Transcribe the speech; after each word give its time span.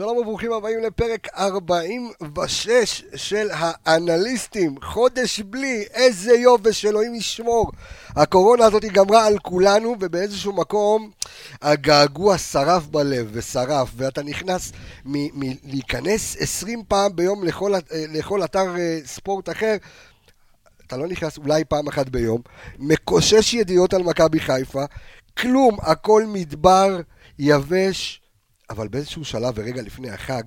שלום 0.00 0.16
וברוכים 0.16 0.52
הבאים 0.52 0.80
לפרק 0.80 1.28
46 1.38 3.04
של 3.14 3.48
האנליסטים. 3.52 4.74
חודש 4.82 5.40
בלי, 5.40 5.84
איזה 5.94 6.32
יובש, 6.32 6.84
אלוהים 6.84 7.14
ישמור. 7.14 7.72
הקורונה 8.08 8.64
הזאת 8.64 8.84
גמרה 8.84 9.26
על 9.26 9.38
כולנו, 9.38 9.96
ובאיזשהו 10.00 10.52
מקום 10.52 11.10
הגעגוע 11.62 12.38
שרף 12.38 12.86
בלב 12.86 13.28
ושרף, 13.32 13.88
ואתה 13.96 14.22
נכנס 14.22 14.72
מלהיכנס 15.04 16.36
20 16.40 16.82
פעם 16.88 17.16
ביום 17.16 17.44
לכל, 17.44 17.72
לכל 17.92 18.44
אתר 18.44 18.76
אה, 18.78 18.98
ספורט 19.04 19.48
אחר. 19.48 19.76
אתה 20.86 20.96
לא 20.96 21.06
נכנס 21.06 21.38
אולי 21.38 21.64
פעם 21.64 21.88
אחת 21.88 22.08
ביום, 22.08 22.40
מקושש 22.78 23.54
ידיעות 23.54 23.94
על 23.94 24.02
מכבי 24.02 24.40
חיפה, 24.40 24.84
כלום, 25.38 25.78
הכל 25.82 26.24
מדבר, 26.26 27.00
יבש, 27.38 28.19
אבל 28.70 28.88
באיזשהו 28.88 29.24
שלב 29.24 29.54
ורגע 29.56 29.82
לפני 29.82 30.10
החג, 30.10 30.42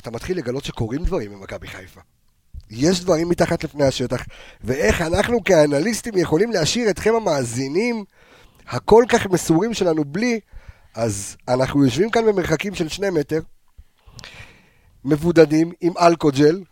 אתה 0.00 0.10
מתחיל 0.10 0.38
לגלות 0.38 0.64
שקורים 0.64 1.04
דברים 1.04 1.32
במכבי 1.32 1.68
חיפה. 1.68 2.00
יש 2.70 3.00
דברים 3.00 3.28
מתחת 3.28 3.64
לפני 3.64 3.84
השטח, 3.84 4.24
ואיך 4.64 5.00
אנחנו 5.00 5.44
כאנליסטים 5.44 6.16
יכולים 6.16 6.50
להשאיר 6.50 6.90
אתכם 6.90 7.14
המאזינים 7.14 8.04
הכל 8.68 9.04
כך 9.08 9.26
מסורים 9.26 9.74
שלנו 9.74 10.04
בלי, 10.04 10.40
אז 10.94 11.36
אנחנו 11.48 11.84
יושבים 11.84 12.10
כאן 12.10 12.26
במרחקים 12.26 12.74
של 12.74 12.88
שני 12.88 13.10
מטר, 13.10 13.40
מבודדים 15.04 15.72
עם 15.80 15.92
אלכוג'ל, 15.98 16.62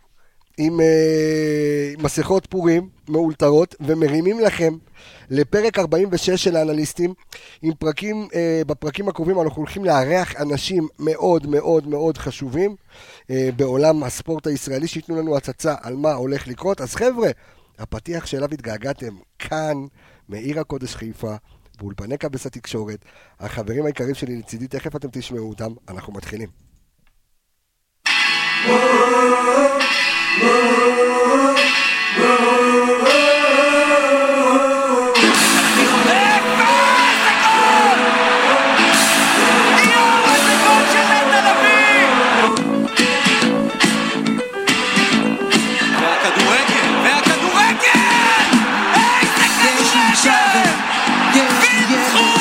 עם 0.57 0.81
אה, 0.81 1.93
מסכות 1.97 2.45
פורים 2.45 2.89
מאולתרות, 3.09 3.75
ומרימים 3.79 4.39
לכם 4.39 4.73
לפרק 5.29 5.79
46 5.79 6.43
של 6.43 6.55
האנליסטים, 6.55 7.13
עם 7.61 7.73
פרקים, 7.79 8.27
אה, 8.35 8.61
בפרקים 8.67 9.09
הקרובים 9.09 9.41
אנחנו 9.41 9.57
הולכים 9.57 9.85
לארח 9.85 10.35
אנשים 10.35 10.87
מאוד 10.99 11.47
מאוד 11.47 11.87
מאוד 11.87 12.17
חשובים 12.17 12.75
אה, 13.29 13.49
בעולם 13.55 14.03
הספורט 14.03 14.47
הישראלי, 14.47 14.87
שייתנו 14.87 15.15
לנו 15.15 15.37
הצצה 15.37 15.75
על 15.81 15.95
מה 15.95 16.13
הולך 16.13 16.47
לקרות. 16.47 16.81
אז 16.81 16.95
חבר'ה, 16.95 17.29
הפתיח 17.79 18.25
שאליו 18.25 18.49
התגעגעתם 18.53 19.15
כאן, 19.39 19.85
מעיר 20.29 20.59
הקודש 20.59 20.95
חיפה, 20.95 21.35
באולפני 21.79 22.17
כבש 22.17 22.45
התקשורת, 22.45 23.05
החברים 23.39 23.85
היקרים 23.85 24.15
שלי 24.15 24.35
לצידי, 24.35 24.67
תכף 24.67 24.95
אתם 24.95 25.07
תשמעו 25.11 25.49
אותם, 25.49 25.73
אנחנו 25.89 26.13
מתחילים. 26.13 26.49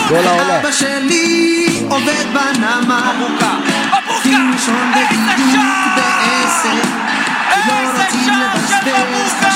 כל 0.08 0.26
העולם. 0.28 0.50
אבא 0.50 0.72
שלי 0.72 1.82
עובד 1.88 2.24
בנמל. 2.32 3.00
מבוקה. 3.16 3.54
מבוקה. 4.24 4.44
איזה 6.24 6.68
שער! 6.72 6.93
איזה 7.68 8.02
שער 8.24 8.66
של 8.68 8.90
מבוקה! 8.90 9.54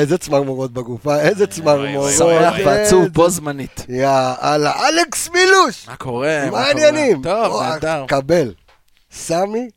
איזה 0.00 0.18
צמרמורות 0.18 0.72
בגופה, 0.72 1.20
איזה 1.20 1.46
צמרמורות. 1.46 2.12
שמח 2.18 2.54
ועצוב 2.64 3.06
בו 3.06 3.30
זמנית. 3.30 3.86
יאללה, 3.88 4.72
אלכס 4.88 5.30
מילוש! 5.30 5.88
מה 5.88 5.96
קורה? 5.96 6.50
מה 6.50 6.60
העניינים? 6.60 7.22
טוב, 7.22 7.62
נהדר. 7.62 8.04
קבל. 8.08 8.52
סמי 9.12 9.68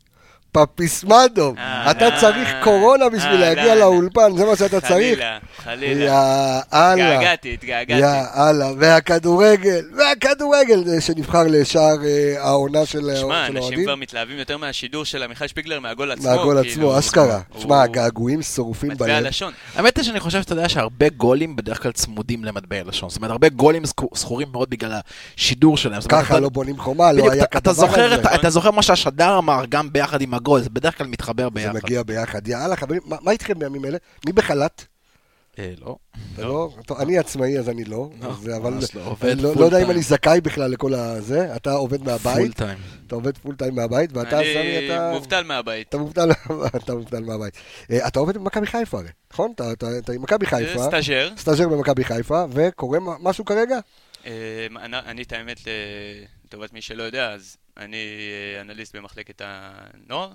פפיסמדוב. 0.54 1.58
אה, 1.58 1.90
אתה 1.90 2.08
צריך 2.20 2.48
קורונה 2.62 3.08
בשביל 3.08 3.42
אה, 3.42 3.54
להגיע 3.54 3.74
לאולפן, 3.74 4.36
זה 4.36 4.44
מה 4.44 4.56
שאתה 4.56 4.80
צריך? 4.80 5.18
חלילה, 5.18 5.38
חלילה. 5.64 6.04
יאללה. 6.04 6.62
התגעגעתי, 6.70 7.54
התגעגעתי. 7.54 8.00
יאללה, 8.00 8.70
והכדורגל, 8.78 9.84
והכדורגל 9.96 11.00
שנבחר 11.00 11.42
לשער 11.48 12.04
אה, 12.04 12.34
העונה 12.38 12.86
של 12.86 12.98
האוהדים. 12.98 13.20
שמע, 13.20 13.46
אנשים 13.46 13.84
כבר 13.84 13.94
מתלהבים 13.94 14.38
יותר 14.38 14.56
מהשידור 14.56 15.04
של 15.04 15.22
עמיחי 15.22 15.48
שפיגלר 15.48 15.80
מהגול 15.80 16.10
עצמו. 16.10 16.30
מהגול 16.30 16.58
עצמו, 16.58 16.72
כאילו, 16.72 16.98
אשכרה. 16.98 17.40
שמע, 17.58 17.82
הגעגועים 17.82 18.42
שורפים 18.42 18.88
בלב. 18.88 19.02
מטבע 19.02 19.16
הלשון. 19.16 19.52
האמת 19.76 19.96
היא 19.96 20.04
שאני 20.04 20.20
חושב 20.20 20.42
שאתה 20.42 20.52
יודע 20.52 20.68
שהרבה 20.68 21.08
גולים 21.08 21.56
בדרך 21.56 21.82
כלל 21.82 21.92
צמודים 21.92 22.44
למטבע 22.44 22.76
הלשון. 22.76 23.10
זאת 23.10 23.16
אומרת, 23.16 23.30
הרבה 23.30 23.48
גולים 23.48 23.82
זכורים 24.14 24.48
מאוד 24.52 24.70
בגלל 24.70 24.92
השידור 25.36 25.76
שלהם. 25.76 26.00
ככה 26.08 26.40
לא 26.40 26.48
בונים 26.48 26.78
חומה, 26.78 27.12
לא 27.12 27.30
היה 27.32 27.46
כדבר 27.46 27.70
הזה. 27.94 28.34
אתה 28.34 28.50
זוכר 28.50 28.70
מה 28.70 28.82
שהשדר 28.82 29.38
אמר 29.38 29.64
גם 29.68 29.92
ביחד 29.92 30.22
עם 30.22 30.34
הגול, 30.44 30.60
בדרך 30.72 30.98
כלל 30.98 31.06
מתחבר 31.06 31.48
ביחד. 31.48 31.72
זה 31.72 31.78
מגיע 31.78 32.02
ביחד. 32.02 32.48
יאללה, 32.48 32.76
חברים, 32.76 33.00
מה, 33.04 33.16
מה 33.20 33.30
איתכם 33.30 33.58
בימים 33.58 33.84
אלה? 33.84 33.98
מי 34.26 34.32
בחל"ת? 34.32 34.86
אה, 35.58 35.72
לא. 35.80 35.96
לא? 36.38 36.70
טוב, 36.86 37.00
אני 37.00 37.18
עצמאי, 37.18 37.58
אז 37.58 37.68
אני 37.68 37.84
לא. 37.84 38.10
לא 38.22 38.56
אבל 38.56 38.72
לא, 38.72 38.78
לא, 39.42 39.54
לא 39.56 39.64
יודע 39.64 39.82
אם 39.82 39.90
אני 39.90 40.02
זכאי 40.02 40.40
בכלל 40.40 40.70
לכל 40.70 40.94
הזה. 40.94 41.56
אתה 41.56 41.72
עובד 41.72 42.02
מהבית. 42.02 42.36
full 42.36 42.52
time. 42.52 42.78
אתה 43.06 43.14
עובד 43.14 43.38
full 43.38 43.54
time 43.54 43.74
מהבית, 43.74 44.10
ואתה, 44.12 44.30
סמי, 44.30 44.86
אתה... 44.86 45.08
אני 45.08 45.14
מובטל 45.14 45.44
מהבית. 45.44 45.88
אתה 46.84 46.94
מובטל 46.94 47.24
מהבית. 47.24 47.54
אה, 47.90 48.08
אתה 48.08 48.18
עובד 48.18 48.34
במכבי 48.34 48.66
חיפה 48.66 48.98
הרי, 48.98 49.08
נכון? 49.32 49.52
אתה 49.52 50.12
עם 50.14 50.22
מכבי 50.22 50.46
חיפה. 50.46 50.86
סטאז'ר. 50.88 51.28
סטאז'ר 51.36 51.68
במכבי 51.68 52.04
חיפה, 52.04 52.44
וקורה 52.50 52.98
משהו 53.20 53.44
כרגע? 53.44 53.78
אה, 54.26 54.66
אני, 54.82 55.22
את 55.22 55.32
האמת, 55.32 55.60
לטובת 56.44 56.72
מי 56.72 56.82
שלא 56.82 57.02
יודע, 57.02 57.32
אז 57.32 57.56
אני 57.76 58.18
אנליסט 58.60 58.96
במחלקת 58.96 59.42
הנוער. 59.44 60.32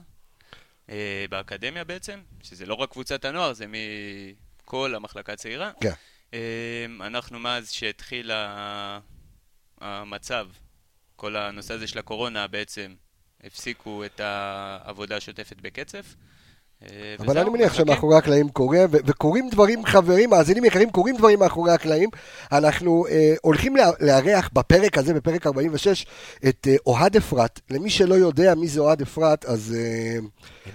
אה, 0.89 1.25
באקדמיה 1.29 1.83
בעצם, 1.83 2.19
שזה 2.43 2.65
לא 2.65 2.73
רק 2.73 2.91
קבוצת 2.91 3.25
הנוער, 3.25 3.53
זה 3.53 3.65
מכל 3.67 4.95
המחלקה 4.95 5.33
הצעירה. 5.33 5.71
כן. 5.81 5.91
אה, 6.33 6.85
אנחנו 6.99 7.39
מאז 7.39 7.71
שהתחיל 7.71 8.31
המצב, 9.81 10.47
כל 11.15 11.35
הנושא 11.35 11.73
הזה 11.73 11.87
של 11.87 11.99
הקורונה 11.99 12.47
בעצם, 12.47 12.95
הפסיקו 13.43 14.05
את 14.05 14.19
העבודה 14.19 15.17
השוטפת 15.17 15.57
בקצף. 15.61 16.15
אה, 16.83 17.15
אבל 17.19 17.37
אני 17.37 17.49
מניח 17.49 17.73
שמאחורי 17.73 18.17
הקלעים 18.17 18.49
קורה, 18.49 18.85
וקורים 18.91 19.49
דברים, 19.49 19.85
חברים, 19.85 20.29
מאזינים 20.29 20.65
יקרים, 20.65 20.89
קורים 20.89 21.17
דברים 21.17 21.39
מאחורי 21.39 21.71
הקלעים. 21.71 22.09
אנחנו 22.51 23.07
אה, 23.07 23.33
הולכים 23.41 23.75
לארח 23.99 24.49
בפרק 24.53 24.97
הזה, 24.97 25.13
בפרק 25.13 25.47
46, 25.47 26.05
את 26.49 26.67
אה, 26.69 26.75
אוהד 26.85 27.15
אפרת. 27.15 27.59
למי 27.69 27.89
שלא 27.89 28.15
יודע 28.15 28.55
מי 28.55 28.67
זה 28.67 28.79
אוהד 28.79 29.01
אפרת, 29.01 29.45
אז 29.45 29.75
אה, 29.77 30.17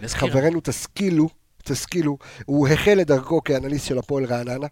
חברינו 0.06 0.60
תשכילו, 0.62 1.28
תשכילו. 1.64 2.19
הוא 2.47 2.69
החל 2.69 2.98
את 3.00 3.06
דרכו 3.06 3.44
כאנליסט 3.44 3.87
של 3.87 3.98
הפועל 3.98 4.25
רעננה, 4.25 4.66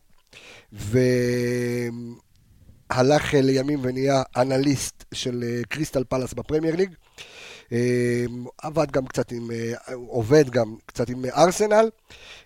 והלך 2.91 3.35
לימים 3.35 3.79
ונהיה 3.83 4.23
אנליסט 4.37 5.05
של 5.15 5.45
קריסטל 5.69 6.05
פלאס 6.05 6.33
בפרמייר 6.33 6.77
ליג. 6.77 6.95
אמ, 7.73 8.45
עבד 8.63 8.91
גם 8.91 9.07
קצת 9.07 9.33
עם, 9.33 9.51
אה, 9.51 9.95
עובד 9.95 10.51
גם 10.51 10.77
קצת 10.87 11.09
עם 11.09 11.25
ארסנל, 11.37 11.91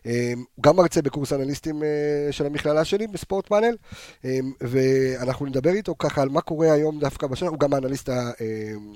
אמ, 0.07 0.45
גם 0.61 0.77
מרצה 0.77 1.03
בקורס 1.03 1.33
אנליסטים 1.33 1.83
אה, 1.83 1.89
של 2.31 2.47
המכללה 2.47 2.85
שלי 2.85 3.07
בספורט 3.07 3.47
פאנל, 3.47 3.77
אמ, 4.25 4.53
ואנחנו 4.61 5.47
נדבר 5.47 5.71
איתו 5.71 5.95
ככה 5.99 6.23
על 6.23 6.29
מה 6.29 6.41
קורה 6.41 6.73
היום 6.73 6.99
דווקא 6.99 7.27
בשנה, 7.27 7.49
הוא 7.49 7.59
גם 7.59 7.75
האנליסט, 7.75 8.09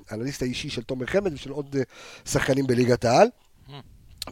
האנליסט 0.09 0.41
האישי 0.41 0.69
של 0.69 0.83
תומר 0.83 1.05
חמד 1.05 1.33
ושל 1.33 1.51
עוד 1.51 1.75
אה, 1.75 1.81
שחקנים 2.25 2.67
בליגת 2.67 3.05
העל. 3.05 3.27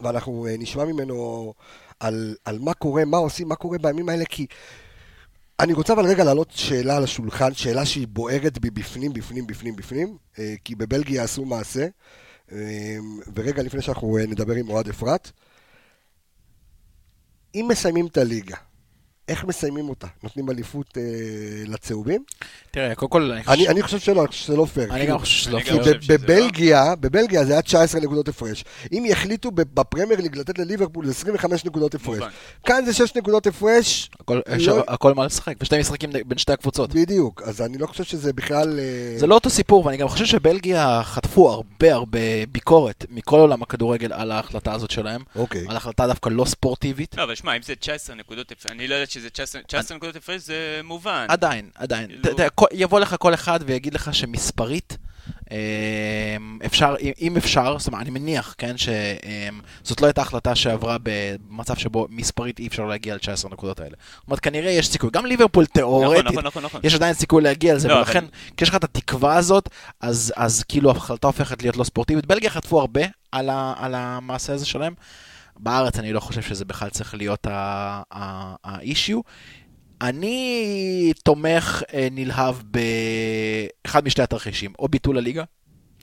ואנחנו 0.02 0.46
נשמע 0.58 0.84
ממנו 0.84 1.54
על, 2.00 2.36
על 2.44 2.58
מה 2.58 2.74
קורה, 2.74 3.04
מה 3.04 3.16
עושים, 3.16 3.48
מה 3.48 3.54
קורה 3.54 3.78
בימים 3.78 4.08
האלה, 4.08 4.24
כי 4.24 4.46
אני 5.60 5.72
רוצה 5.72 5.92
אבל 5.92 6.06
רגע 6.06 6.24
להעלות 6.24 6.50
שאלה 6.50 6.96
על 6.96 7.04
השולחן, 7.04 7.54
שאלה 7.54 7.86
שהיא 7.86 8.06
בוערת 8.08 8.58
בי 8.58 8.70
בפנים, 8.70 9.12
בפנים, 9.12 9.46
בפנים, 9.46 9.76
בפנים, 9.76 10.16
אה, 10.38 10.54
כי 10.64 10.74
בבלגיה 10.74 11.24
עשו 11.24 11.44
מעשה, 11.44 11.86
אה, 12.52 12.96
ורגע 13.34 13.62
לפני 13.62 13.82
שאנחנו 13.82 14.18
אה, 14.18 14.26
נדבר 14.26 14.54
עם 14.54 14.68
אוהד 14.68 14.88
אפרת, 14.88 15.30
אם 17.54 17.66
מסיימים 17.70 18.06
את 18.06 18.16
הליגה, 18.16 18.56
איך 19.30 19.44
מסיימים 19.44 19.88
אותה? 19.88 20.06
נותנים 20.22 20.50
אליפות 20.50 20.98
אה, 20.98 21.02
לצהובים? 21.66 22.24
תראה, 22.70 22.94
קודם 22.94 23.10
כל, 23.10 23.22
אני 23.22 23.32
אני, 23.32 23.42
חושב... 23.44 23.70
אני 23.70 23.82
חושב 23.82 23.98
שלא, 23.98 24.24
שזה 24.30 24.56
לא 24.56 24.64
פייר. 24.64 24.92
אני 24.94 25.06
גם 25.06 25.18
חושב 25.18 25.34
שזה 25.42 25.50
לא 25.50 25.58
כי 25.60 25.64
פייר. 25.64 25.82
שזה 26.00 26.18
בבלגיה, 26.18 26.94
בבלגיה 27.00 27.44
זה 27.44 27.52
היה 27.52 27.62
19 27.62 28.00
נקודות 28.00 28.28
הפרש. 28.28 28.64
אם 28.92 29.04
יחליטו 29.06 29.50
ב- 29.50 29.60
בפרמייר 29.74 30.20
ליג 30.20 30.36
לתת 30.38 30.58
לליברפול 30.58 31.04
זה 31.06 31.10
25 31.10 31.64
נקודות 31.64 31.94
הפרש. 31.94 32.18
מובן. 32.18 32.28
כאן 32.66 32.84
זה 32.86 32.92
6 32.94 33.16
נקודות 33.16 33.46
הפרש, 33.46 34.10
הכל- 34.20 34.40
לא- 34.66 34.84
הכל 34.88 35.14
מה 35.14 35.26
לשחק, 35.26 35.54
ושתי 35.60 35.78
משחקים 35.80 36.10
בין 36.26 36.38
שתי 36.38 36.52
הקבוצות. 36.52 36.94
בדיוק. 36.94 37.42
אז 37.44 37.60
אני 37.62 37.78
לא 37.78 37.86
חושב 37.86 38.04
שזה 38.04 38.32
בכלל... 38.32 38.78
אה, 38.78 39.18
זה 39.18 39.26
לא 39.26 39.34
אותו 39.34 39.50
סיפור, 39.50 39.86
ואני 39.86 39.96
גם 39.96 40.08
חושב 40.08 40.24
שבלגיה 40.24 41.00
חטפו 41.04 41.50
הרבה 41.50 41.94
הרבה 41.94 42.18
ביקורת 42.52 43.04
מכל 43.10 43.38
עולם 43.38 43.62
הכדורגל 43.62 44.12
על 44.12 44.30
ההחלטה 44.30 44.72
הזאת 44.72 44.90
שלהם, 44.90 45.20
אוקיי. 45.36 45.64
על 45.68 45.76
החלטה 45.76 46.06
דווקא 46.06 46.28
לא 46.28 46.44
ספורטיבית. 46.44 47.14
לא, 47.18 47.22
אבל 47.22 47.34
שמע, 47.34 47.56
אם 47.56 47.62
זה 47.62 47.74
19 47.74 48.16
נקודות 48.16 48.52
הפרש, 48.52 48.72
אני 48.72 48.88
לא 48.88 48.94
יודעת 48.94 49.10
שזה 49.20 49.30
19 49.30 49.62
19 49.62 49.96
נקודות 49.96 50.16
הפרש, 50.16 50.42
זה 50.42 50.80
מובן. 50.84 51.26
עדיין, 51.28 51.68
עדיין. 51.74 52.06
כאילו- 52.22 52.36
יבוא 52.72 53.00
לך 53.00 53.16
כל 53.18 53.34
אחד 53.34 53.60
ויגיד 53.66 53.94
לך 53.94 54.14
שמספרית, 54.14 54.96
אה, 55.50 55.56
אפשר, 56.66 56.94
אם- 57.20 57.36
אפשר, 57.36 57.78
זאת 57.78 57.86
אומרת, 57.88 58.02
אני 58.02 58.10
מניח, 58.10 58.54
כן, 58.58 58.74
שזאת 58.78 60.00
לא 60.00 60.06
הייתה 60.06 60.22
החלטה 60.22 60.54
שעברה 60.54 60.96
במצב 61.02 61.76
שבו 61.76 62.06
מספרית 62.10 62.58
אי 62.58 62.66
אפשר 62.66 62.84
להגיע 62.84 63.14
ל-19 63.14 63.46
הנקודות 63.50 63.80
האלה. 63.80 63.94
זאת 64.16 64.26
אומרת, 64.26 64.40
כנראה 64.40 64.70
יש 64.70 64.88
סיכוי. 64.88 65.10
גם 65.12 65.26
ליברפול 65.26 65.64
נכון, 65.64 65.72
תיאורטית, 65.74 66.24
נכון, 66.26 66.44
נכון, 66.46 66.62
נכון. 66.64 66.80
יש 66.84 66.94
עדיין 66.94 67.14
סיכוי 67.14 67.42
להגיע 67.42 67.74
לזה, 67.74 67.88
לא, 67.88 67.92
אבל- 67.94 68.02
ולכן, 68.02 68.24
כשיש 68.56 68.68
לך 68.68 68.74
את 68.74 68.84
התקווה 68.84 69.36
הזאת, 69.36 69.68
אז, 70.00 70.32
אז 70.36 70.62
כאילו 70.68 70.90
ההחלטה 70.90 71.26
הופכת 71.26 71.62
להיות 71.62 71.76
לא 71.76 71.84
ספורטיבית. 71.84 72.26
בלגיה 72.26 72.50
חטפו 72.50 72.80
הרבה 72.80 73.00
על, 73.32 73.48
ה, 73.50 73.74
על 73.78 73.94
המעשה 73.94 74.52
הזה 74.52 74.66
שלהם. 74.66 74.94
בארץ 75.62 75.98
אני 75.98 76.12
לא 76.12 76.20
חושב 76.20 76.42
שזה 76.42 76.64
בכלל 76.64 76.88
צריך 76.90 77.14
להיות 77.14 77.46
האישיו. 78.64 79.20
אני 80.00 81.12
תומך 81.24 81.82
אה, 81.94 82.08
נלהב 82.10 82.56
באחד 83.84 84.04
משתי 84.04 84.22
התרחישים, 84.22 84.72
או 84.78 84.88
ביטול 84.88 85.18
הליגה. 85.18 85.44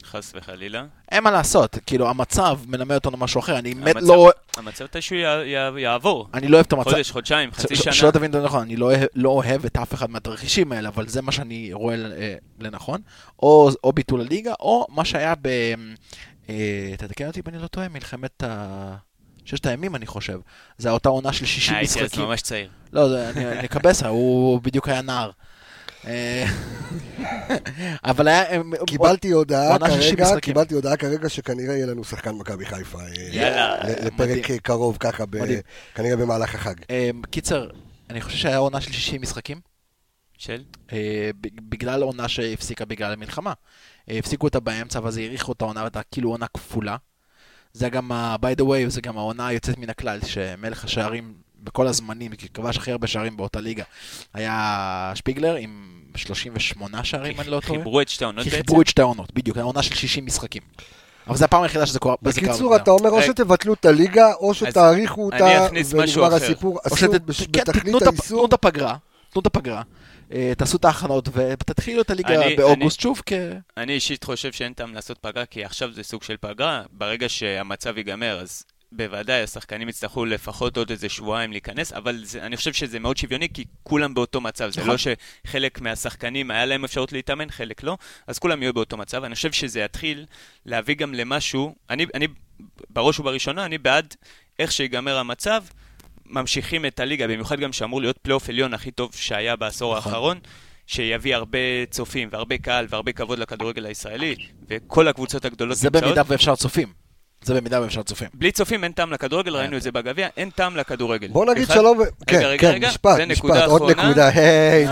חס 0.03 0.33
וחלילה. 0.35 0.85
אין 1.11 1.23
מה 1.23 1.31
לעשות, 1.31 1.77
כאילו 1.85 2.09
המצב 2.09 2.59
מלמד 2.67 2.95
אותנו 2.95 3.17
משהו 3.17 3.39
אחר, 3.39 3.57
אני 3.59 3.73
מת 3.73 3.95
המצב- 3.95 4.07
לא, 4.07 4.31
המצב 4.57 4.85
יע- 5.11 5.79
יעבור. 5.79 6.27
אני 6.33 6.47
לא 6.47 6.55
אוהב 6.57 6.65
את 6.65 6.73
המצב, 6.73 6.89
חודש, 6.91 7.11
חודשיים, 7.11 7.51
חצי 7.51 7.75
ש- 7.75 7.79
שנה. 7.83 7.93
שלא 7.93 8.11
תבין 8.11 8.25
את 8.25 8.39
זה 8.39 8.45
נכון, 8.45 8.61
אני 8.61 8.75
לא 8.75 8.85
אוהב, 8.85 9.01
לא 9.15 9.29
אוהב 9.29 9.65
את 9.65 9.77
אף 9.77 9.93
אחד 9.93 10.09
מהתרחישים 10.09 10.71
האלה, 10.71 10.89
אבל 10.89 11.07
זה 11.07 11.21
מה 11.21 11.31
שאני 11.31 11.69
רואה 11.73 11.95
אה, 11.95 12.35
לנכון. 12.59 13.01
או, 13.43 13.69
או 13.83 13.93
ביטול 13.93 14.21
הליגה, 14.21 14.53
או 14.59 14.85
מה 14.89 15.05
שהיה 15.05 15.33
ב... 15.41 15.47
אה, 16.49 16.93
תתקן 16.97 17.27
אותי 17.27 17.39
אם 17.39 17.53
אני 17.53 17.61
לא 17.61 17.67
טועה, 17.67 17.87
מלחמת 17.89 18.43
ה... 18.43 18.95
ששת 19.47 19.65
הימים 19.65 19.95
אני 19.95 20.05
חושב. 20.05 20.39
זה 20.77 20.89
אותה 20.89 21.09
עונה 21.09 21.33
של 21.33 21.45
60 21.45 21.73
אה, 21.73 21.79
הייתי 21.79 21.99
אז 21.99 22.05
משחקים. 22.05 22.25
ממש 22.25 22.41
צעיר. 22.41 22.69
לא, 22.93 23.09
זה- 23.09 23.29
אני 23.29 23.59
אני 23.59 23.67
קבסה, 23.67 24.07
הוא 24.07 24.61
בדיוק 24.61 24.87
היה 24.87 25.01
נער. 25.01 25.31
אה, 26.07 26.45
אבל 28.03 28.27
היה... 28.27 28.43
קיבלתי 28.87 29.31
הודעה 29.31 29.73
עונה 29.73 29.89
של 29.91 30.01
60 30.01 30.15
כרגע, 30.15 30.23
משחקים. 30.23 30.39
קיבלתי 30.53 30.73
הודעה 30.75 30.97
כרגע 30.97 31.29
שכנראה 31.29 31.75
יהיה 31.75 31.85
לנו 31.85 32.03
שחקן 32.03 32.31
מכבי 32.35 32.65
חיפה. 32.65 33.01
אה, 33.01 33.07
יאללה. 33.31 33.75
לפרק 34.05 34.51
קרוב 34.63 34.97
ככה. 34.99 35.23
כנראה 35.95 36.15
במהלך 36.15 36.55
החג. 36.55 36.75
קיצר, 37.31 37.69
אני 38.09 38.21
חושב 38.21 38.37
שהיה 38.37 38.57
עונה 38.57 38.81
של 38.81 38.91
60 38.91 39.21
משחקים, 39.21 39.59
של? 40.37 40.63
בגלל 41.69 42.01
עונה 42.01 42.27
שהפסיקה 42.27 42.85
בגלל 42.85 43.13
המלחמה. 43.13 43.53
הפסיקו 44.07 44.47
אותה 44.47 44.59
באמצע, 44.59 44.99
ואז 45.03 45.17
האריכו 45.17 45.51
את 45.51 45.61
העונה, 45.61 45.79
והייתה 45.79 46.01
כאילו 46.11 46.29
עונה 46.31 46.45
כפולה. 46.53 46.95
זה 47.73 47.89
גם, 47.89 48.11
by 48.41 48.61
the 48.61 48.65
way, 48.65 48.87
זה 48.89 49.01
גם 49.01 49.17
העונה 49.17 49.47
היוצאת 49.47 49.77
מן 49.77 49.89
הכלל, 49.89 50.19
שמלך 50.25 50.83
השערים 50.83 51.33
בכל 51.63 51.87
הזמנים, 51.87 52.35
כי 52.35 52.47
כבש 52.49 52.77
הכי 52.77 52.91
הרבה 52.91 53.07
שערים 53.07 53.37
באותה 53.37 53.59
ליגה, 53.61 53.83
היה 54.33 55.11
שפיגלר 55.15 55.55
עם 55.55 55.87
38 56.15 57.03
שערים, 57.03 57.39
אני 57.39 57.49
לא 57.49 57.59
טועה. 57.65 57.79
חיברו 57.79 58.01
את 58.01 58.09
שתי 58.09 58.23
העונות 58.23 58.45
בעצם? 58.45 58.57
חיברו 58.57 58.81
את 58.81 58.87
שתי 58.87 59.01
העונות, 59.01 59.33
בדיוק, 59.33 59.57
העונה 59.57 59.83
של 59.83 59.95
60 59.95 60.25
משחקים. 60.25 60.61
אבל 61.27 61.37
זו 61.37 61.45
הפעם 61.45 61.63
היחידה 61.63 61.85
שזה 61.85 61.99
קורה. 61.99 62.15
בקיצור. 62.21 62.75
אתה 62.75 62.91
אומר 62.91 63.09
או. 63.09 63.21
שתבטלו 63.21 63.73
את 63.73 63.85
הליגה, 63.85 64.33
או 64.33 64.53
שתאריכו 64.53 65.29
אני 65.31 65.41
אותה, 65.41 65.67
ונגמר. 65.95 66.35
הסיפור. 66.35 66.75
או 66.75 66.79
אסור 66.95 66.97
כן, 66.97 67.11
בתכלית 67.61 67.83
תנו 67.85 67.97
את 67.97 68.01
הפ- 68.01 68.09
תנו 68.09 68.21
האיסור. 68.21 68.45
את 68.45 68.53
הפגרה, 68.53 68.95
תנו 69.33 69.41
את 69.41 69.45
הפגרה, 69.45 69.81
תעשו 70.57 70.77
את 70.77 70.85
ההכנות 70.85 71.29
ותתחילו 71.33 72.01
את 72.01 72.09
הליגה 72.09 72.45
אני- 72.45 72.55
באוגוסט 72.55 72.99
שוב 72.99 73.21
כ... 73.25 73.33
אני 73.77 73.93
אישית 73.93 74.23
חושב 74.23 74.51
שאין 74.51 74.73
טעם 74.73 74.93
לעשות 74.93 75.17
פגרה, 75.17 75.45
כי 75.45 75.65
עכשיו 75.65 75.91
זה 75.91 76.03
סוג 76.03 76.23
של 76.23 76.35
פגרה. 76.39 76.83
ברגע 76.91 77.29
שהמצב 77.29 77.97
ייגמר, 77.97 78.39
אז 78.39 78.63
בוודאי 78.91 79.41
השחקנים 79.41 79.89
יצטרכו 79.89 80.25
לפחות 80.25 80.77
עוד 80.77 80.91
איזה 80.91 81.09
שבועיים 81.09 81.51
להיכנס, 81.51 81.93
אבל 81.93 82.21
זה, 82.23 82.43
אני 82.43 82.57
חושב 82.57 82.73
שזה 82.73 82.99
מאוד 82.99 83.17
שוויוני, 83.17 83.47
כי 83.53 83.63
כולם 83.83 84.13
באותו 84.13 84.41
מצב. 84.41 84.69
זה 84.69 84.81
נכון. 84.81 84.91
לא 84.91 84.97
שחלק 85.47 85.81
מהשחקנים 85.81 86.51
היה 86.51 86.65
להם 86.65 86.83
אפשרות 86.83 87.11
להתאמן, 87.13 87.49
חלק 87.49 87.83
לא, 87.83 87.97
אז 88.27 88.39
כולם 88.39 88.61
יהיו 88.63 88.73
באותו 88.73 88.97
מצב. 88.97 89.23
אני 89.23 89.35
חושב 89.35 89.51
שזה 89.51 89.79
יתחיל 89.81 90.25
להביא 90.65 90.95
גם 90.95 91.13
למשהו, 91.13 91.75
אני, 91.89 92.05
אני 92.13 92.27
בראש 92.89 93.19
ובראשונה, 93.19 93.65
אני 93.65 93.77
בעד 93.77 94.15
איך 94.59 94.71
שיגמר 94.71 95.17
המצב. 95.17 95.63
ממשיכים 96.29 96.85
את 96.85 96.99
הליגה, 96.99 97.27
במיוחד 97.27 97.59
גם 97.59 97.73
שאמור 97.73 98.01
להיות 98.01 98.17
פלייאוף 98.17 98.49
עליון 98.49 98.73
הכי 98.73 98.91
טוב 98.91 99.11
שהיה 99.15 99.55
בעשור 99.55 99.97
נכון. 99.97 100.11
האחרון, 100.11 100.39
שיביא 100.87 101.35
הרבה 101.35 101.59
צופים 101.89 102.29
והרבה 102.31 102.57
קהל 102.57 102.85
והרבה 102.89 103.11
כבוד 103.11 103.39
לכדורגל 103.39 103.85
הישראלי, 103.85 104.35
וכל 104.69 105.07
הקבוצות 105.07 105.45
הגדולות 105.45 105.77
זה 105.77 105.89
במידה 105.89 106.21
ואפשר 106.27 106.55
צופים. 106.55 107.07
זה 107.41 107.53
במידה 107.53 107.81
ואפשר 107.81 108.03
צופים. 108.03 108.27
בלי 108.33 108.51
צופים 108.51 108.83
אין 108.83 108.91
טעם 108.91 109.11
לכדורגל, 109.13 109.55
ראינו 109.55 109.77
את 109.77 109.81
זה 109.81 109.91
בגביע, 109.91 110.27
אין 110.37 110.49
טעם 110.49 110.77
לכדורגל. 110.77 111.27
בוא 111.27 111.45
נגיד 111.45 111.67
שלום, 111.67 111.99
כן, 112.27 112.55
כן, 112.57 112.85
משפט, 112.87 113.15
זה 113.15 113.25
משפט, 113.25 113.63
עוד. 113.67 113.91
נקודה, 113.91 114.27
היי. 114.27 114.87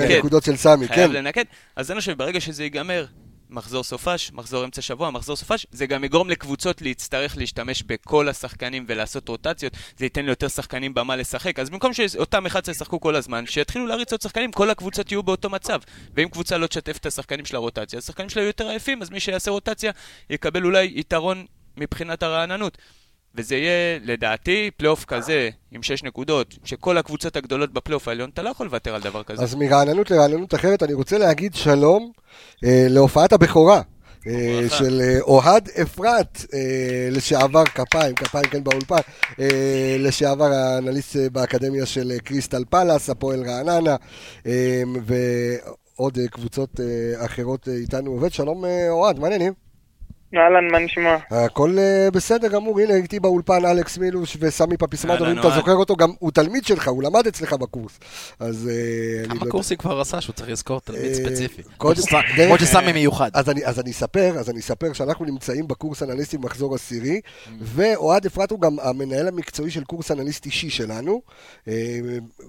לנקודות 0.00 0.44
של 0.44 0.56
סמי, 0.56 0.88
כן. 0.88 0.94
חייב 0.94 1.12
לנקד. 1.12 1.44
אז 1.76 1.90
אני 1.90 2.00
חושב 2.00 2.12
שברגע 2.12 2.40
שזה 2.40 2.62
ייגמר, 2.62 3.06
מחזור 3.50 3.84
סופש, 3.84 4.32
מחזור 4.32 4.64
אמצע 4.64 4.82
שבוע, 4.82 5.10
מחזור 5.10 5.36
סופש, 5.36 5.66
זה 5.70 5.86
גם 5.86 6.04
יגרום 6.04 6.30
לקבוצות 6.30 6.82
להצטרך 6.82 7.36
להשתמש 7.36 7.82
בכל 7.82 8.28
השחקנים 8.28 8.84
ולעשות 8.88 9.28
רוטציות, 9.28 9.72
זה 9.98 10.04
ייתן 10.04 10.24
ליותר 10.24 10.48
שחקנים 10.48 10.94
במה 10.94 11.16
לשחק. 11.16 11.58
אז 11.58 11.70
במקום 11.70 11.92
שאותם 11.92 12.46
11 12.46 12.72
ישחקו 12.72 13.00
כל 13.00 13.16
הזמן, 13.16 13.46
שיתחילו 13.46 13.86
להריץ 13.86 14.12
עוד 14.12 14.20
שחקנים, 14.20 14.52
כל 14.52 14.70
הקבוצות 14.70 15.12
יהיו 15.12 15.22
באותו 15.22 15.50
מצב. 15.50 15.80
ואם 16.14 16.28
קבוצה 16.28 16.58
לא 16.58 16.66
תשתף 16.66 16.96
את 16.96 17.06
השחקנים 17.06 17.44
של 17.44 17.56
הרוטציה, 17.56 17.98
השחקנים 17.98 18.28
שלה 18.28 18.42
יהיו 18.42 18.46
יותר 18.46 18.68
עייפים, 18.68 19.02
אז 19.02 19.10
מי 19.10 19.20
שיעשה 19.20 19.50
רוטציה 19.50 19.92
יקבל 20.30 20.64
אולי 20.64 20.92
יתרון 20.94 21.46
מבחינת 21.76 22.22
הרעננות. 22.22 22.78
וזה 23.36 23.56
יהיה, 23.56 23.98
לדעתי, 24.04 24.70
פלייאוף 24.76 25.04
כזה, 25.04 25.48
עם 25.72 25.82
6 25.82 26.02
נקודות, 26.02 26.54
שכל 26.64 26.98
הקבוצות 26.98 27.36
הגדולות 27.36 27.72
בפלייאוף 27.72 28.08
העליון, 28.08 28.30
אתה 28.34 28.42
לא 28.42 28.50
יכול 28.50 28.66
לוותר 28.66 28.94
על 28.94 29.00
דבר 29.00 29.22
כזה. 29.22 29.42
אז 29.42 29.54
מרעננות 29.54 30.10
לרעננות 30.10 30.54
אחרת, 30.54 30.82
אני 30.82 30.92
רוצה 30.94 31.18
להגיד 31.18 31.54
שלום 31.54 32.12
אה, 32.64 32.86
להופעת 32.88 33.32
הבכורה. 33.32 33.82
אה. 34.28 34.68
של 34.68 35.00
אה, 35.00 35.20
אוהד 35.20 35.68
אפרת, 35.82 36.44
אה, 36.54 37.08
לשעבר 37.10 37.64
כפיים, 37.64 38.14
כפיים 38.14 38.44
כן 38.44 38.64
באולפן, 38.64 38.96
אה, 39.40 39.96
לשעבר 39.98 40.52
האנליסט 40.52 41.16
אה, 41.16 41.30
באקדמיה 41.30 41.86
של 41.86 42.10
אה, 42.12 42.18
קריסטל 42.18 42.64
פלאס, 42.70 43.10
הפועל 43.10 43.42
רעננה, 43.48 43.96
אה, 44.46 44.82
ועוד 45.06 46.18
קבוצות 46.30 46.80
אה, 46.80 47.24
אחרות 47.24 47.68
איתנו 47.68 48.10
עובד. 48.10 48.32
שלום 48.32 48.64
אוהד, 48.90 49.18
מה 49.18 49.26
העניינים? 49.26 49.65
אהלן, 50.34 50.68
מה 50.72 50.78
נשמע? 50.78 51.16
הכל 51.30 51.78
אה, 51.78 52.08
בסדר 52.12 52.48
גמור, 52.48 52.80
הנה 52.80 52.94
איתי 52.94 53.20
באולפן 53.20 53.64
אלכס 53.64 53.98
מילוש 53.98 54.36
וסמי 54.40 54.76
פפיסמטו, 54.76 55.24
אהלן, 55.24 55.38
אם 55.38 55.46
אתה. 55.46 55.50
זוכר 55.56 55.72
אותו, 55.74 55.96
גם 55.96 56.10
הוא 56.18 56.30
תלמיד 56.30 56.64
שלך, 56.64 56.88
הוא 56.88 57.02
למד 57.02 57.26
אצלך 57.26 57.52
בקורס. 57.52 57.98
אז 58.40 58.68
אה, 58.68 58.74
אני 59.18 59.22
לא 59.22 59.28
כמה 59.28 59.38
יודע- 59.40 59.50
קורסים 59.50 59.76
כבר 59.76 60.00
עשה 60.00 60.20
שהוא 60.20 60.34
צריך 60.34 60.48
לזכור 60.50 60.80
תלמיד 60.80 61.02
אה, 61.04 61.14
ספציפי? 61.14 61.62
למרות 62.38 62.60
דרך- 62.60 62.68
שסמי 62.68 62.92
מיוחד. 62.92 63.30
אז 63.34 63.50
אני, 63.50 63.60
אספר, 63.90 64.38
אז 64.38 64.50
אני 64.50 64.60
אספר 64.60 64.92
שאנחנו 64.92 65.24
נמצאים 65.24 65.68
בקורס 65.68 66.02
אנליסטים 66.02 66.40
מחזור 66.40 66.74
עשירי, 66.74 67.20
ואוהד 67.60 68.26
אפרת 68.26 68.50
הוא 68.50 68.60
גם 68.60 68.76
המנהל 68.82 69.28
המקצועי 69.28 69.70
של 69.70 69.84
קורס 69.84 70.10
אנליסט 70.10 70.46
אישי 70.46 70.70
שלנו. 70.70 71.22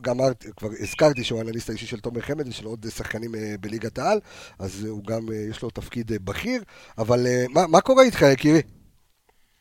גם 0.01 0.17
כבר 0.57 0.69
הזכרתי 0.79 1.23
שהוא 1.23 1.39
האנליסט 1.39 1.69
האישי 1.69 1.85
של 1.85 1.99
תומר 1.99 2.21
חמד 2.21 2.47
ושל 2.47 2.65
עוד 2.65 2.85
שחקנים 2.95 3.31
בליגת 3.61 3.99
העל, 3.99 4.19
אז 4.59 4.83
הוא 4.89 5.03
גם, 5.03 5.19
יש 5.49 5.61
לו 5.61 5.69
תפקיד 5.69 6.11
בכיר, 6.25 6.63
אבל 6.97 7.27
מה, 7.49 7.66
מה 7.71 7.81
קורה 7.81 8.03
איתך, 8.03 8.21
יקירי? 8.33 8.61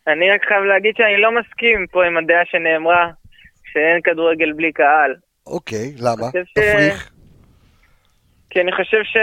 אני 0.07 0.31
רק 0.31 0.45
חייב 0.49 0.65
להגיד 0.65 0.95
שאני 0.97 1.21
לא 1.21 1.31
מסכים 1.39 1.87
פה 1.91 2.05
עם 2.07 2.17
הדעה 2.17 2.45
שנאמרה 2.45 3.11
שאין 3.73 4.01
כדורגל 4.05 4.53
בלי 4.53 4.73
קהל. 4.73 5.15
אוקיי, 5.47 5.87
למה? 5.99 6.27
תפריך. 6.31 7.11
כי 8.51 8.61
אני 8.61 8.73
חושב 8.73 9.03
ש... 9.05 9.17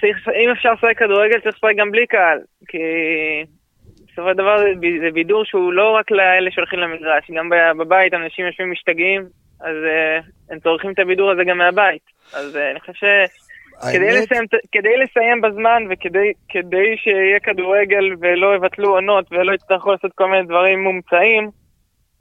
צריך, 0.00 0.28
אם 0.28 0.50
אפשר 0.50 0.72
לשחק 0.72 0.98
כדורגל, 0.98 1.40
צריך 1.40 1.56
לשחק 1.56 1.76
גם 1.78 1.90
בלי 1.90 2.06
קהל. 2.06 2.38
כי 2.68 2.78
בסופו 4.06 4.30
של 4.30 4.36
דבר 4.36 4.56
זה 5.00 5.10
בידור 5.14 5.44
שהוא 5.44 5.72
לא 5.72 5.90
רק 5.90 6.10
לאלה 6.10 6.50
שהולכים 6.50 6.78
למגרש, 6.78 7.30
גם 7.36 7.50
בבית 7.78 8.14
אנשים 8.14 8.46
יושבים 8.46 8.70
משתגעים, 8.72 9.22
אז 9.60 9.76
uh, 9.84 10.52
הם 10.52 10.60
צורכים 10.60 10.92
את 10.92 10.98
הבידור 10.98 11.30
הזה 11.30 11.42
גם 11.44 11.58
מהבית. 11.58 12.02
אז 12.34 12.56
uh, 12.56 12.58
אני 12.70 12.80
חושב 12.80 12.92
ש... 12.92 13.04
כדי 13.92 14.08
האמת, 14.08 14.22
לסיים, 14.22 14.44
כדי 14.72 14.96
לסיים 14.96 15.40
בזמן 15.40 15.82
וכדי 15.90 16.32
כדי 16.48 16.96
שיהיה 16.96 17.40
כדורגל 17.40 18.04
ולא 18.20 18.54
יבטלו 18.56 18.88
עונות 18.94 19.32
ולא 19.32 19.52
יצטרכו 19.52 19.92
לעשות 19.92 20.12
כל 20.14 20.30
מיני 20.30 20.42
דברים 20.42 20.82
מומצאים, 20.82 21.50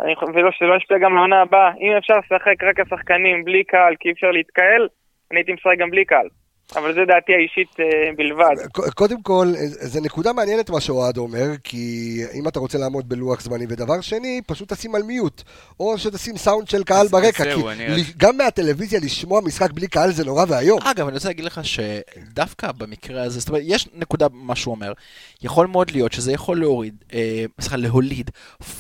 אני, 0.02 0.14
ולא, 0.34 0.52
שלא 0.52 0.76
ישפיע 0.76 0.98
גם 0.98 1.16
לעונה 1.16 1.42
הבאה. 1.42 1.72
אם 1.80 1.92
אפשר 1.98 2.14
לשחק 2.18 2.64
רק 2.64 2.80
השחקנים 2.80 3.44
בלי 3.46 3.64
קהל, 3.64 3.96
כי 4.00 4.08
אי 4.10 4.14
אפשר 4.14 4.32
להתקהל, 4.32 4.88
אני 5.32 5.40
הייתי 5.40 5.54
משחק 5.54 5.78
גם 5.78 5.90
בלי 5.90 6.06
קהל. 6.06 6.28
אבל 6.76 6.94
זו 6.94 7.02
דעתי 7.08 7.34
האישית 7.34 7.80
אה, 7.80 7.86
בלבד. 8.18 8.56
קודם 8.96 9.22
כל, 9.22 9.48
זו 9.68 10.00
נקודה 10.02 10.34
מעניינת 10.34 10.70
מה 10.70 10.82
שאוהד 10.82 11.18
אומר, 11.18 11.48
כי 11.64 12.22
אם 12.34 12.48
אתה 12.48 12.60
רוצה 12.60 12.78
לעמוד 12.78 13.10
בלוח 13.10 13.42
זמני, 13.42 13.66
ודבר 13.70 14.02
שני, 14.02 14.42
פשוט 14.48 14.74
תשים 14.74 14.96
על 14.96 15.04
מיוט, 15.04 15.44
או 15.80 15.98
שתשים 15.98 16.38
סאונד 16.38 16.68
של 16.70 16.84
קהל 16.84 17.08
ברקע, 17.08 17.44
כי 17.44 17.50
אני- 17.52 18.04
גם 18.18 18.38
מהטלוויזיה 18.38 19.00
לשמוע 19.00 19.42
משחק 19.42 19.72
בלי 19.72 19.88
קהל 19.88 20.12
זה 20.12 20.26
נורא 20.26 20.46
ואיום. 20.48 20.80
אגב, 20.84 21.08
אני 21.08 21.14
רוצה 21.16 21.28
להגיד 21.28 21.46
לך 21.46 21.62
שדווקא 21.64 22.72
במקרה 22.72 23.24
הזה, 23.24 23.40
זאת 23.40 23.50
אומרת, 23.50 23.62
יש 23.66 23.88
נקודה 23.94 24.30
במה 24.30 24.56
שהוא 24.56 24.74
אומר, 24.76 24.94
יכול 25.42 25.68
מאוד 25.68 25.92
להיות 25.92 26.12
שזה 26.14 26.32
יכול 26.32 26.60
להוריד, 26.60 26.96
אה, 27.14 27.46
סליחה, 27.62 27.76
להוליד 27.78 28.32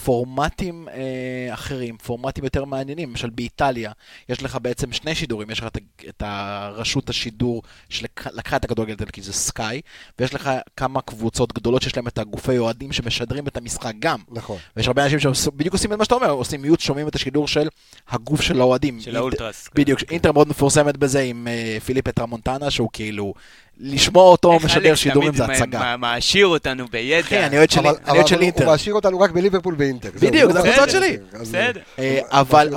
פורמטים 0.05 0.87
אה, 0.89 1.53
אחרים, 1.53 1.97
פורמטים 1.97 2.43
יותר 2.43 2.65
מעניינים. 2.65 3.09
למשל 3.09 3.29
באיטליה, 3.29 3.91
יש 4.29 4.43
לך 4.43 4.57
בעצם 4.61 4.91
שני 4.91 5.15
שידורים, 5.15 5.51
יש 5.51 5.59
לך 5.59 5.67
את, 5.67 5.77
את 6.09 6.23
הרשות 6.25 7.09
השידור 7.09 7.61
שלקחה 7.89 8.55
את 8.55 8.65
הכדורגל 8.65 8.91
האיטלקי, 8.91 9.21
זה 9.21 9.33
סקאי, 9.33 9.81
ויש 10.19 10.33
לך 10.33 10.49
כמה 10.77 11.01
קבוצות 11.01 11.53
גדולות 11.53 11.81
שיש 11.81 11.97
להם 11.97 12.07
את 12.07 12.17
הגופי 12.17 12.57
אוהדים 12.57 12.91
שמשדרים 12.91 13.47
את 13.47 13.57
המשחק 13.57 13.93
גם. 13.99 14.19
נכון. 14.31 14.57
ויש 14.77 14.87
הרבה 14.87 15.05
אנשים 15.05 15.19
שבדיוק 15.19 15.73
עושים 15.73 15.93
את 15.93 15.97
מה 15.97 16.03
שאתה 16.03 16.15
אומר, 16.15 16.29
עושים 16.29 16.61
מיוט, 16.61 16.79
שומעים 16.79 17.07
את 17.07 17.15
השידור 17.15 17.47
של 17.47 17.67
הגוף 18.09 18.41
של 18.41 18.61
האוהדים. 18.61 18.99
של 18.99 19.15
האולטרס. 19.15 19.69
בדיוק, 19.75 19.99
אינטר 20.11 20.31
מאוד 20.31 20.47
מפורסמת 20.47 20.97
בזה 20.97 21.21
עם 21.21 21.47
אה, 21.47 21.77
פיליפ 21.85 22.09
טרמונטנה, 22.09 22.71
שהוא 22.71 22.89
כאילו, 22.93 23.33
לשמוע 23.79 24.23
אותו 24.23 24.59
משדר 24.63 24.89
אלכס 24.89 24.99
שידורים 24.99 25.31
תמיד 25.31 25.47
זה 25.47 25.53
הצגה. 25.63 25.95
מ- 25.97 26.01
מעשיר 26.01 26.47
אותנו 26.47 26.85
בידע. 26.91 27.19
אחי, 27.19 27.45
אני 27.45 27.57
אוהד 27.57 27.69
של 27.71 27.81
של 27.81 27.87
אבל 27.87 28.19
הוא- 28.35 28.41
אינטר. 28.41 28.63
הוא 28.63 28.71
מעשיר 28.71 28.93
אותנו 28.93 29.19
רק 29.19 29.31
בליברפול 29.31 29.75
ואינטר. 29.77 30.09
בדיוק, 30.21 30.51
זה 30.51 30.59
הקבוצות 30.59 30.89
שלי. 30.89 31.17
בסדר. 31.41 31.81
אה, 31.99 32.19
אבל, 32.29 32.69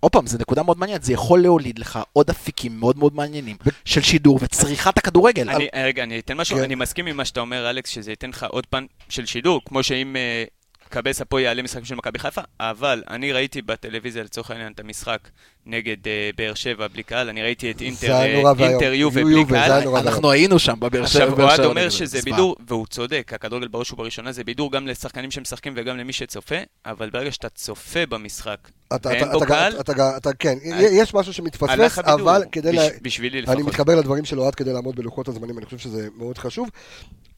עוד 0.00 0.12
פעם, 0.12 0.26
זו 0.26 0.38
נקודה 0.40 0.62
מאוד 0.62 0.78
מעניינת, 0.78 1.02
זה 1.02 1.12
יכול 1.12 1.40
להוליד 1.42 1.78
לך 1.78 1.98
עוד 2.12 2.30
אפיקים 2.30 2.80
מאוד 2.80 2.98
מאוד 2.98 3.14
מעניינים 3.14 3.56
של 3.84 4.02
שידור 4.02 4.38
וצריכת 4.42 4.98
הכדורגל. 4.98 5.50
אני, 5.50 5.68
רגע, 5.76 6.02
אני 6.02 6.18
אתן 6.18 6.36
משהו, 6.36 6.56
כן. 6.56 6.62
אני 6.62 6.74
מסכים 6.74 7.06
עם 7.06 7.16
מה 7.16 7.24
שאתה 7.24 7.40
אומר, 7.40 7.70
אלכס, 7.70 7.90
שזה 7.90 8.10
ייתן 8.12 8.30
לך 8.30 8.46
עוד 8.50 8.66
פן 8.66 8.84
של 9.08 9.26
שידור, 9.26 9.60
כמו 9.64 9.82
שאם 9.82 10.16
אה, 10.16 10.44
קבסה 10.88 11.24
פה 11.24 11.40
יעלה 11.40 11.62
משחקים 11.62 11.84
של 11.84 11.94
מכבי 11.94 12.18
חיפה, 12.18 12.40
אבל 12.60 13.02
אני 13.10 13.32
ראיתי 13.32 13.62
בטלוויזיה 13.62 14.22
לצורך 14.22 14.50
העניין 14.50 14.72
את 14.72 14.80
המשחק 14.80 15.18
נגד 15.66 15.96
אה, 16.08 16.30
באר 16.36 16.54
שבע 16.54 16.86
בלי 16.88 17.02
קהל, 17.02 17.28
אני 17.28 17.42
ראיתי 17.42 17.70
את 17.70 17.80
אינטר, 17.80 18.12
אה. 18.12 18.24
אינטר 18.58 18.92
יובה 18.92 19.20
יו- 19.20 19.26
בלי 19.26 19.34
יובה, 19.34 19.50
זה 19.66 19.74
היה 19.74 19.82
קהל. 19.84 19.96
אנחנו 19.96 20.30
היינו 20.30 20.58
שם 20.58 20.74
בבאר 20.80 21.06
שבע. 21.06 21.24
עכשיו, 21.24 21.42
אוהד 21.42 21.60
אומר 21.60 21.88
שזה. 21.90 22.18
בידור, 22.24 22.56
והוא 22.66 22.86
צודק, 22.86 23.30
הכדורגל 23.34 23.68
בראש 23.68 23.92
ובראשונה 23.92 24.32
זה 24.32 24.44
בידור 24.44 24.72
גם 24.72 24.86
לשחקנים 24.86 25.30
שמשחקים 25.30 25.72
וגם 25.76 25.96
למי 25.96 26.12
שצופה, 26.12 26.54
אבל 26.86 27.10
ברגע 27.10 27.32
שאתה 27.32 27.48
צופה 27.48 28.06
במשחק, 28.06 28.58
אתה- 28.94 29.08
ואין 29.08 29.22
אתה- 29.24 29.32
בו 29.32 29.38
אתה- 29.38 29.46
קהל, 29.46 29.80
אתה- 29.80 29.92
אתה- 29.92 30.16
אתה- 30.16 30.32
כן, 30.38 30.54
אה, 30.72 30.80
יש 30.92 31.14
משהו 31.14 31.32
שמתפספס, 31.32 31.98
אבל 31.98 32.42
כדי. 32.52 32.72
בש- 32.76 32.88
בשבילי 33.02 33.38
אני 33.38 33.42
לפחות. 33.46 33.66
מתחבר 33.66 33.94
לדברים 33.94 34.24
של 34.24 34.40
אוהד 34.40 34.54
כדי 34.54 34.72
לעמוד 34.72 34.96
בלוחות 34.96 35.28
הזמנים, 35.28 35.58
אני 35.58 35.64
חושב 35.66 35.78
שזה 35.78 36.08
מאוד 36.16 36.38
חשוב. 36.38 36.68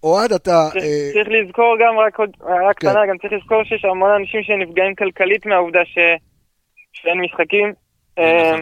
אוהד, 0.02 0.32
אתה... 0.32 0.68
צריך- 0.72 0.84
אה, 0.84 1.10
צריך 1.12 1.28
לזכור 1.28 1.76
גם, 1.80 1.98
רק 1.98 2.18
עוד 2.18 2.30
הערה 2.46 2.74
כן. 2.74 2.88
קטנה, 2.88 3.06
גם 3.06 3.18
צריך 3.18 3.32
לזכור 3.32 3.64
שיש 3.64 3.84
המון 3.84 4.10
אנשים 4.10 4.42
שנפגעים 4.42 4.94
כלכלית 4.94 5.46
מהעובדה 5.46 5.84
ש- 5.84 6.18
שאין 6.92 7.20
משחקים. 7.20 7.72
אה, 8.18 8.52
נכון. 8.52 8.60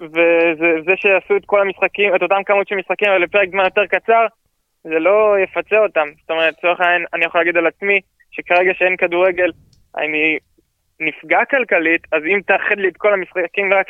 וזה 0.00 0.92
שעשו 0.96 1.36
את 1.36 1.42
כל 1.46 1.60
המשחקים, 1.60 2.14
את 2.16 2.22
אותם 2.22 2.42
כמות 2.46 2.68
של 2.68 2.74
משחקים, 2.74 3.08
אבל 3.08 3.22
לפרק 3.22 3.48
זמן 3.50 3.64
יותר 3.64 3.86
קצר, 3.86 4.26
זה 4.84 4.98
לא 4.98 5.34
יפצה 5.42 5.78
אותם. 5.78 6.08
זאת 6.20 6.30
אומרת, 6.30 6.54
לצורך 6.58 6.80
העניין, 6.80 7.04
אני 7.14 7.24
יכול 7.24 7.40
להגיד 7.40 7.56
על 7.56 7.66
עצמי, 7.66 8.00
שכרגע 8.30 8.72
שאין 8.74 8.96
כדורגל, 8.96 9.50
אני 9.96 10.38
נפגע 11.00 11.38
כלכלית, 11.50 12.02
אז 12.12 12.22
אם 12.24 12.40
תאחד 12.46 12.78
לי 12.78 12.88
את 12.88 12.96
כל 12.96 13.12
המשחקים 13.12 13.72
רק 13.72 13.86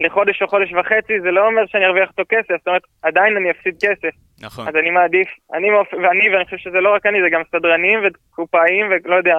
לחודש 0.00 0.42
או 0.42 0.48
חודש 0.48 0.72
וחצי, 0.72 1.20
זה 1.20 1.30
לא 1.30 1.46
אומר 1.46 1.62
שאני 1.66 1.86
ארוויח 1.86 2.08
אותו 2.08 2.22
כסף, 2.28 2.54
זאת 2.58 2.66
אומרת, 2.66 2.82
עדיין 3.02 3.36
אני 3.36 3.50
אפסיד 3.50 3.74
כסף. 3.80 4.14
נכון. 4.42 4.68
אז 4.68 4.76
אני 4.76 4.90
מעדיף, 4.90 5.28
אני 5.54 5.70
מאופ- 5.70 5.94
ואני, 6.02 6.28
ואני 6.32 6.44
חושב 6.44 6.56
שזה 6.56 6.80
לא 6.80 6.94
רק 6.94 7.06
אני, 7.06 7.18
זה 7.22 7.28
גם 7.30 7.42
סדרנים 7.52 7.98
וקופאים 8.04 8.86
ולא 8.90 9.14
יודע, 9.14 9.38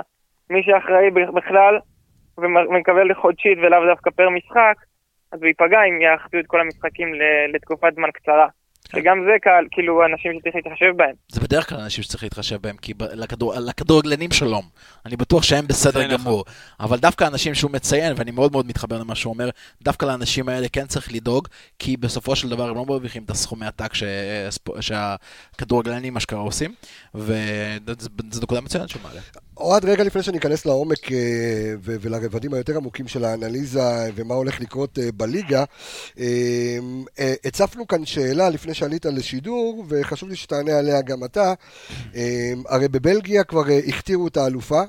מי 0.49 0.63
שאחראי 0.63 1.11
בכלל 1.11 1.79
ומ- 2.37 2.67
ומקבל 2.69 3.13
חודשית 3.13 3.57
ולאו 3.57 3.85
דווקא 3.85 4.09
פר 4.11 4.29
משחק, 4.29 4.75
אז 5.31 5.39
הוא 5.39 5.47
ייפגע 5.47 5.83
אם 5.83 6.01
יאחדו 6.01 6.39
את 6.39 6.47
כל 6.47 6.61
המשחקים 6.61 7.13
לתקופת 7.53 7.93
זמן 7.95 8.11
קצרה. 8.11 8.47
כן. 8.91 8.99
שגם 9.01 9.17
זה 9.25 9.31
קהל, 9.41 9.65
כאילו, 9.71 10.05
אנשים 10.05 10.31
שצריך 10.39 10.55
להתחשב 10.55 10.91
בהם. 10.97 11.15
זה 11.27 11.39
בדרך 11.41 11.69
כלל 11.69 11.79
אנשים 11.79 12.03
שצריך 12.03 12.23
להתחשב 12.23 12.57
בהם, 12.61 12.77
כי 12.77 12.93
לכדור- 13.13 13.53
לכדורגלנים 13.55 14.31
שלום. 14.31 14.65
אני 15.05 15.17
בטוח 15.17 15.43
שהם 15.43 15.67
בסדר 15.67 16.07
נכון. 16.07 16.17
גמור. 16.17 16.45
אבל 16.79 16.97
דווקא 16.97 17.23
האנשים 17.23 17.55
שהוא 17.55 17.71
מציין, 17.71 18.13
ואני 18.17 18.31
מאוד 18.31 18.51
מאוד 18.51 18.65
מתחבר 18.65 18.97
למה 18.99 19.15
שהוא 19.15 19.33
אומר, 19.33 19.49
דווקא 19.83 20.05
לאנשים 20.05 20.49
האלה 20.49 20.67
כן 20.69 20.85
צריך 20.87 21.13
לדאוג, 21.13 21.47
כי 21.79 21.97
בסופו 21.97 22.35
של 22.35 22.49
דבר 22.49 22.69
הם 22.69 22.75
לא 22.75 22.85
מרוויחים 22.85 23.23
את 23.23 23.29
הסכומי 23.29 23.65
עתק 23.65 23.91
שהכדורגלנים 24.81 26.17
אשכרה 26.17 26.39
עושים, 26.39 26.73
וזו 27.15 28.09
נקודה 28.41 28.61
מצוינת 28.61 28.89
שהוא 28.89 29.01
מעלה. 29.03 29.21
אוהד, 29.57 29.85
רגע 29.85 30.03
לפני 30.03 30.23
שניכנס 30.23 30.65
לעומק 30.65 31.11
אה, 31.11 31.17
ולרבדים 31.81 32.53
היותר 32.53 32.77
עמוקים 32.77 33.07
של 33.07 33.25
האנליזה 33.25 34.11
ומה 34.15 34.33
הולך 34.35 34.61
לקרות 34.61 34.99
אה, 34.99 35.11
בליגה, 35.11 35.63
אה, 36.19 36.77
הצפנו 37.45 37.87
כאן 37.87 38.05
שאלה 38.05 38.49
לפני 38.49 38.73
שעלית 38.73 39.05
לשידור, 39.05 39.85
וחשוב 39.89 40.29
לי 40.29 40.35
שתענה 40.35 40.79
עליה 40.79 41.01
גם 41.01 41.23
אתה. 41.23 41.53
הרי 42.65 42.87
בבלגיה 42.87 43.43
כבר 43.43 43.63
הכתירו 43.87 44.27
את 44.27 44.37
האלופה, 44.37 44.81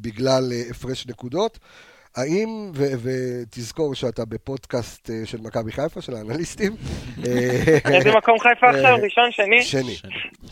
בגלל 0.00 0.52
הפרש 0.70 1.06
נקודות. 1.06 1.58
האם, 2.16 2.70
ו- 2.74 2.94
ותזכור 3.02 3.94
שאתה 3.94 4.24
בפודקאסט 4.24 5.10
אה, 5.10 5.26
של 5.26 5.38
מכבי 5.40 5.72
חיפה, 5.72 6.00
של 6.00 6.14
האנליסטים. 6.14 6.72
אה, 7.26 7.94
איזה 7.96 8.12
מקום 8.16 8.38
חיפה 8.38 8.70
עכשיו? 8.70 8.96
ראשון, 9.02 9.30
שני? 9.30 9.62
שני. 9.62 9.94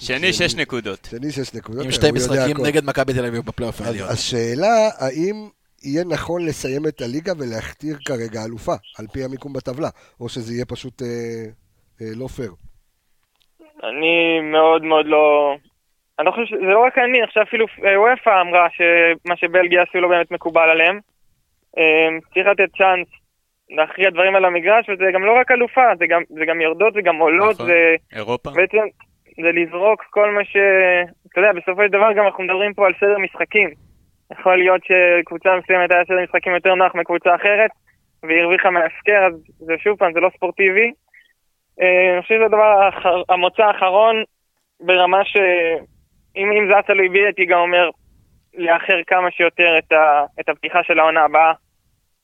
שני, 0.00 0.32
שש 0.32 0.54
נקודות. 0.54 1.08
שני 1.10 1.30
שש 1.32 1.54
נקודות. 1.54 1.84
עם 1.84 1.90
שתי 1.90 2.08
הוא 2.08 2.18
יודע 2.18 2.34
משחקים. 2.34 2.66
נגד 2.66 2.84
מכבי 2.84 3.12
תל 3.12 3.26
אביב 3.26 3.44
בפלייאוף 3.44 3.80
העליון. 3.80 4.08
השאלה, 4.08 4.88
האם 4.98 5.48
יהיה 5.84 6.04
נכון 6.04 6.46
לסיים 6.46 6.86
את 6.88 7.00
הליגה 7.00 7.32
ולהכתיר 7.38 7.96
כרגע 8.04 8.44
אלופה, 8.44 8.74
על 8.98 9.06
פי 9.12 9.24
המיקום 9.24 9.52
בטבלה, 9.52 9.88
או 10.20 10.28
שזה 10.28 10.54
יהיה 10.54 10.64
פשוט 10.66 11.02
אה, 11.02 11.08
אה, 12.00 12.06
לא 12.16 12.26
פייר? 12.26 12.52
אני 13.82 14.40
מאוד 14.40 14.82
מאוד 14.82 15.06
לא... 15.06 15.54
אני 16.18 16.26
לא 16.26 16.30
חושב 16.30 16.44
ש... 16.46 16.50
זה 16.50 16.72
לא 16.72 16.84
רק 16.86 16.98
אני, 16.98 17.22
עכשיו 17.22 17.42
אפילו 17.42 17.66
אה, 17.84 18.00
וופא 18.00 18.40
אמרה 18.40 18.66
שמה 18.76 19.36
שבלגיה 19.36 19.82
עשו 19.82 20.00
לא 20.00 20.08
באמת 20.08 20.30
מקובל 20.30 20.68
עליהם. 20.70 21.00
אה, 21.78 22.08
צריך 22.34 22.46
לתת 22.46 22.76
צ'אנס 22.76 23.08
להכריע 23.70 24.10
דברים 24.10 24.36
על 24.36 24.44
המגרש, 24.44 24.88
וזה 24.88 25.04
גם 25.14 25.24
לא 25.24 25.32
רק 25.40 25.50
אלופה, 25.50 25.96
זה 25.98 26.06
גם, 26.06 26.22
זה 26.28 26.44
גם 26.46 26.60
יורדות, 26.60 26.94
זה 26.94 27.02
גם 27.02 27.16
עולות, 27.16 27.54
נכון. 27.54 27.66
זה 27.66 27.96
אירופה. 28.12 28.50
בעצם, 28.50 28.84
זה 29.42 29.52
לזרוק 29.52 30.02
כל 30.10 30.30
מה 30.30 30.44
ש... 30.44 30.56
אתה 31.30 31.40
יודע, 31.40 31.52
בסופו 31.52 31.82
של 31.82 31.88
דבר 31.88 32.12
גם 32.12 32.26
אנחנו 32.26 32.44
מדברים 32.44 32.74
פה 32.74 32.86
על 32.86 32.92
סדר 33.00 33.18
משחקים. 33.18 33.70
יכול 34.32 34.56
להיות 34.56 34.80
שקבוצה 34.84 35.48
מסוימת 35.56 35.90
היה 35.90 36.04
סדר 36.04 36.22
משחקים 36.22 36.54
יותר 36.54 36.74
נוח 36.74 36.94
מקבוצה 36.94 37.34
אחרת, 37.34 37.70
והיא 38.22 38.40
הרוויחה 38.40 38.70
מההפקר, 38.70 39.26
אז 39.26 39.34
זה 39.58 39.74
שוב 39.78 39.98
פעם, 39.98 40.12
זה 40.12 40.20
לא 40.20 40.30
ספורטיבי. 40.36 40.92
אה, 41.80 42.12
אני 42.14 42.22
חושב 42.22 42.34
שזה 42.34 42.44
הדבר, 42.44 42.88
המוצא 43.28 43.62
האחרון, 43.62 44.24
ברמה 44.80 45.24
ש... 45.24 45.36
אם 46.36 46.66
זה 46.66 46.72
היה 46.72 46.82
תלוי 46.82 47.08
בי, 47.08 47.24
הייתי 47.24 47.46
גם 47.46 47.58
אומר 47.58 47.90
לאחר 48.54 49.00
כמה 49.06 49.30
שיותר 49.30 49.78
את, 49.78 49.92
ה, 49.92 50.24
את 50.40 50.48
הפתיחה 50.48 50.82
של 50.82 50.98
העונה 50.98 51.24
הבאה. 51.24 51.52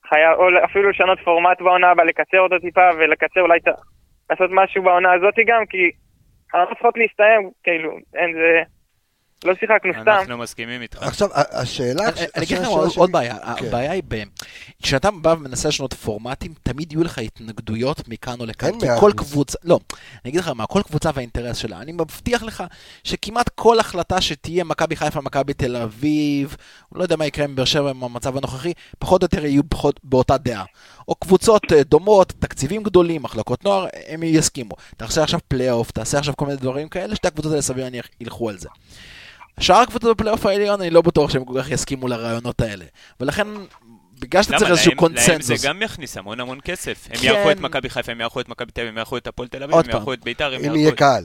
חייב, 0.09 0.37
או 0.37 0.47
אפילו 0.65 0.89
לשנות 0.89 1.19
פורמט 1.19 1.61
בעונה 1.61 1.91
הבאה, 1.91 2.05
לקצר 2.05 2.39
אותו 2.39 2.59
טיפה, 2.59 2.89
ולקצר 2.97 3.41
אולי, 3.41 3.59
לעשות 4.29 4.49
משהו 4.53 4.83
בעונה 4.83 5.13
הזאת 5.13 5.33
גם, 5.47 5.65
כי 5.65 5.91
אנחנו 6.55 6.75
צריכות 6.75 6.97
להסתיים, 6.97 7.49
כאילו, 7.63 7.97
אין 8.15 8.33
זה... 8.33 8.63
לא 9.45 9.53
שיחקנו 9.59 9.91
סתם. 10.01 10.11
אנחנו 10.19 10.37
מסכימים 10.37 10.81
איתך. 10.81 10.97
עכשיו, 11.01 11.29
השאלה... 11.33 12.09
אני- 12.09 12.25
אגיד 12.43 12.57
לך 12.57 12.67
עוד- 12.67 13.11
בעיה, 13.11 13.37
כן. 13.57 13.65
הבעיה 13.67 13.91
היא 13.91 14.03
ב... 14.07 14.23
כשאתה 14.83 15.11
בא 15.11 15.29
ומנסה 15.29 15.67
לשנות 15.67 15.93
פורמטים, 15.93 16.53
תמיד 16.63 16.91
יהיו 16.91 17.03
לך 17.03 17.17
התנגדויות 17.17 18.07
מכאן 18.07 18.39
או 18.39 18.45
לכאן. 18.45 18.69
אין 18.69 18.79
כי 18.79 18.85
מאה 18.87 18.99
כל 18.99 19.11
אחוז. 19.17 19.31
קבוצה, 19.31 19.57
לא, 19.63 19.79
אני 20.25 20.29
אגיד 20.31 20.39
לך 20.39 20.47
מה, 20.47 20.65
כל 20.65 20.81
קבוצה 20.87 21.09
והאינטרס 21.13 21.57
שלה. 21.57 21.81
אני 21.81 21.91
מבטיח 21.91 22.43
לך 22.43 22.63
שכמעט 23.03 23.49
כל 23.55 23.79
החלטה 23.79 24.21
שתהיה 24.21 24.63
מכבי 24.63 24.95
חיפה, 24.95 25.21
מכבי 25.21 25.53
תל 25.53 25.75
אביב, 25.75 26.55
לא 26.95 27.03
יודע 27.03 27.15
מה 27.15 27.25
יקרה 27.25 27.45
עם 27.45 27.55
באר 27.55 27.65
שבע 27.65 27.89
עם 27.89 28.03
המצב 28.03 28.37
הנוכחי, 28.37 28.73
פחות 28.99 29.21
או 29.21 29.25
יותר 29.25 29.45
יהיו 29.45 29.63
באותה 30.03 30.37
דעה. 30.37 30.65
או 31.07 31.15
קבוצות 31.15 31.63
אה, 31.73 31.83
דומות, 31.83 32.33
תקציבים 32.39 32.83
גדולים, 32.83 33.23
מחלקות 33.23 33.63
נוער, 33.65 33.85
הם 34.07 34.23
יסכימו. 34.23 34.75
תעשה 34.97 35.23
עכשיו 35.23 35.39
פלייאוף, 35.47 35.91
תעשה 35.91 36.17
עכשיו 36.19 36.35
כל 36.37 36.45
מיני 36.45 36.57
דברים 36.57 36.89
כאלה, 36.89 37.15
שתי 37.15 37.27
הקבוצות 37.27 37.51
האלה 37.51 37.61
סביר 37.61 37.83
להניח 37.83 38.07
ילכו 38.21 38.49
על 38.49 38.57
זה. 38.57 38.69
שאר 39.59 39.75
הקבוצות 39.75 40.17
בפלייאוף 40.17 40.45
העליון, 40.45 40.81
אני 40.81 40.89
לא 40.89 41.01
בטוח 41.01 41.29
שהם 41.29 41.45
כל 41.45 41.61
כך 41.61 41.71
יסכימו 41.71 42.07
לרעיונות 42.07 42.61
האלה. 42.61 42.85
ולכן, 43.19 43.47
בגלל 44.21 44.43
שאתה? 44.43 44.57
צריך 44.57 44.71
איזשהו 44.71 44.91
להם- 44.91 44.97
להם 44.99 45.15
קונצנזוס. 45.15 45.61
זה 45.61 45.67
גם 45.67 45.81
יכניס 45.81 46.17
המון 46.17 46.39
המון 46.39 46.59
כסף. 46.65 47.07
הם 47.11 47.15
כן. 47.17 47.27
יערכו 47.27 47.51
את 47.51 47.59
מכבי 47.59 47.89
חיפה, 47.89 48.11
הם 48.11 48.19
יערכו 48.21 48.39
את 48.39 48.49
מכבי 48.49 48.71
תל 48.71 48.81
אביב, 48.81 48.91
הם 48.91 48.97
יערכו 48.97 49.17
את 49.17 49.27
הפועל 49.27 49.47
תל 49.47 49.63
אביב, 49.63 49.75
הם. 49.75 49.89
יערכו 49.89 50.13
את 50.13 50.23
ביתר, 50.23 50.45
הם 50.45 50.59
אם 50.59 50.63
יערכו. 50.63 50.75
אם 50.75 50.79
יהיה 50.81 50.91
קהל. 50.91 51.23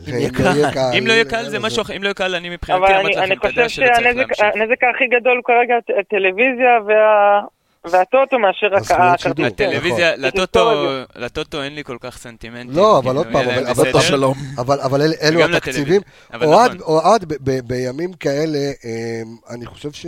אם 0.99 1.07
לא 1.07 1.13
יהיה 1.13 1.25
קהל 1.25 1.49
זה 1.49 1.59
משהו 1.59 1.83
אחר, 1.83 1.97
אם 1.97 2.03
לא 2.03 2.09
יהיה 2.09 2.15
קהל 2.15 2.35
אני 2.35 2.51
מבחינתי 2.51 2.85
אבל 2.85 2.95
אמרתי 2.95 3.07
אני, 3.07 3.13
לכם 3.17 3.23
אני 3.25 3.35
את 3.35 3.45
הדעה 3.45 3.65
חושב 3.69 3.77
שלא 3.83 3.87
צריך 3.87 3.99
שהנזק 4.07 4.17
להמשיך. 4.19 4.45
הנזק 4.55 4.81
הכי 4.95 5.05
גדול 5.21 5.41
כרגע 5.45 5.75
הט- 5.79 5.99
הטלוויזיה 6.01 6.79
וה... 6.87 7.41
והטוטו 7.85 8.39
מאשר 8.39 8.67
הקהל. 8.77 9.17
שידור. 9.19 9.47
הטלוויזיה. 9.47 10.17
לטוטו, 10.17 10.45
תזכור 10.47 11.03
את 11.03 11.17
לטוטו 11.17 11.63
אין 11.63 11.75
לי 11.75 11.85
כל 11.85 11.97
כך 12.01 12.19
סנטימנטים. 12.19 12.77
לא, 12.77 12.99
אבל 12.99 13.07
כאילו, 13.07 13.19
עוד 13.21 13.27
פעם, 13.33 13.49
אבל- 13.49 13.67
אבל- 13.67 13.85
בסדר. 13.89 14.01
שלום. 14.01 14.35
אבל, 14.59 14.81
אבל 14.81 15.03
אל, 15.03 15.13
אלו 15.23 15.45
התקציבים. 15.45 16.01
אוהד, 16.43 16.71
נכון. 16.75 16.81
אוהד 16.95 17.25
בימים 17.65 18.13
כאלה, 18.13 18.59
אה, 18.59 19.23
אני 19.51 19.67
חושב 19.67 19.93
ש... 19.93 20.07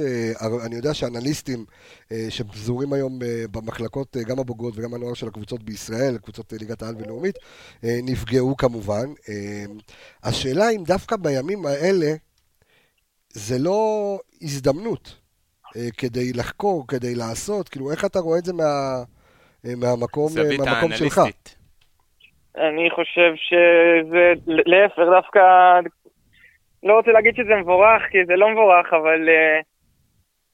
אני 0.66 0.76
יודע 0.76 0.94
שאנליסטים 0.94 1.64
אה, 2.12 2.26
שפזורים 2.30 2.92
היום 2.92 3.18
אה, 3.22 3.44
במחלקות, 3.50 4.16
אה, 4.16 4.22
גם 4.22 4.38
הבוגרות 4.38 4.74
וגם 4.78 4.94
הנוער 4.94 5.14
של 5.14 5.26
הקבוצות 5.28 5.62
בישראל, 5.62 6.18
קבוצות 6.18 6.52
ליגת 6.52 6.82
העל 6.82 6.94
ולאומית, 6.98 7.34
נפגעו 7.82 8.56
כמובן. 8.56 9.06
אה, 9.28 9.64
השאלה 10.24 10.70
אם 10.70 10.84
דווקא 10.84 11.16
בימים 11.16 11.66
האלה 11.66 12.14
זה 13.32 13.58
לא 13.58 14.18
הזדמנות 14.42 15.23
כדי 15.98 16.32
לחקור, 16.38 16.84
כדי 16.88 17.14
לעשות, 17.14 17.68
כאילו 17.68 17.90
איך 17.90 18.04
אתה 18.04 18.18
רואה 18.18 18.38
את 18.38 18.44
זה 18.44 18.52
מה, 18.52 18.72
אה, 19.66 19.72
מהמקום, 19.76 20.28
אה, 20.38 20.42
מהמקום 20.58 20.92
שלך? 20.92 21.20
אני 22.56 22.90
חושב 22.90 23.32
שזה 23.36 24.32
להפך, 24.46 25.02
דווקא, 25.10 25.40
לא 26.82 26.96
רוצה 26.96 27.12
להגיד 27.12 27.34
שזה 27.36 27.54
מבורך, 27.56 28.02
כי 28.10 28.24
זה 28.24 28.36
לא 28.36 28.50
מבורך, 28.50 28.92
אבל 28.92 29.28
uh, 29.28 29.64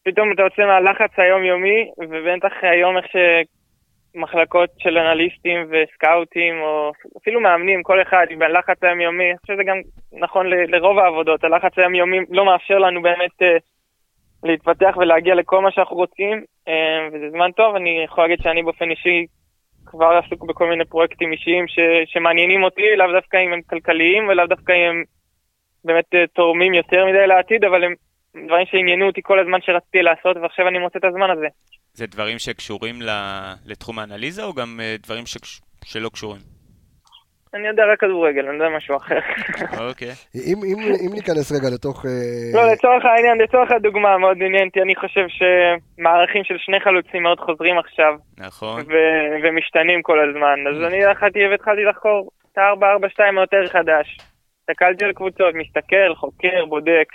פתאום 0.04 0.32
אתה 0.32 0.42
יוצא 0.42 0.62
מהלחץ 0.66 1.10
היומיומי, 1.16 1.90
ובטח 1.98 2.52
היום 2.62 2.96
איך 2.96 3.06
שמחלקות 3.12 4.70
של 4.78 4.98
אנליסטים 4.98 5.66
וסקאוטים, 5.70 6.60
או 6.60 6.92
אפילו 7.22 7.40
מאמנים, 7.40 7.82
כל 7.82 8.02
אחד 8.02 8.26
עם 8.30 8.42
הלחץ 8.42 8.82
היומיומי, 8.82 9.30
אני 9.30 9.38
חושב 9.38 9.54
שזה 9.54 9.64
גם 9.64 9.76
נכון 10.12 10.46
ל- 10.46 10.74
לרוב 10.74 10.98
העבודות, 10.98 11.44
הלחץ 11.44 11.78
היומיומי 11.78 12.18
לא 12.30 12.44
מאפשר 12.44 12.78
לנו 12.78 13.02
באמת 13.02 13.42
uh, 13.42 13.60
להתפתח 14.42 14.94
ולהגיע 14.96 15.34
לכל 15.34 15.62
מה 15.62 15.70
שאנחנו 15.72 15.96
רוצים, 15.96 16.44
uh, 16.68 16.70
וזה 17.12 17.30
זמן 17.30 17.50
טוב, 17.56 17.74
אני 17.74 18.02
יכול 18.04 18.24
להגיד 18.24 18.38
שאני 18.42 18.62
באופן 18.62 18.90
אישי 18.90 19.26
כבר 19.86 20.20
עסוק 20.24 20.44
בכל 20.44 20.68
מיני 20.68 20.84
פרויקטים 20.84 21.32
אישיים 21.32 21.68
ש, 21.68 21.78
שמעניינים 22.12 22.62
אותי, 22.62 22.96
לאו 22.98 23.06
דווקא 23.12 23.36
אם 23.36 23.52
הם 23.52 23.60
כלכליים 23.70 24.28
ולאו 24.28 24.46
דווקא 24.46 24.72
אם 24.72 24.90
הם 24.90 25.04
באמת 25.84 26.04
אה, 26.14 26.26
תורמים 26.26 26.74
יותר 26.74 27.06
מדי 27.06 27.26
לעתיד, 27.26 27.64
אבל 27.64 27.84
הם 27.84 27.94
דברים 28.46 28.66
שעניינו 28.66 29.06
אותי 29.06 29.20
כל 29.22 29.38
הזמן 29.40 29.58
שרציתי 29.62 30.02
לעשות, 30.02 30.36
ועכשיו 30.42 30.68
אני 30.68 30.78
מוצא 30.78 30.98
את 30.98 31.04
הזמן 31.04 31.30
הזה. 31.30 31.46
זה 31.92 32.06
דברים 32.06 32.38
שקשורים 32.38 32.96
לתחום 33.66 33.98
האנליזה, 33.98 34.44
או 34.44 34.52
גם 34.54 34.80
אה, 34.82 34.96
דברים 35.02 35.24
שקש- 35.26 35.60
שלא 35.84 36.08
קשורים? 36.08 36.59
אני 37.54 37.68
יודע 37.68 37.82
רק 37.92 38.00
כדורגל, 38.00 38.46
אני 38.46 38.54
יודע 38.54 38.68
משהו 38.76 38.96
אחר. 38.96 39.18
אוקיי. 39.88 40.08
אם, 40.34 40.58
אם, 40.64 40.78
אם 41.06 41.12
ניכנס 41.14 41.52
רגע 41.52 41.68
לתוך... 41.74 42.06
אה, 42.06 42.10
לא, 42.54 42.72
לצורך 42.72 43.04
העניין, 43.04 43.38
לצורך 43.38 43.70
הדוגמה, 43.70 44.18
מאוד 44.18 44.36
עניין 44.46 44.66
אותי, 44.68 44.82
אני 44.82 44.96
חושב 44.96 45.26
שמערכים 45.28 46.44
של 46.44 46.54
שני 46.58 46.80
חלוצים 46.80 47.22
מאוד 47.22 47.40
חוזרים 47.40 47.78
עכשיו, 47.78 48.12
נכון. 48.38 48.80
ו- 48.80 49.30
ומשתנים 49.42 50.02
כל 50.02 50.18
הזמן. 50.28 50.56
אז 50.70 50.92
אני 50.92 51.04
הלכתי 51.04 51.38
והתחלתי 51.50 51.82
לחקור 51.90 52.30
את 52.52 52.58
ה-442 52.58 53.38
היותר 53.38 53.66
חדש. 53.72 54.18
הסתכלתי 54.60 55.04
על 55.04 55.12
קבוצות, 55.12 55.54
מסתכל, 55.54 56.14
חוקר, 56.16 56.64
בודק. 56.68 57.08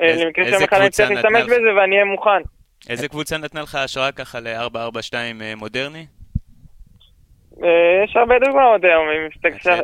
אה, 0.00 0.06
איזה- 0.06 0.24
למקרה 0.24 0.44
שיום 0.48 0.62
אחד 0.62 0.80
אני 0.80 0.90
צריך 0.90 1.10
להשתמש? 1.10 1.42
בזה 1.42 1.74
ואני 1.76 1.94
אהיה 1.94 2.04
מוכן. 2.04 2.42
איזה 2.90 3.08
קבוצה 3.08 3.38
נתנה 3.38 3.60
לך 3.62 3.74
השראה 3.74 4.12
ככה 4.12 4.40
ל-442 4.40 5.14
מודרני? 5.56 6.06
אה, 7.64 8.04
יש 8.04 8.16
הרבה 8.16 8.38
דוגמאות 8.38 8.84
היום, 8.84 9.08
אם. 9.08 9.28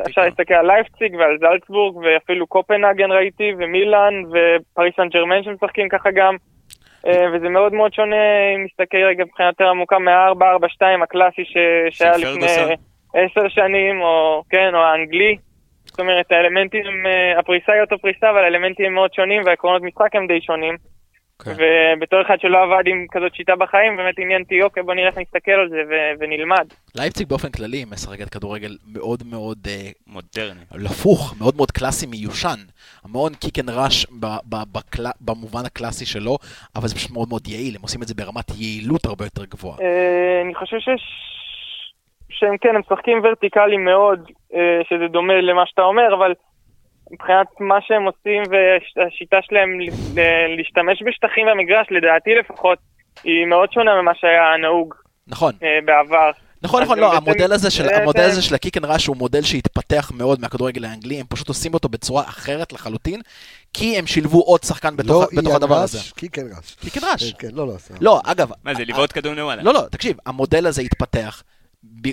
אפשר 0.07 0.21
להסתכל 0.21 0.53
על 0.53 0.67
לייפציג 0.67 1.15
ועל 1.15 1.37
זלצבורג 1.39 1.95
ואפילו 1.95 2.47
קופנהגן 2.47 3.11
ראיתי 3.11 3.53
ומילאן 3.57 4.13
ופריס 4.25 4.95
סן 4.95 5.09
ג'רמן 5.09 5.43
שמשחקים 5.43 5.89
ככה 5.89 6.09
גם 6.11 6.35
אה, 7.07 7.25
וזה 7.33 7.49
מאוד 7.49 7.73
מאוד 7.73 7.93
שונה 7.93 8.15
אם 8.55 8.63
נסתכל 8.63 8.97
רגע 8.97 9.23
מבחינה 9.23 9.49
יותר 9.49 9.67
עמוקה 9.69 9.99
מה-442 9.99 11.03
הקלאסי 11.03 11.43
שהיה 11.89 12.17
לפני. 12.17 12.75
עשר 13.13 13.49
שנים 13.49 14.01
או 14.01 14.43
כן 14.49 14.75
או 14.75 14.79
האנגלי 14.79 15.37
זאת 15.85 15.99
אומרת 15.99 16.31
האלמנטים, 16.31 17.05
אה, 17.05 17.39
הפריסה 17.39 17.71
היא 17.73 17.81
אותו 17.81 17.99
פריסה 17.99 18.29
אבל 18.29 18.43
האלמנטים 18.43 18.93
מאוד 18.93 19.13
שונים 19.13 19.41
והעקרונות 19.45 19.81
משחק 19.81 20.15
הם 20.15 20.27
די 20.27 20.41
שונים 20.41 20.77
כן. 21.43 21.51
ובתור 21.51 22.21
אחד 22.21 22.39
שלא 22.39 22.63
עבד 22.63 22.87
עם 22.87 23.05
כזאת 23.11 23.35
שיטה 23.35 23.55
בחיים 23.55 23.97
באמת 23.97 24.19
עניין 24.19 24.41
אותי 24.41 24.61
אוקיי 24.61 24.83
בוא 24.83 24.93
נלך 24.93 25.17
נסתכל 25.17 25.51
על 25.51 25.69
זה 25.69 25.81
ו- 25.89 26.13
ונלמד 26.19 26.67
לייפציג 26.95 27.27
באופן 27.29 27.51
כללי 27.51 27.85
משחקת 27.85 28.29
כדורגל 28.29 28.77
מאוד 28.93 29.23
מאוד 29.31 29.57
אה, 29.67 29.89
מודרני. 30.07 30.65
הפוך, 30.85 31.35
מאוד 31.39 31.55
מאוד 31.55 31.71
קלאסי 31.71 32.05
מיושן. 32.05 32.59
המון 33.05 33.33
kick 33.33 33.59
and 33.59 33.69
rush 33.69 34.05
במובן 35.21 35.65
הקלאסי 35.65 36.05
שלו, 36.05 36.37
אבל 36.75 36.87
זה 36.87 36.95
פשוט 36.95 37.11
מאוד 37.11 37.29
מאוד 37.29 37.47
יעיל, 37.47 37.75
הם 37.75 37.81
עושים 37.81 38.01
את 38.01 38.07
זה 38.07 38.13
ברמת 38.15 38.49
יעילות 38.57 39.05
הרבה 39.05 39.25
יותר 39.25 39.45
גבוהה. 39.45 39.77
אה, 39.81 40.41
אני 40.45 40.55
חושב 40.55 40.79
שיש... 40.79 41.03
שהם 42.29 42.57
כן, 42.57 42.69
הם 42.75 42.81
משחקים 42.81 43.21
ורטיקלי 43.23 43.77
מאוד, 43.77 44.31
אה, 44.53 44.81
שזה 44.89 45.07
דומה 45.07 45.41
למה 45.41 45.65
שאתה 45.65 45.81
אומר, 45.81 46.13
אבל 46.13 46.33
מבחינת 47.13 47.47
מה 47.59 47.75
שהם 47.87 48.03
עושים 48.03 48.41
והשיטה 48.51 49.37
שלהם 49.41 49.69
להשתמש 50.57 51.03
בשטחים 51.07 51.45
במגרש, 51.51 51.87
לדעתי 51.91 52.29
לפחות, 52.39 52.77
היא 53.23 53.45
מאוד 53.45 53.71
שונה 53.73 54.01
ממה 54.01 54.11
שהיה 54.15 54.57
נהוג 54.61 54.93
נכון, 55.27 55.53
אה, 55.63 55.79
בעבר. 55.85 56.31
נכון, 56.61 56.83
נכון, 56.83 56.99
לא, 56.99 57.13
המודל 57.13 57.53
הזה 57.53 57.71
של, 57.71 57.89
המודל 57.89 58.19
זה- 58.21 58.25
הזה 58.27 58.41
של 58.41 58.55
ה 58.55 58.59
kick 58.59 58.77
and 58.77 58.85
rush 58.85 59.07
הוא 59.07 59.17
מודל 59.17 59.41
שהתפתח 59.41 60.11
מאוד 60.15 60.41
מהכדורגל 60.41 60.85
האנגלי, 60.85 61.19
הם 61.19 61.25
פשוט 61.29 61.47
עושים 61.47 61.73
אותו 61.73 61.89
בצורה 61.89 62.23
אחרת 62.23 62.73
לחלוטין, 62.73 63.21
כי 63.73 63.97
הם 63.97 64.07
שילבו 64.07 64.41
עוד 64.41 64.63
שחקן 64.63 64.95
בתוך, 64.97 65.23
לא 65.43 65.55
הדבר 65.55 65.75
הזה. 65.75 65.97
rush. 65.97 66.11
kick 66.11 66.37
and 66.39 66.51
rush. 66.57 67.33
כן, 67.33 67.47
כן, 67.47 67.55
לא, 67.55 67.67
לא, 67.67 67.73
סתם. 67.77 67.93
לא, 68.01 68.21
אגב, 68.25 68.51
מה 68.63 68.73
זה, 68.75 68.83
לבעוט 68.85 69.11
כדור 69.13 69.33
נוואלה? 69.33 69.63
לא, 69.63 69.73
לא, 69.73 69.81
תקשיב, 69.91 70.17
המודל 70.25 70.67
הזה 70.67 70.81
התפתח. 70.81 71.43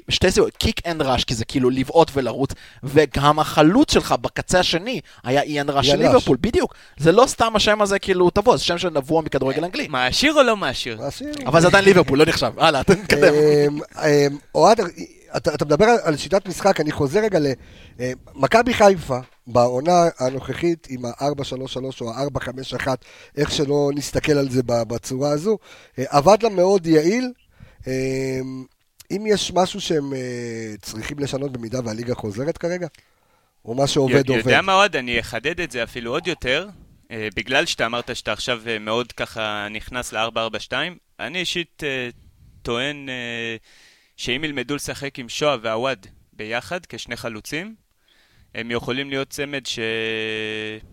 שתי 0.08 0.30
סיבות, 0.30 0.56
kick 0.56 0.86
and 0.86 1.02
rush, 1.02 1.24
כי 1.24 1.34
זה 1.34 1.44
כאילו 1.44 1.70
לבעוט 1.70 2.10
ולרוץ, 2.14 2.50
וגם 2.84 3.38
החלוץ 3.38 3.92
שלך 3.92 4.14
בקצה 4.20 4.58
השני 4.60 5.00
היה 5.24 5.42
איאן 5.42 5.66
ראש 5.70 5.86
של. 5.86 5.96
ליברפול, 5.96 6.36
בדיוק. 6.40 6.74
זה 6.96 7.12
לא 7.12 7.24
סתם 7.26 7.56
השם 7.56 7.82
הזה 7.82 7.98
כאילו 7.98 8.30
תבוא, 8.30 8.56
זה 8.56 8.64
שם 8.64 8.78
שנבוע 8.78 9.22
מכדורגל 9.22 9.64
אנגלי. 9.64 9.88
מעשיר 9.88 10.34
או 10.34 10.42
לא 10.42 10.56
מעשיר? 10.56 11.00
מעשיר. 11.00 11.28
אבל 11.46 11.60
זה 11.60 11.66
עדיין 11.66 11.84
ליברפול, 11.84 12.18
לא 12.18 12.24
נחשב. 12.26 12.52
הלאה, 12.58 12.84
תתקדם. 12.84 13.34
אמ, 13.34 13.78
אמ, 14.04 14.38
אוהד, 14.54 14.80
אתה 15.36 15.54
אתה 15.54 15.64
מדבר 15.64 15.84
על- 16.02 16.16
שיטת 16.16 16.48
משחק, 16.48 16.80
אני 16.80 16.92
חוזר 16.92 17.20
רגע 17.20 17.38
למכבי 18.36 18.74
חיפה, 18.74 19.18
בעונה 19.46 20.02
הנוכחית 20.18 20.86
עם 20.90 21.04
ה-4-3-3 21.04 21.76
או 22.00 22.12
ה-4-5-1, 22.12 22.86
איך 23.36 23.50
שלא 23.52 23.90
נסתכל 23.94 24.32
על 24.32 24.50
זה 24.50 24.62
ב- 24.62 24.82
בצורה 24.82 25.30
הזו, 25.30 25.58
אה, 25.98 26.04
עבד 26.08 26.42
לה 26.42 26.48
מאוד 26.48 26.86
יעיל. 26.86 27.32
אם 29.10 29.24
יש 29.26 29.52
משהו 29.54 29.80
שהם 29.80 30.12
אה, 30.14 30.74
צריכים 30.82 31.18
לשנות 31.18 31.52
במידה 31.52 31.80
והליגה 31.84 32.14
חוזרת 32.14 32.58
כרגע? 32.58 32.86
או 33.64 33.74
מה 33.74 33.86
שעובד 33.86 34.28
יודע 34.28 34.36
עובד? 34.36 34.60
מה 34.60 34.72
עוד? 34.72 34.96
אני 34.96 35.20
אחדד 35.20 35.60
את 35.60 35.70
זה 35.70 35.82
אפילו 35.82 36.12
עוד 36.12 36.26
יותר. 36.26 36.68
אה, 37.10 37.28
בגלל 37.36 37.66
שאתה 37.66 37.86
אמרת 37.86 38.16
שאתה 38.16 38.32
עכשיו 38.32 38.62
אה, 38.66 38.78
מאוד 38.78 39.12
ככה 39.12 39.68
נכנס 39.70 40.12
ל-442, 40.12 40.72
אני 41.20 41.38
אישית 41.38 41.82
אה, 41.84 42.08
טוען 42.62 43.08
אה, 43.08 43.56
שאם 44.16 44.44
ילמדו 44.44 44.74
לשחק 44.74 45.18
עם 45.18 45.28
שואה 45.28 45.56
ועווד 45.62 46.06
ביחד 46.32 46.86
כשני 46.86 47.16
חלוצים, 47.16 47.74
הם 48.54 48.70
יכולים 48.70 49.10
להיות 49.10 49.28
צמד 49.28 49.62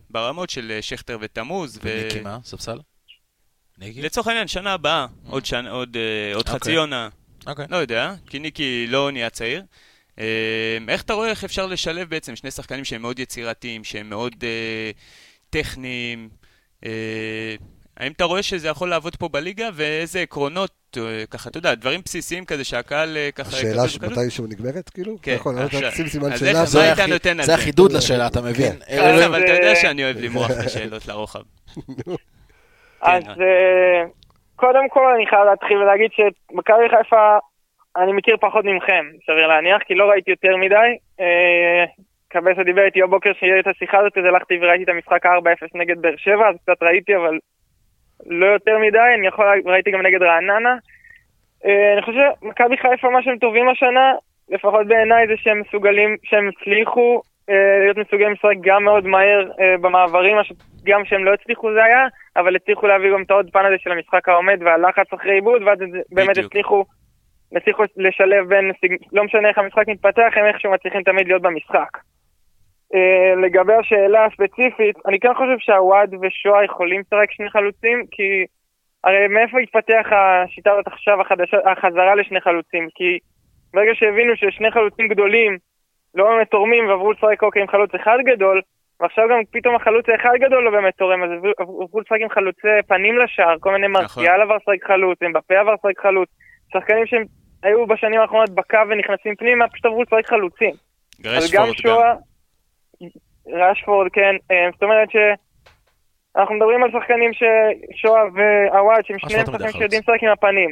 שברמות 0.09 0.49
של 0.49 0.77
שכטר 0.81 1.17
ותמוז. 1.21 1.77
ו- 1.77 1.81
וניקי 1.83 2.21
מה? 2.21 2.39
ספסל? 2.43 2.79
ניקי? 3.77 4.01
לצורך 4.01 4.27
העניין, 4.27 4.47
שנה 4.47 4.73
הבאה, 4.73 5.05
עוד, 5.29 5.45
שנה, 5.45 5.69
עוד, 5.69 5.97
עוד 6.33 6.49
חצי 6.49 6.55
אוקיי. 6.55 6.75
עונה, 6.75 7.09
אוקיי. 7.47 7.65
לא 7.69 7.77
יודע, 7.77 8.13
כי 8.29 8.39
ניקי 8.39 8.85
לא 8.89 9.11
נהיה 9.11 9.29
צעיר. 9.29 9.63
אה, 10.19 10.25
איך 10.89 11.01
אתה 11.01 11.13
רואה 11.13 11.29
איך 11.29 11.43
אפשר 11.43 11.65
לשלב 11.65 12.09
בעצם 12.09 12.35
שני 12.35 12.51
שחקנים 12.51 12.85
שהם 12.85 13.01
מאוד 13.01 13.19
יצירתיים, 13.19 13.83
שהם 13.83 14.09
מאוד 14.09 14.35
אה, 14.43 14.91
טכניים? 15.49 16.29
אה, 16.85 17.55
האם 17.97 18.11
אתה 18.11 18.23
רואה 18.23 18.43
שזה 18.43 18.67
יכול 18.67 18.89
לעבוד 18.89 19.15
פה 19.15 19.27
בליגה, 19.29 19.69
ואיזה 19.73 20.21
עקרונות, 20.21 20.71
אה, 20.97 21.23
ככה, 21.29 21.49
אתה 21.49 21.57
יודע, 21.57 21.75
דברים 21.75 22.01
בסיסיים 22.05 22.45
כזה 22.45 22.63
שהקהל 22.63 23.17
אה, 23.17 23.29
ככה... 23.35 23.49
השאלה 23.49 23.83
בקלות? 23.95 24.13
שמתישהו 24.15 24.47
נגמרת, 24.47 24.89
כאילו? 24.89 25.17
כן, 25.21 25.37
לענות 25.45 25.73
עכשיו. 25.73 25.91
שים 25.91 26.07
סימן 26.07 26.33
אז 26.33 26.39
שאלה? 26.39 26.61
איך- 26.61 26.69
זה 26.69 26.77
מה 26.79 26.83
היית 26.83 26.99
נותן 26.99 27.39
על 27.39 27.45
זה 27.45 27.51
זה? 27.51 27.53
החידוד 27.55 27.91
לשאלה, 27.91 28.27
אתה 28.27 28.41
מבין? 28.41 28.73
כן. 28.73 28.77
אה, 28.89 29.13
אז, 29.15 29.25
אבל 29.25 29.43
אתה 29.43 29.51
יודע 29.51 29.75
שאני 29.75 30.03
אוהב 30.03 30.17
למרוח 30.23 30.51
את 30.51 30.65
השאלות 30.65 31.05
לרוחב. 31.07 31.41
אז 33.01 33.23
כן. 33.23 33.29
אה, 33.29 34.05
קודם 34.57 34.89
כל 34.89 35.13
אני 35.15 35.27
חייב 35.27 35.45
להתחיל 35.45 35.77
ולהגיד 35.77 36.11
שמכבי 36.11 36.89
חיפה 36.89 37.37
אני 37.97 38.13
מכיר 38.13 38.37
פחות 38.37 38.65
מכם, 38.65 39.05
סביר 39.25 39.47
להניח, 39.47 39.81
כי 39.85 39.95
לא 39.95 40.09
ראיתי 40.09 40.31
יותר 40.31 40.57
מדי. 40.57 40.89
אה, 41.19 41.85
קבסה 42.29 42.63
דיבר 42.63 42.85
איתי 42.85 43.01
הבוקר 43.01 43.31
שיהיה 43.39 43.59
את 43.59 43.67
השיחה 43.67 43.97
הזאת, 43.99 44.17
אז 44.17 44.25
הלכתי 44.25 44.57
וראיתי 44.61 44.83
את 44.83 44.89
המשחק 44.89 45.25
4-0 45.25 45.29
נגד 45.75 46.01
באר 46.01 46.15
שבע, 46.17 46.49
אז 46.49 46.55
קצת 46.63 46.83
ראיתי, 46.83 47.15
אבל 47.15 47.37
לא 48.25 48.45
יותר 48.45 48.77
מדי, 48.77 49.13
אני 49.17 49.27
יכול, 49.27 49.45
ראיתי 49.65 49.91
גם 49.91 50.01
נגד 50.01 50.21
רעננה. 50.21 50.75
אה, 51.65 51.93
אני 51.93 52.01
חושב 52.01 52.17
שמכבי 52.41 52.77
חיפה, 52.77 53.09
מה 53.09 53.23
שהם 53.23 53.37
טובים 53.37 53.69
השנה, 53.69 54.13
לפחות 54.49 54.87
בעיניי 54.87 55.27
זה 55.27 55.33
שהם 55.37 55.61
מסוגלים, 55.61 56.17
שהם 56.23 56.49
הצליחו 56.49 57.21
אה, 57.49 57.79
להיות 57.79 57.97
מסוגלים 57.97 58.31
לשחק 58.31 58.57
גם 58.61 58.83
מאוד 58.83 59.05
מהר 59.05 59.51
אה, 59.59 59.75
במעברים, 59.81 60.37
שגם 60.43 61.05
שהם 61.05 61.25
לא 61.25 61.33
הצליחו 61.33 61.73
זה 61.73 61.83
היה, 61.83 62.07
אבל 62.37 62.55
הצליחו 62.55 62.87
להביא 62.87 63.11
גם 63.13 63.21
את 63.21 63.31
העוד 63.31 63.49
פן 63.53 63.65
הזה 63.65 63.75
של 63.77 63.91
המשחק 63.91 64.29
העומד 64.29 64.59
והלחץ 64.65 65.13
אחרי 65.13 65.33
עיבוד, 65.33 65.61
ואז 65.63 65.79
באמת. 66.11 66.37
הצליחו, 66.37 66.85
הצליחו 67.55 67.83
לשלב 67.97 68.47
בין, 68.49 68.71
לא 69.13 69.23
משנה 69.23 69.49
איך 69.49 69.57
המשחק 69.57 69.87
מתפתח, 69.87 70.31
הם 70.35 70.45
איכשהו 70.45 70.71
מצליחים 70.71 71.03
תמיד 71.03 71.27
להיות 71.27 71.41
במשחק. 71.41 71.97
אה, 72.95 73.35
לגבי 73.35 73.73
השאלה 73.73 74.25
הספציפית, 74.25 74.95
אני 75.07 75.19
כן 75.19 75.33
חושב 75.33 75.57
שהוואד 75.59 76.13
ושואה 76.21 76.63
יכולים 76.63 77.01
לשחק 77.01 77.31
שני 77.31 77.49
חלוצים, 77.49 78.05
כי 78.11 78.45
הרי 79.03 79.27
מאיפה 79.27 79.59
התפתח 79.59 80.05
השיטה 80.11 80.71
הזאת 80.71 80.87
עכשיו, 80.87 81.21
החדשה, 81.21 81.57
החזרה 81.71 82.15
לשני 82.15 82.41
חלוצים? 82.41 82.87
כי 82.95 83.17
ברגע 83.73 83.91
שהבינו 83.93 84.35
ששני 84.35 84.71
חלוצים 84.71 85.07
גדולים 85.07 85.57
לא 86.15 86.23
באמת 86.29 86.51
תורמים 86.51 86.87
ועברו 86.87 87.11
לשחק 87.11 87.43
אוקיי 87.43 87.61
עם 87.61 87.67
חלוץ 87.67 87.95
אחד 87.95 88.17
גדול, 88.25 88.61
ועכשיו 88.99 89.23
גם 89.31 89.39
פתאום 89.51 89.75
החלוץ 89.75 90.05
האחד 90.09 90.29
גדול 90.39 90.63
לא 90.63 90.71
באמת 90.71 90.93
תורם, 90.97 91.23
אז 91.23 91.29
עברו- 91.59 91.99
לשחק 91.99 92.17
עם 92.21 92.29
חלוצי 92.29 92.67
פנים 92.87 93.17
לשער, 93.17 93.55
כל 93.59 93.71
מיני 93.71 93.87
מרסיאל 93.87 94.41
עבר 94.41 94.55
לשחק 94.55 94.87
חלוץ, 94.87 95.17
אמבפה 95.23 95.59
עבר 95.59 95.73
לשחק 95.73 95.99
חלוץ, 96.01 96.29
שחקנים 96.73 97.05
שהם 97.05 97.23
היו 97.63 97.87
בשנים 97.87 98.19
האחרונות 98.19 98.49
בקו 98.49 98.77
ונכנסים 98.89 99.35
פנימה, 99.35 99.67
פשוט 99.67 99.85
עברו 99.85 100.03
לשחק 100.03 100.27
חלוצים. 100.29 100.73
אז 101.25 101.53
גם 101.53 101.63
רשפורד 101.63 101.77
שואה, 101.77 102.13
רשפורד, 103.47 104.07
כן, 104.13 104.35
אה, 104.51 104.69
זאת 104.73 104.83
אומרת 104.83 105.11
ש... 105.11 105.15
אנחנו 106.37 106.55
מדברים 106.55 106.83
על 106.83 106.91
שחקנים 106.91 107.31
ששואה 107.33 108.21
ועוואד, 108.33 109.05
שהם 109.05 109.19
שניהם 109.19 109.41
רשפורד 109.41 109.57
תמיד 109.57 109.69
שחקנים 109.69 109.81
שיודעים 109.81 110.01
לשחק 110.01 110.23
עם 110.23 110.29
הפנים. 110.29 110.69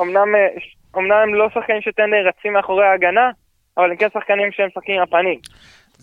אמנם, 0.00 0.34
אה, 0.34 0.48
אמנם 0.96 1.16
הם 1.22 1.34
לא 1.34 1.48
שחקנים 1.54 1.82
שטנדר 1.82 2.28
רצים 2.28 2.52
מאחורי 2.52 2.86
ההגנה, 2.86 3.30
אבל 3.76 3.90
הם 3.90 3.96
כן 3.96 4.08
שחקנים 4.14 4.52
שהם 4.52 4.66
משחקים 4.66 4.96
עם 4.96 5.02
הפנים. 5.02 5.38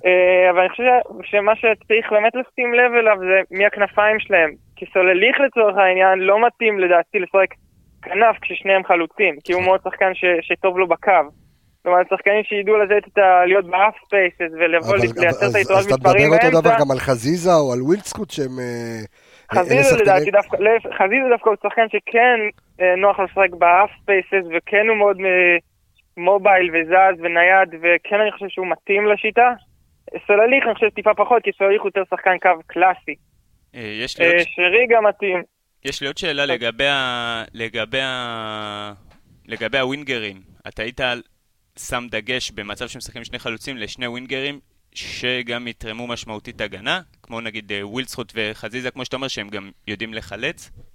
אה, 0.06 0.50
אבל 0.50 0.60
אני 0.60 0.70
חושב 0.70 0.84
שמה 1.24 1.56
שצריך 1.56 2.12
באמת 2.12 2.34
לשים 2.36 2.74
לב 2.74 2.92
אליו 3.00 3.18
זה 3.20 3.42
מי 3.52 3.66
הכנפיים 3.66 4.20
שלהם. 4.20 4.52
כי 4.76 4.86
סולליך 4.94 5.40
לצורך 5.40 5.78
העניין 5.78 6.20
לא 6.20 6.46
מתאים 6.48 6.80
לדעתי 6.80 7.20
לשחק 7.20 7.52
כנף 8.02 8.36
כששניהם 8.42 8.84
חלוצים, 8.84 9.36
כי 9.44 9.54
הוא 9.54 9.64
מאוד 9.64 9.80
שחקן 9.84 10.14
ש- 10.14 10.42
שטוב 10.42 10.78
לו 10.78 10.88
בקו. 10.88 11.12
אומרת, 11.86 12.08
שחקנים 12.10 12.44
שידעו 12.44 12.78
לתת 12.78 13.08
את 13.08 13.18
ה... 13.18 13.46
להיות 13.46 13.66
ב 13.66 13.96
half 14.06 14.25
spaces 14.25 14.54
ולבוא 14.60 14.96
לייצר 14.98 15.30
את 15.30 15.44
אז- 15.44 15.56
היתרונות 15.56 15.86
אז 15.86 15.86
אתה 15.88 15.96
מספרים 15.96 16.32
מדבר 16.32 16.38
אותו 16.48 16.50
דבר 16.60 16.70
באמצע. 16.70 16.80
גם 16.86 16.92
על 16.92 17.00
חזיזה 17.00 17.54
או 17.54 17.74
על 17.74 17.82
ווילדסחוט 17.82 18.30
שהם... 18.32 18.60
אה, 18.60 19.00
אלה 19.54 19.62
חזיזה 19.62 20.02
לדעתי 20.04 20.32
דווקא, 20.32 20.58
חזיזה 20.98 21.28
דווקא 21.30 21.50
הוא 21.50 21.58
שחקן 21.64 21.88
שכן 21.90 22.40
אה, 22.82 22.96
נוח 22.96 23.20
לו 23.20 23.26
לשחק 23.26 23.50
ב 23.58 23.90
half 24.02 24.19
spaces 24.19 24.46
וכן 24.56 24.86
הוא 24.90 24.98
מאוד 24.98 25.18
אה, 25.26 25.58
מובייל 26.18 26.72
וזז 26.74 27.16
ונייד 27.24 27.70
וכן 27.82 28.20
אני 28.22 28.32
חושב 28.32 28.46
שהוא 28.50 28.68
מתאים 28.68 29.06
לשיטה. 29.08 29.54
סולליך 30.28 30.64
אני 30.68 30.74
חושב 30.74 30.90
טיפה 30.90 31.14
פחות 31.18 31.44
כי 31.44 31.50
סולליך 31.58 31.82
הוא 31.82 31.88
יותר 31.96 32.16
שחקן 32.16 32.38
קו 32.42 32.50
קלאסי. 32.68 33.16
אה, 33.76 33.82
יש 34.04 34.20
לי 34.20 34.26
עוד 34.26 34.36
אה, 34.36 34.44
שרי 34.56 34.88
גם 34.90 35.06
מתאים. 35.08 35.44
יש 35.86 36.02
לי 36.02 36.08
עוד 36.08 36.18
שאלה 36.18 36.46
לגבי 36.46 36.88
ה... 36.88 37.44
לגבי 37.54 38.02
ה... 38.02 38.94
לגבי 39.48 39.80
ה 39.80 39.86
wingerים. 39.86 40.42
אתה 40.68 40.84
היית 40.84 41.02
שם 41.80 42.08
דגש 42.12 42.52
במצב 42.52 42.88
שמשחקים 42.88 43.24
שני 43.24 43.40
חלוצים 43.40 43.78
לשני 43.78 44.08
wingerים 44.08 44.60
שגם 44.94 45.68
יתרמו 45.68 46.08
משמעותית 46.08 46.62
הגנה, 46.62 47.02
כמו 47.24 47.42
נגיד 47.42 47.72
אה, 47.72 47.88
ווילדסחוט 47.88 48.34
וחזיזה, 48.36 48.92
כמו 48.92 49.06
שאתה 49.06 49.16
אומר, 49.16 49.28
שהם 49.28 49.50
גם 49.50 49.72
יודעים 49.88 50.14
לחלץ. 50.14 50.62
זאת 50.66 50.72
אומרת, 50.72 50.78
אני- 50.78 50.90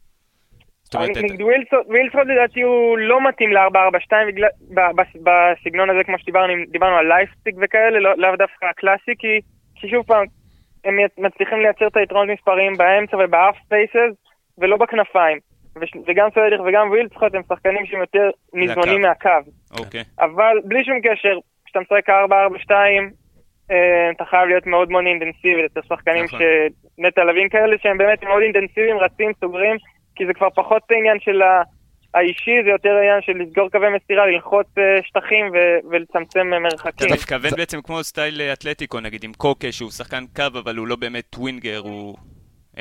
את- 0.60 0.75
נגד 0.94 1.42
ווילסון- 1.42 1.86
ווילסון 1.86 2.28
לדעתי 2.30 2.60
הוא 2.62 2.98
לא 2.98 3.28
מתאים 3.28 3.52
ל-442 3.52 4.12
בגלל- 4.28 4.48
ב- 4.74 5.00
ב- 5.00 5.28
בסגנון 5.28 5.90
הזה 5.90 6.04
כמו 6.04 6.18
שדיברנו 6.18 6.52
דיברנו 6.68 6.96
על 6.96 7.06
לייפסטיק 7.08 7.54
וכאלה, 7.62 7.98
לא- 8.00 8.14
לאו 8.16 8.36
דווקא 8.36 8.66
הקלאסי, 8.66 9.12
כי 9.18 9.40
כי 9.80 9.88
שוב 9.88 10.06
פעם, 10.06 10.24
הם 10.84 10.96
מצליחים 11.18 11.60
לייצר 11.60 11.86
את 11.86 11.96
היתרונות 11.96 12.38
מספריים 12.38 12.72
באמצע 12.76 13.16
וב 13.16 13.56
half 13.64 13.84
spaces 13.84 14.12
ולא 14.58 14.76
בכנפיים. 14.76 15.38
וגם 16.06 16.28
סולליך 16.34 16.60
וגם 16.66 16.90
ווילדסחוט 16.90 17.34
הם 17.34 17.42
שחקנים 17.48 17.86
שהם 17.86 18.00
יותר 18.00 18.30
ניזונים. 18.54 19.00
מהקו. 19.02 19.28
אוקיי. 19.78 20.02
אבל 20.20 20.56
בלי 20.64 20.84
שום 20.84 21.00
קשר, 21.00 21.38
כשאתה 21.64 21.80
משחק 21.80 22.10
4-4-2, 22.10 22.70
אה, 23.70 24.10
אתה 24.10 24.24
חייב 24.24 24.48
להיות 24.48 24.66
מאוד 24.66 24.90
מאוד 24.90 25.04
אינטנסיבי, 25.06 25.66
אתה 25.72 25.80
שחקנים 25.88 26.24
נכון. 26.24 26.40
שנטע 26.98 27.24
לביא 27.24 27.48
כאלה 27.50 27.76
שהם 27.82 27.98
באמת 27.98 28.24
מאוד 28.24 28.42
אינטנסיביים, 28.42 28.98
רצים, 28.98 29.32
סוגרים, 29.40 29.76
כי 30.16 30.26
זה 30.26 30.34
כבר 30.34 30.48
פחות 30.54 30.82
העניין 30.90 31.20
של 31.20 31.42
ה- 31.42 31.62
האישי, 32.14 32.62
זה 32.64 32.70
יותר 32.70 32.88
העניין 32.88 33.20
של 33.22 33.32
לסגור 33.32 33.70
קווי 33.70 33.86
מסירה, 33.96 34.26
ללחוץ 34.26 34.66
אה, 34.78 34.82
שטחים 35.02 35.46
ולצמצם 35.90 36.52
אה, 36.52 36.58
אתה 36.58 36.60
מרחקים. 36.60 37.12
מתכוון 37.12 37.50
בעצם 37.56 37.82
כמו 37.82 38.04
סטייל 38.04 38.40
אה, 38.40 38.52
אתלטיקו, 38.52 39.00
נגיד 39.00 39.24
עם 39.24 39.32
קוקה, 39.32 39.72
שהוא 39.72 39.90
שחקן 39.90 40.24
קו, 40.36 40.42
אבל 40.64 40.76
הוא 40.76 40.86
לא 40.86 40.96
באמת 40.96 41.36
ווינגר, 41.38 41.78
הוא 41.78 42.16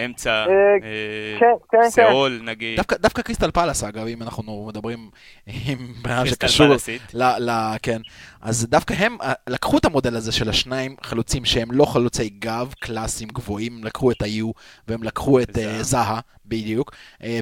אמצע, 0.05 0.31
אה, 0.31 0.45
אה, 0.83 1.39
כן, 1.39 1.45
כן, 1.71 1.77
כן. 1.81 1.89
סאול 1.89 2.41
נגיד. 2.43 2.77
דווקא, 2.77 3.21
קריסטל 3.21 3.51
פלאס, 3.51 3.83
אגב, 3.83 4.07
אם 4.07 4.21
אנחנו 4.21 4.65
מדברים 4.67 5.09
עם 5.47 5.77
קריסטל 6.03 6.47
שקשור 6.47 6.67
פלאסית. 6.67 7.01
ל, 7.13 7.23
ל... 7.23 7.75
כן. 7.81 8.01
אז 8.41 8.67
דווקא 8.69 8.93
הם 8.93 9.17
לקחו 9.47 9.77
את 9.77 9.85
המודל 9.85 10.15
הזה 10.15 10.31
של 10.31 10.49
השניים 10.49 10.95
חלוצים 11.01 11.45
שהם 11.45 11.71
לא 11.71 11.85
חלוצי 11.85 12.29
גב 12.29 12.73
קלאסיים 12.79 13.29
גבוהים, 13.29 13.83
לקחו 13.83 14.11
את 14.11 14.21
ה-U 14.21 14.51
והם 14.87 15.03
לקחו 15.03 15.39
את 15.39 15.49
זהה. 15.55 15.77
אה, 15.77 15.83
זהה, 15.83 16.19
בדיוק, 16.45 16.95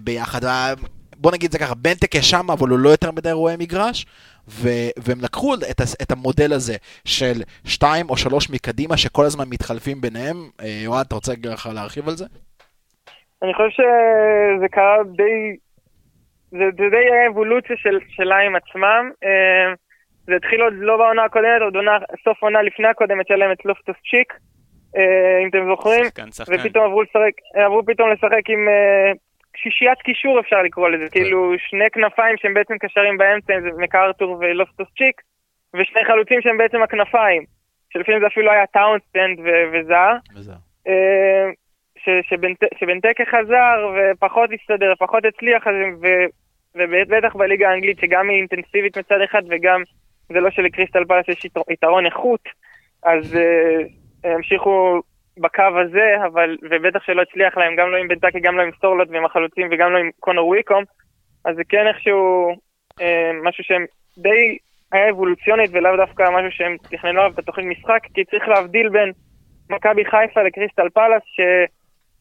ביחד. 0.04 0.42
בוא 1.24 1.32
נגיד 1.32 1.52
זה 1.52 1.60
ככה, 1.60 1.76
בנטק 1.76 2.16
יש 2.16 2.30
שם, 2.30 2.46
אבל 2.54 2.70
הוא 2.70 2.80
לא 2.80 2.90
יותר 2.90 3.12
מדי 3.12 3.32
רואה 3.32 3.54
מגרש. 3.60 4.06
ו- 4.48 4.92
והם 5.04 5.20
לקחו 5.24 5.54
את, 5.72 5.80
הס- 5.80 6.02
את 6.02 6.12
המודל 6.12 6.54
הזה 6.54 6.76
של 7.06 7.38
שתיים 7.66 8.10
או 8.10 8.18
שלוש 8.18 8.50
מקדימה 8.50 8.98
שכל 8.98 9.26
הזמן 9.26 9.46
מתחלפים 9.50 10.02
ביניהם. 10.02 10.36
אה, 10.62 10.68
יועד, 10.86 11.06
אתה 11.06 11.16
רוצה 11.16 11.34
ככה 11.46 11.74
להרחיב 11.74 12.08
על 12.10 12.16
זה? 12.16 12.26
אני 13.44 13.54
חושב 13.54 13.70
שזה 13.78 14.68
קרה 14.72 14.98
די... 15.16 15.36
זה, 16.52 16.66
זה 16.78 16.86
די 16.90 17.06
האבולוציה 17.26 17.76
של, 17.78 18.00
שלה 18.10 18.38
עם 18.38 18.56
עצמם. 18.56 19.12
אה, 19.24 19.74
זה 20.28 20.36
התחיל 20.36 20.62
עוד 20.62 20.74
לא 20.78 20.98
בעונה 20.98 21.24
הקודמת, 21.24 21.62
עוד 21.62 21.76
עונה, 21.76 21.92
סוף 22.24 22.44
עונה 22.44 22.62
לפני 22.62 22.88
הקודמת 22.88 23.28
שלהם 23.28 23.52
את 23.52 23.66
לופטוס 23.66 23.96
צ'יק, 24.10 24.34
אה, 24.98 25.44
אם 25.44 25.50
אתם 25.50 25.66
זוכרים. 25.70 26.06
שחקן, 26.06 26.32
שחקן. 26.32 26.54
ופתאום 26.60 26.86
עברו 26.86 27.02
לשחק, 27.04 27.36
עברו 27.66 27.86
פתאום 27.86 28.12
לשחק 28.12 28.50
עם 28.50 28.68
שישיית 29.56 30.02
קישור 30.02 30.39
אפשר 30.39 30.62
לקרוא 30.62 30.89
לזה, 30.89 31.10
כאילו 31.10 31.54
שני 31.58 31.86
כנפיים 31.94 32.36
שהם 32.38 32.54
בעצם 32.54 32.78
קשרים 32.78 33.18
באמצע, 33.18 33.54
זה 33.62 33.70
מקארתור 33.78 34.38
ולופטוס 34.39 34.88
צ'יק, 34.98 35.22
ושני 35.74 36.06
חלוצים 36.06 36.42
שהם 36.42 36.58
בעצם 36.58 36.82
הכנפיים, 36.84 37.44
שלפעמים 37.94 38.22
זה 38.22 38.28
אפילו 38.28 38.52
היה 38.52 38.66
טאונסנד 38.65 39.39
ו- 39.39 39.66
וזאהה. 39.74 40.17
וזהו. 40.36 40.56
אה, 40.88 41.50
שבנטקה 42.80 43.24
חזר 43.26 43.89
ופחות 43.96 44.50
הסתדר, 44.54 44.94
פחות 45.00 45.26
הצליח, 45.26 45.63
ובטח 46.76 47.36
בליגה 47.36 47.70
האנגלית 47.70 48.00
שגם 48.00 48.30
היא 48.30 48.38
אינטנסיבית 48.38 48.98
מצד 48.98 49.22
אחד 49.22 49.42
וגם 49.50 49.82
זה 50.30 50.39
לא 50.39 50.50
שלקריסטל 50.52 51.06
פלס 51.06 51.28
יש 51.28 51.46
יתר- 51.46 51.62
יתרון 51.72 52.06
איכות, 52.06 52.50
אז 53.04 53.36
אה, 53.36 54.34
המשיכו 54.36 55.02
בקו 55.38 55.80
הזה, 55.82 56.26
אבל, 56.26 56.58
ובטח 56.69 57.04
שלא 57.04 57.22
הצליח 57.22 57.58
להם, 57.58 57.76
גם 57.76 57.91
לא 57.91 57.98
עם 57.98 58.08
בנטקה, 58.08 58.39
גם 58.39 58.58
לא 58.58 58.62
עם 58.62 58.72
סטורלוט 58.78 59.08
ועם 59.12 59.26
החלוצים 59.26 59.67
וגם 59.72 59.91
לא 59.91 59.98
עם 59.98 60.10
קונור 60.19 60.48
וויקום, 60.48 60.84
אז 61.46 61.56
זה 61.56 61.62
כן 61.69 61.88
איכשהו 61.88 62.56
אה, 63.02 63.32
משהו 63.43 63.63
שהם 63.63 63.86
די 64.17 64.58
היה 64.91 65.10
אבולוציונית 65.10 65.69
ולאו 65.74 65.98
דווקא 65.98 66.24
משהו 66.24 66.52
שהם 66.52 66.78
תכננו 66.91 67.19
עליו 67.19 67.32
את 67.34 67.39
התוכנית 67.39 67.78
משחק, 67.78 68.00
כי 68.13 68.26
צריך 68.26 68.48
להבדיל 68.48 68.89
בין 68.89 69.12
מכבי 69.69 70.06
חיפה 70.06 70.43
לקריסטל 70.43 70.89
פלאס, 70.89 71.24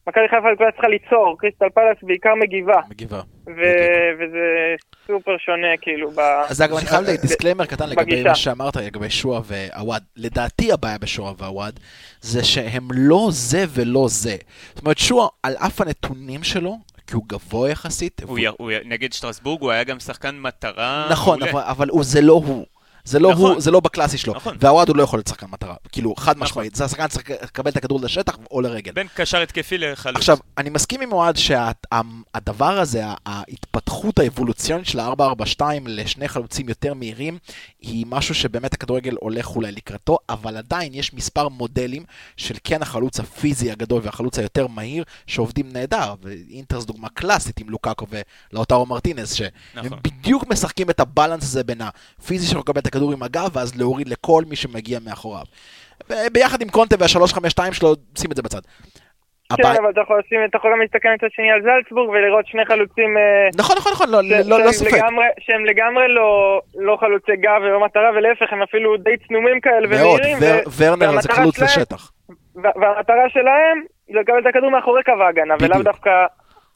שמכבי 0.05 0.25
חיפה 0.31 0.49
כבר 0.57 0.71
צריכה 0.71 0.89
ליצור, 0.89 1.37
קריסטל 1.39 1.69
פלאס 1.75 1.97
בעיקר 2.03 2.31
מגיבה, 2.41 2.81
מגיבה. 2.91 3.21
ו- 3.47 4.11
וזה 4.19 4.75
סופר 5.07 5.37
שונה 5.39 5.77
כאילו 5.81 6.11
ב... 6.11 6.19
אז 6.49 6.63
אגב, 6.63 6.77
אני 6.77 6.87
חייב 6.87 7.05
אה, 7.09 7.17
disclaimer 7.17 7.67
קטן 7.67 7.89
לגבי. 7.89 8.23
מה 8.23 8.35
שאמרת 8.35 8.77
לגבי 8.77 9.11
שועה 9.11 9.41
ועוואד. 9.45 10.03
לדעתי 10.17 10.73
הבעיה 10.73 10.99
בשועה 10.99 11.33
ועוואד 11.39 11.81
זה 12.21 12.45
שהם 12.45 12.89
לא 12.93 13.29
זה 13.31 13.65
ולא 13.75 14.07
זה. 14.09 14.37
זאת 14.75 14.85
אומרת, 14.85 14.99
שועה, 14.99 15.29
על 15.43 15.55
אף 15.57 15.81
הנתונים 15.81 16.43
שלו, 16.43 16.77
כי 17.07 17.15
הוא 17.15 17.25
גבוה 17.27 17.71
יחסית, 17.71 18.21
הוא 18.25 18.39
י- 18.39 18.47
הוא 18.59 18.71
נגד 18.85 19.13
שטרסבורג 19.13 19.63
הוא 19.63 19.71
היה 19.71 19.85
גם 19.85 20.01
שחקן 20.01 20.39
מטרה 20.39 21.09
נכון. 21.11 21.43
אבל, 21.43 21.61
אבל 21.65 21.89
הוא, 21.89 22.05
זה 22.05 22.21
לא 22.21 22.33
הוא. 22.33 22.67
זה 23.05 23.19
לא 23.19 23.31
נכון. 23.33 23.53
הוא, 23.53 23.61
זה 23.61 23.71
לא 23.71 23.81
בקלאסי 23.81 24.19
שלו. 24.19 24.35
נכון. 24.35 24.57
ועוואד 24.61 24.89
הוא 24.89 24.97
לא 24.97 25.03
יכול 25.03 25.19
להיות 25.19 25.27
שחקן 25.27 25.47
מטרה. 25.51 25.75
כאילו, 25.93 26.15
חד 26.17 26.33
נכון. 26.37 26.43
משמעית. 26.43 26.75
זה 26.75 26.85
השחקן 26.85 27.07
צריך 27.09 27.31
לקבל 27.31 27.71
את 27.71 27.77
הכדור 27.77 28.01
לשטח 28.01 28.37
או 28.51 28.61
לרגל. 28.61 28.93
בין 28.93 29.07
קשר 29.15 29.43
התקפי 29.43 29.79
לחלוץ. 29.79 30.17
עכשיו, 30.17 30.39
אני 30.59 30.71
מסכים 30.71 31.01
עם 31.01 31.13
אוהד 31.13 31.37
שהדבר 31.37 32.79
הזה, 32.79 33.07
ה- 33.07 33.15
ההתפתחות 33.27 34.19
האבולוציונית 34.19 34.87
של 34.87 35.01
ה-442 35.01 35.63
לשני 35.87 36.29
חלוצים 36.29 36.69
יותר 36.69 36.95
מהירים, 36.95 37.39
היא 37.81 38.07
משהו 38.09 38.35
שבאמת 38.35 38.75
הכדורגל 38.75 39.15
הולך 39.21 39.57
אולי 39.57 39.73
לקראתו, 39.73 40.19
אבל 40.29 40.57
עדיין 40.57 40.95
יש 40.95 41.15
מספר 41.15 41.49
מודלים 41.49 42.05
של 42.37 42.55
כן 42.65 42.83
החלוץ 42.83 43.21
הפיזי 43.21 43.71
הגדול 43.71 44.01
והחלוץ 44.05 44.39
היותר 44.39 44.67
מהיר, 44.67 45.05
שעובדים 45.27 45.73
נהדר. 45.73 46.15
ואינטר 46.23 46.81
זו 46.81 46.87
דוגמה 46.87 47.09
קלאסית 47.09 47.61
עם 47.61 47.71
לוקאקו 47.71 48.07
ולאוטרו 48.53 48.87
מרטינס, 48.87 49.33
שהם 49.33 49.49
נכון. 49.75 49.99
בדיוק 50.03 50.47
משחקים 50.49 50.91
את 50.91 51.01
הבלנס 51.01 51.43
הזה 51.43 51.65
בין 51.65 51.81
הפיזי 51.81 52.47
שלו 52.47 52.61
לקבל 52.61 52.81
את 52.81 52.87
הכדור 52.93 53.13
עם 53.13 53.23
הגב, 53.23 53.49
ואז 53.57 53.79
להוריד 53.81 54.09
לכל 54.09 54.43
מי 54.49 54.57
שמגיע 54.57 54.99
מאחוריו. 55.07 55.45
ביחד 56.33 56.63
עם 56.63 56.69
קונטה 56.69 56.97
וה-352 57.01 57.73
שלו, 57.73 57.95
שים 58.19 58.31
את 58.31 58.37
זה 58.37 58.43
בצד. 58.43 58.61
כן, 59.57 59.67
אבל 59.81 59.91
אתה 59.91 60.01
יכול 60.01 60.21
לשים, 60.27 60.39
אתה 60.49 60.57
יכול 60.57 60.71
גם 60.73 60.81
להסתכל 60.81 61.09
מצד 61.17 61.27
שני 61.31 61.51
על 61.51 61.61
זלצבורג 61.63 62.09
ולראות 62.11 62.47
שני 62.47 62.65
חלוצים 62.67 63.17
אה, 63.17 63.49
נכון, 63.57 63.77
נכון, 63.79 63.93
נכון, 63.93 64.09
לא, 64.11 64.19
ש- 64.23 64.47
לא, 64.49 64.65
לא 64.65 64.73
ספק. 64.73 64.93
לגמרי- 64.93 65.35
שהם 65.41 65.65
לגמרי 65.65 66.05
לא- 66.09 66.61
לא 66.75 66.97
חלוצי 67.01 67.33
גב 67.45 67.61
ולא 67.65 67.85
מטרה, 67.85 68.11
ולהפך, 68.17 68.53
הם 68.53 68.63
אפילו 68.63 68.97
די 68.97 69.17
צנומים 69.29 69.61
כאלה 69.61 69.87
מאוד, 69.89 70.21
ומהירים. 70.21 70.39
ור- 70.41 70.69
ו- 70.69 70.83
ורנר 70.83 71.21
זה 71.21 71.29
חלוץ 71.33 71.59
לשטח. 71.59 72.11
וה- 72.63 72.71
והמטרה 72.81 73.27
שלהם 73.29 73.77
זה 74.13 74.19
לקבל 74.21 74.39
את 74.43 74.47
הכדור 74.47 74.71
מאחורי 74.71 75.03
קו 75.03 75.13
ההגנה, 75.23 75.55
ולאו. 75.61 75.83
דווקא 75.83 76.11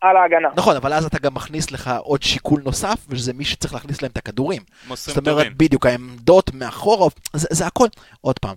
על 0.00 0.16
ההגנה. 0.16 0.48
נכון, 0.56 0.76
אבל 0.76 0.92
אז 0.92 1.04
אתה 1.04 1.18
גם 1.18 1.34
מכניס 1.34 1.70
לך 1.70 1.90
עוד 1.98 2.22
שיקול 2.22 2.62
נוסף, 2.64 3.06
וזה 3.08 3.32
מי 3.32 3.44
שצריך 3.44 3.74
להכניס 3.74 4.02
להם 4.02 4.10
את 4.12 4.16
הכדורים. 4.16 4.62
מוסרים 4.88 5.14
זאת 5.14 5.26
אומרת, 5.26 5.38
טובים. 5.38 5.52
בדיוק, 5.56 5.86
העמדות 5.86 6.54
מאחורה, 6.54 7.08
זה, 7.32 7.48
זה 7.50 7.66
הכל. 7.66 7.86
עוד 8.20 8.38
פעם, 8.38 8.54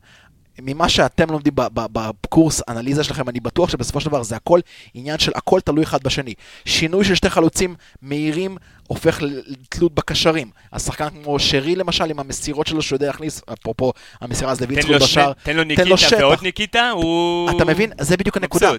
ממה 0.62 0.90
שאתם 0.90 1.32
לומדים 1.32 1.54
ב- 1.56 1.68
ב- 1.74 1.86
בקורס 2.24 2.62
אנליזה 2.68 3.04
שלכם, 3.04 3.30
אני 3.30 3.40
בטוח 3.40 3.70
שבסופו 3.70 4.02
של 4.02 4.10
דבר 4.10 4.24
זה 4.24 4.36
הכל 4.36 4.60
עניין 4.94 5.20
של 5.20 5.32
הכל 5.36 5.60
תלוי 5.60 5.84
אחד 5.84 6.04
בשני. 6.04 6.34
שינוי 6.66 7.06
של 7.06 7.16
שתי 7.16 7.30
חלוצים 7.30 7.76
מהירים 8.02 8.58
הופך 8.88 9.20
לתלות 9.22 9.94
בקשרים. 9.96 10.50
השחקן 10.74 11.08
כמו 11.24 11.40
שרי 11.40 11.76
למשל, 11.76 12.10
עם 12.10 12.20
המסירות 12.20 12.68
שלו 12.68 12.82
שהוא 12.82 12.96
יודע 12.96 13.08
להכניס, 13.08 13.42
אפרופו 13.54 13.94
המסירה 14.22 14.52
אז 14.52 14.62
לויצחוט 14.62 14.92
לו, 14.92 15.00
בשער, 15.00 15.34
תן 15.44 15.56
לו 15.56 15.64
ניקיטה. 15.64 16.18
ועוד 16.20 16.40
ניקיטה, 16.42 16.90
הוא... 16.90 17.50
אתה 17.52 17.66
מבין? 17.66 17.92
זה 18.02 18.18
בדיוק 18.18 18.38
הנקודה. 18.38 18.72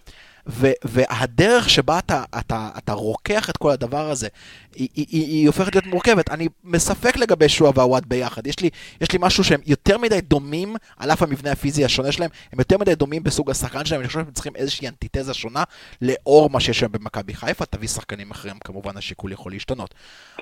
ו- 0.47 0.73
והדרך 0.85 1.71
שבה 1.71 1.99
אתה, 1.99 2.25
אתה, 2.39 2.69
אתה 2.79 2.93
רוקח 2.93 3.51
את 3.51 3.57
כל 3.57 3.71
הדבר 3.71 4.11
הזה, 4.11 4.29
היא, 4.75 4.89
היא, 4.95 5.07
היא, 5.09 5.23
היא 5.23 5.47
הופכת 5.47 5.75
להיות 5.75 5.87
מורכבת. 5.87 6.31
אני 6.31 6.49
מספק 6.65 7.17
לגבי 7.17 7.49
שועה 7.49 7.73
והוואט 7.75 8.03
ביחד. 8.07 8.47
יש 8.47 8.61
לי, 8.61 8.71
יש 9.01 9.13
לי 9.13 9.19
משהו 9.23 9.45
שהם 9.45 9.61
יותר 9.67 9.99
מדי 9.99 10.21
דומים, 10.21 10.77
על 10.97 11.11
אף 11.11 11.23
המבנה 11.23 11.53
הפיזי 11.53 11.85
השונה 11.85 12.13
שלהם, 12.13 12.31
הם 12.53 12.59
יותר 12.59 12.79
מדי 12.79 12.95
דומים 12.95 13.23
בסוג 13.23 13.51
השחקן 13.51 13.85
שלהם, 13.85 14.01
אני 14.01 14.09
חושב 14.09 14.21
שהם 14.21 14.33
צריכים 14.33 14.57
איזושהי 14.57 14.89
אנטיתזה 14.89 15.35
שונה 15.35 15.65
לאור 16.03 16.51
מה 16.51 16.61
שיש 16.61 16.81
היום 16.81 16.93
במכבי 16.93 17.35
חיפה. 17.35 17.65
תביא 17.67 17.89
שחקנים 17.89 18.31
אחרים, 18.31 18.57
כמובן 18.65 18.97
השיקול 18.97 19.33
יכול 19.33 19.53
להשתנות. 19.53 19.95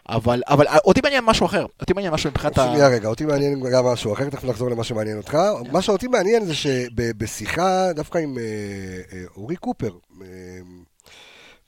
אבל, 0.09 0.43
אבל 0.49 0.67
אותי 0.85 1.01
מעניין 1.01 1.25
משהו 1.25 1.47
אחר, 1.47 1.67
אותי 1.81 1.93
מעניין 1.93 2.13
משהו 2.13 2.31
מבחינת 2.31 2.59
ה... 2.59 2.67
שנייה 2.69 2.89
רגע, 2.89 3.09
אותי 3.09 3.25
מעניין 3.25 3.61
גם 3.73 3.85
משהו 3.85 4.13
אחר, 4.13 4.31
תכף 4.31 4.45
נחזור 4.45 4.71
למה 4.71 4.85
שמעניין 4.85 5.17
אותך. 5.17 5.39
מה 5.73 5.83
שאותי 5.83 6.09
מעניין 6.09 6.45
זה 6.45 6.55
שבשיחה 6.55 7.93
דווקא 7.93 8.19
עם 8.19 8.39
אה, 8.39 8.43
אה, 9.13 9.25
אורי 9.37 9.57
קופר 9.57 9.88
אה, 10.23 10.27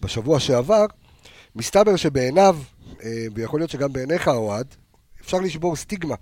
בשבוע 0.00 0.40
שעבר, 0.40 0.86
מסתבר 1.56 1.96
שבעיניו, 1.96 2.56
אה, 3.02 3.26
ויכול 3.34 3.60
להיות 3.60 3.70
שגם 3.70 3.92
בעיניך 3.92 4.28
אוהד, 4.28 4.74
אפשר 5.20 5.38
לשבור 5.38 5.76
סטיגמה 5.76 6.14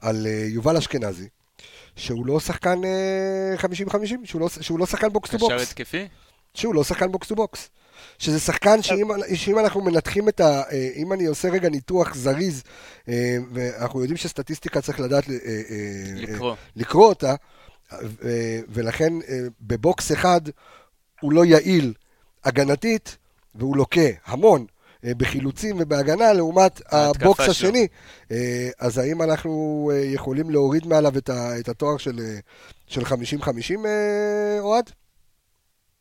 על 0.00 0.26
אה, 0.26 0.44
יובל 0.48 0.76
אשכנזי, 0.76 1.28
שהוא 1.96 2.26
לא 2.26 2.40
שחקן 2.40 2.84
אה, 2.84 3.54
50-50, 3.88 3.96
שהוא 4.24 4.40
לא- 4.40 4.48
שהוא 4.48 4.78
לא 4.78 4.86
שחקן 4.86 5.08
box 5.08 5.30
to 5.30 5.36
קשר 5.36 5.46
box. 5.48 5.70
התקפי? 5.70 6.08
שהוא 6.54 6.74
לא 6.74 6.84
שחקן 6.84 7.12
box 7.12 7.28
to 7.28 7.34
box. 7.34 7.68
שזה 8.18 8.40
שחקן 8.40 8.82
שאם, 8.82 9.08
שאם 9.34 9.58
אנחנו 9.58 9.80
מנתחים 9.80 10.28
את 10.28 10.40
ה... 10.40 10.62
אה, 10.72 10.88
אם 10.96 11.12
אני 11.12 11.26
עושה 11.26 11.48
רגע 11.48 11.68
ניתוח 11.68 12.14
זריז, 12.14 12.62
אה, 13.08 13.36
ואנחנו 13.52 14.00
יודעים 14.00 14.16
שסטטיסטיקה 14.16 14.80
צריך 14.80 15.00
לדעת 15.00 15.30
אה, 15.30 15.34
אה, 15.34 15.60
אה, 15.70 16.12
לקרוא. 16.16 16.54
לקרוא 16.76 17.06
אותה, 17.08 17.34
אה, 17.92 17.98
ולכן 18.68 19.12
אה, 19.28 19.40
ב 19.60 19.73
box 19.73 20.12
אחד 20.12 20.40
הוא 21.20 21.32
לא 21.32 21.44
יעיל 21.44 21.92
הגנתית, 22.44 23.16
והוא 23.54 23.76
לוקה 23.76 24.00
המון 24.26 24.66
אה, 25.04 25.10
בחילוצים 25.16 25.76
ובהגנה 25.78 26.32
לעומת 26.32 26.80
ה 26.92 27.05
box 27.05 27.42
שלו. 27.42 27.50
השני. 27.50 27.86
אה, 28.32 28.68
אז 28.80 28.98
האם 28.98 29.22
אנחנו 29.22 29.50
אה, 29.94 30.00
יכולים 30.04 30.50
להוריד 30.50 30.86
מעליו 30.86 31.18
את 31.18 31.28
ה- 31.28 31.58
את 31.60 31.68
התואר 31.68 31.96
של 31.96 32.18
אה, 32.18 32.38
של 32.86 33.00
50-50, 33.00 33.06
אה, 33.86 34.56
אוהד? 34.60 34.90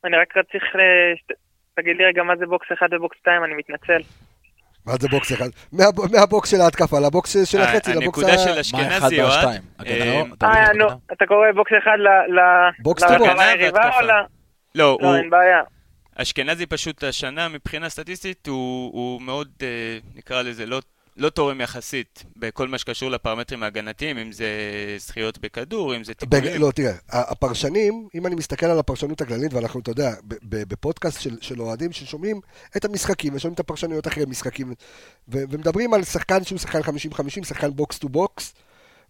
אני 0.05 0.17
רק 0.17 0.33
שת- 1.15 1.35
תגיד 1.75 1.95
לי 1.97 2.05
רגע 2.05 2.23
מה 2.23 2.33
זה 2.39 2.45
box 2.45 2.67
1 2.73 2.87
ו 2.91 2.98
box 2.98 3.17
2, 3.21 3.43
אני 3.43 3.53
מתנצל. 3.53 4.01
מה 4.85 4.93
זה 4.99 5.07
box 5.07 5.31
אחד? 5.33 5.49
מהב- 5.73 6.11
מה 6.11 6.27
box 6.27 6.49
של 6.51 6.61
ההתקפה 6.61 6.99
ל 6.99 7.09
box 7.09 7.37
של 7.45 7.61
החצי, 7.61 7.91
ל 7.93 7.96
box 7.96 8.05
הנקודה 8.23 8.33
ה... 8.33 8.37
של 8.37 8.77
מה 8.77 8.87
אחד 8.87 8.97
אשכנזי, 8.97 9.21
אוהד, 9.21 9.45
אה? 9.45 10.21
אתה 10.33 10.71
את 10.71 10.75
נו? 10.75 10.85
אתה 11.13 11.25
קורא 11.25 11.51
box 11.55 11.71
1 11.83 11.87
ל... 11.97 12.07
ל- 12.39 12.71
box 12.83 13.03
to 13.03 13.09
להגנה. 13.09 13.41
היריבה 13.49 13.79
והתקפה. 13.79 13.99
או 14.01 14.05
ל... 14.07 14.11
לא, 14.75 14.97
לא, 15.01 15.07
הוא... 15.07 15.15
אין 15.15 15.29
בעיה. 15.29 15.61
אשכנזי 16.15 16.65
פשוט 16.65 17.03
השנה 17.03 17.47
מבחינה 17.49 17.89
סטטיסטית 17.89 18.47
הוא, 18.47 18.91
הוא 18.93 19.21
מאוד, 19.21 19.47
אה, 19.61 19.97
נקרא 20.15 20.41
לזה, 20.41 20.65
לא, 20.65 20.81
לא 21.17 21.29
תורם 21.29 21.61
יחסית 21.61 22.23
בכל 22.37 22.67
מה 22.67 22.77
שקשור 22.77 23.11
לפרמטרים 23.11 23.63
ההגנתיים, 23.63 24.17
אם 24.17 24.31
זה 24.31 24.47
זכיות 24.97 25.37
בכדור, 25.37 25.95
אם 25.95 26.03
זה 26.03 26.13
בג... 26.21 26.39
tackleים. 26.39 26.61
לא, 26.61 26.71
תראה, 26.75 26.91
ה- 26.91 27.31
הפרשנים, 27.31 28.07
אם 28.15 28.27
אני 28.27 28.35
מסתכל 28.35 28.65
על 28.65 28.79
הפרשנות 28.79 29.21
הכללית, 29.21 29.53
ואנחנו, 29.53 29.79
אתה 29.79 29.91
יודע, 29.91 30.09
ב- 30.27 30.33
ב- 30.33 30.63
בפודקאסט 30.67 31.21
של, 31.21 31.41
של 31.41 31.61
אוהדים 31.61 31.91
ששומעים 31.91 32.39
את 32.77 32.85
המשחקים, 32.85 33.35
ושומעים 33.35 33.53
את 33.53 33.59
הפרשנויות 33.59 34.07
אחרי 34.07 34.23
משחקים, 34.27 34.67
ו- 35.29 35.43
ומדברים 35.51 35.93
על 35.93 36.03
שחקן 36.03 36.43
שהוא 36.43 36.59
שחקן 36.59 36.79
50-50, 36.79 37.45
שחקן 37.45 37.69
box 37.69 37.99
to 37.99 38.09
box, 38.09 38.55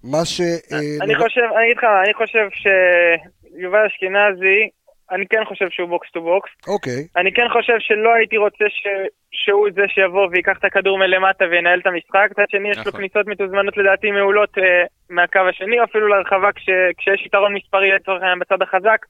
מה 0.04 0.26
ש... 0.26 0.42
אה, 0.42 0.78
אני 1.02 1.16
חושב, 1.16 1.42
אני 1.42 1.66
אגיד 1.66 1.78
לך, 1.78 1.84
אני 2.06 2.14
חושב 2.14 2.48
שיובל 2.52 3.86
אשכנזי, 3.86 4.70
אני 5.12 5.26
כן 5.28 5.46
חושב 5.46 5.70
שהוא 5.70 5.90
box 5.90 6.12
to 6.12 6.22
box. 6.22 6.52
אוקיי, 6.68 7.02
אני 7.18 7.34
כן 7.34 7.48
חושב 7.54 7.78
שלא 7.80 8.14
הייתי 8.14 8.38
רוצה 8.38 8.66
ש... 8.70 8.88
שהוא 9.32 9.68
זה 9.76 9.82
שיבוא 9.88 10.28
ויקח 10.32 10.58
את 10.60 10.66
הכדור 10.66 10.98
מלמטה 10.98 11.46
וינהל 11.52 11.80
את 11.80 11.88
המשחק. 11.88 12.28
מצד 12.32 12.50
שני, 12.50 12.70
יש 12.70 12.78
לו 12.78 12.84
נכון. 12.84 13.00
כניסות 13.00 13.28
מתוזמנות 13.28 13.78
לדעתי 13.78 14.12
מעולות 14.12 14.58
אה, 14.58 14.84
מהקו 15.10 15.40
השני, 15.50 15.84
אפילו 15.84 16.08
להרחבה 16.08 16.52
כש... 16.52 16.70
כשיש 16.98 17.26
יתרון 17.26 17.54
מספרי 17.54 17.92
לצורך 17.92 18.22
העניין 18.22 18.40
בצד 18.40 18.62
החזק. 18.62 19.06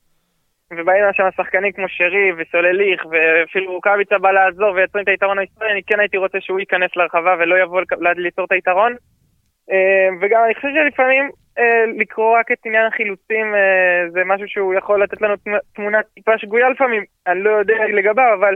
ובאים 0.71 1.03
שם 1.13 1.27
שחקנים 1.37 1.71
כמו 1.71 1.85
שרי 1.89 2.31
וסולליך, 2.37 3.05
ואפילו 3.11 3.73
רוקאביצה 3.73 4.17
בא 4.17 4.31
לעזור 4.31 4.71
ויוצרים 4.73 5.03
את 5.03 5.09
היתרון 5.09 5.39
המספרי, 5.39 5.71
אני 5.71 5.83
כן 5.83 5.99
הייתי 5.99 6.17
רוצה 6.17 6.37
שהוא 6.41 6.59
ייכנס 6.59 6.91
להרחבה 6.95 7.35
ולא 7.39 7.55
יבוא 7.63 7.81
ליצור 8.15 8.45
את 8.45 8.51
היתרון. 8.51 8.95
אה, 9.71 10.07
וגם 10.21 10.41
אני 10.45 10.55
חושב 10.55 10.67
שלפעמים 10.73 11.29
לקרוא 11.97 12.39
רק 12.39 12.51
את 12.51 12.57
עניין 12.65 12.85
החילוצים 12.85 13.55
אה, 13.55 14.09
זה 14.11 14.21
משהו 14.25 14.47
שהוא 14.47 14.73
יכול 14.73 15.03
לתת 15.03 15.21
לנו 15.21 15.35
תמ- 15.35 15.65
תמונה 15.75 15.99
טיפה 16.15 16.37
שגויה 16.37 16.69
לפעמים, 16.69 17.03
אני 17.27 17.43
לא 17.43 17.49
יודע 17.49 17.73
לגביו, 17.93 18.33
אבל 18.39 18.55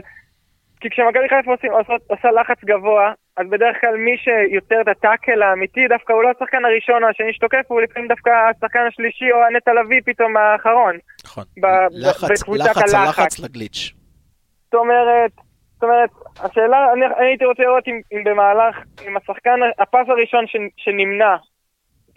כי 0.80 0.90
כשמכבי 0.90 1.28
חיפה 1.28 1.50
עושה, 1.50 1.92
עושה 2.06 2.30
לחץ 2.30 2.64
גבוה, 2.64 3.12
אז 3.36 3.46
בדרך 3.50 3.76
כלל 3.80 3.96
מי 3.96 4.16
שיוצר 4.16 4.80
את 4.80 4.88
הטאקל 4.88 5.42
האמיתי, 5.42 5.88
דווקא 5.88 6.12
הוא 6.12 6.22
לא 6.22 6.28
השחקן 6.30 6.64
הראשון 6.64 7.04
או 7.04 7.08
השני 7.08 7.32
שתוקף, 7.32 7.64
הוא 7.68 7.80
לפעמים 7.80 8.08
דווקא 8.08 8.30
השחקן 8.30 8.86
השלישי 8.88 9.32
או 9.32 9.38
הנטע 9.44 9.72
לביא 9.72 10.00
פתאום 10.04 10.36
האחרון. 10.36 10.98
נכון. 11.24 11.44
לחץ, 11.90 12.30
לחץ, 12.30 12.94
הלחץ. 12.94 12.94
הלחץ 12.94 13.40
לגליץ'. 13.40 13.92
זאת 14.64 14.74
אומרת, 14.74 15.30
זאת 15.74 15.82
אומרת, 15.82 16.10
השאלה, 16.40 16.92
אני, 16.92 17.06
אני 17.06 17.26
הייתי 17.26 17.44
רוצה 17.44 17.62
לראות 17.62 17.88
אם, 17.88 18.00
אם 18.12 18.24
במהלך, 18.24 18.76
אם 19.08 19.16
השחקן, 19.16 19.60
הפס 19.78 20.06
הראשון 20.08 20.46
ש, 20.46 20.56
שנמנע 20.76 21.36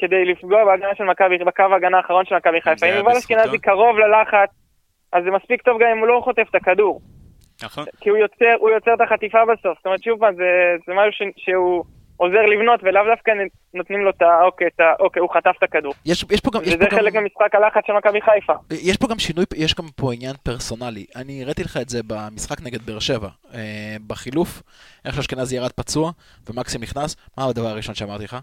כדי 0.03 0.25
לפגוע 0.25 0.65
בהגנה 0.65 0.95
של 0.97 1.03
מכבי, 1.03 1.37
בקו 1.37 1.63
ההגנה 1.63 1.97
האחרון 1.97 2.25
של 2.25 2.35
מכבי 2.35 2.61
חיפה, 2.61 2.85
אם 2.85 2.95
יובל? 2.97 3.11
אשכנזי 3.11 3.59
קרוב 3.59 3.97
ללחץ, 3.97 4.49
אז 5.13 5.23
זה 5.23 5.31
מספיק 5.31 5.61
טוב 5.61 5.81
גם 5.81 5.87
אם 5.91 5.97
הוא 5.97 6.07
לא 6.07 6.21
חוטף 6.23 6.47
את 6.49 6.55
הכדור. 6.55 7.01
נכון. 7.63 7.85
כי 8.01 8.09
הוא 8.09 8.17
יוצר, 8.17 8.53
הוא 8.57 8.69
יוצר 8.69 8.93
את 8.93 9.01
החטיפה 9.01 9.45
בסוף. 9.45 9.77
זאת 9.77 9.85
אומרת, 9.85 10.03
שוב 10.03 10.19
פעם, 10.19 10.35
זה, 10.35 10.75
זה 10.87 10.93
משהו 10.93 11.11
ש, 11.11 11.43
שהוא 11.43 11.83
עוזר 12.17 12.45
לבנות, 12.53 12.79
ולאו 12.83 13.01
דווקא 13.15 13.31
נותנים 13.73 13.99
לו 13.99 14.09
את 14.09 14.21
ה... 14.21 14.43
אוקיי, 14.43 14.67
את 14.75 14.79
ה, 14.79 14.83
אוקיי, 14.99 15.19
הוא 15.19 15.29
חטף 15.33 15.51
את 15.57 15.63
הכדור. 15.63 15.93
יש, 16.05 16.25
יש 16.31 16.41
פה 16.41 16.51
גם, 16.53 16.61
יש 16.63 16.73
וזה 16.73 16.89
פה 16.89 16.95
חלק 16.95 17.13
גם, 17.13 17.23
ממשחק 17.23 17.55
הלחץ 17.55 17.81
של 17.87 17.93
מכבי 17.93 18.21
חיפה. 18.21 18.53
יש 18.71 18.97
פה 18.97 19.07
גם 19.07 19.19
שינוי, 19.19 19.45
יש 19.55 19.75
גם 19.75 19.85
פה 19.95 20.13
עניין 20.13 20.35
פרסונלי. 20.43 21.05
אני 21.15 21.43
הראיתי 21.43 21.63
לך 21.63 21.77
את 21.81 21.89
זה 21.89 21.99
במשחק 22.07 22.61
נגד 22.61 22.81
באר 22.81 22.99
שבע. 22.99 23.29
אה, 23.53 23.95
בחילוף, 24.07 24.61
איך 25.05 25.15
שאשכנזי 25.15 25.55
ירד 25.55 25.71
פצוע, 25.71 26.11
ומקסים 26.49 26.81
נכנס, 26.81 27.15
מה 27.37 27.45
הדבר 27.45 27.67
הראשון 27.67 27.95
שאמרתי 27.95 28.23
לך? 28.23 28.37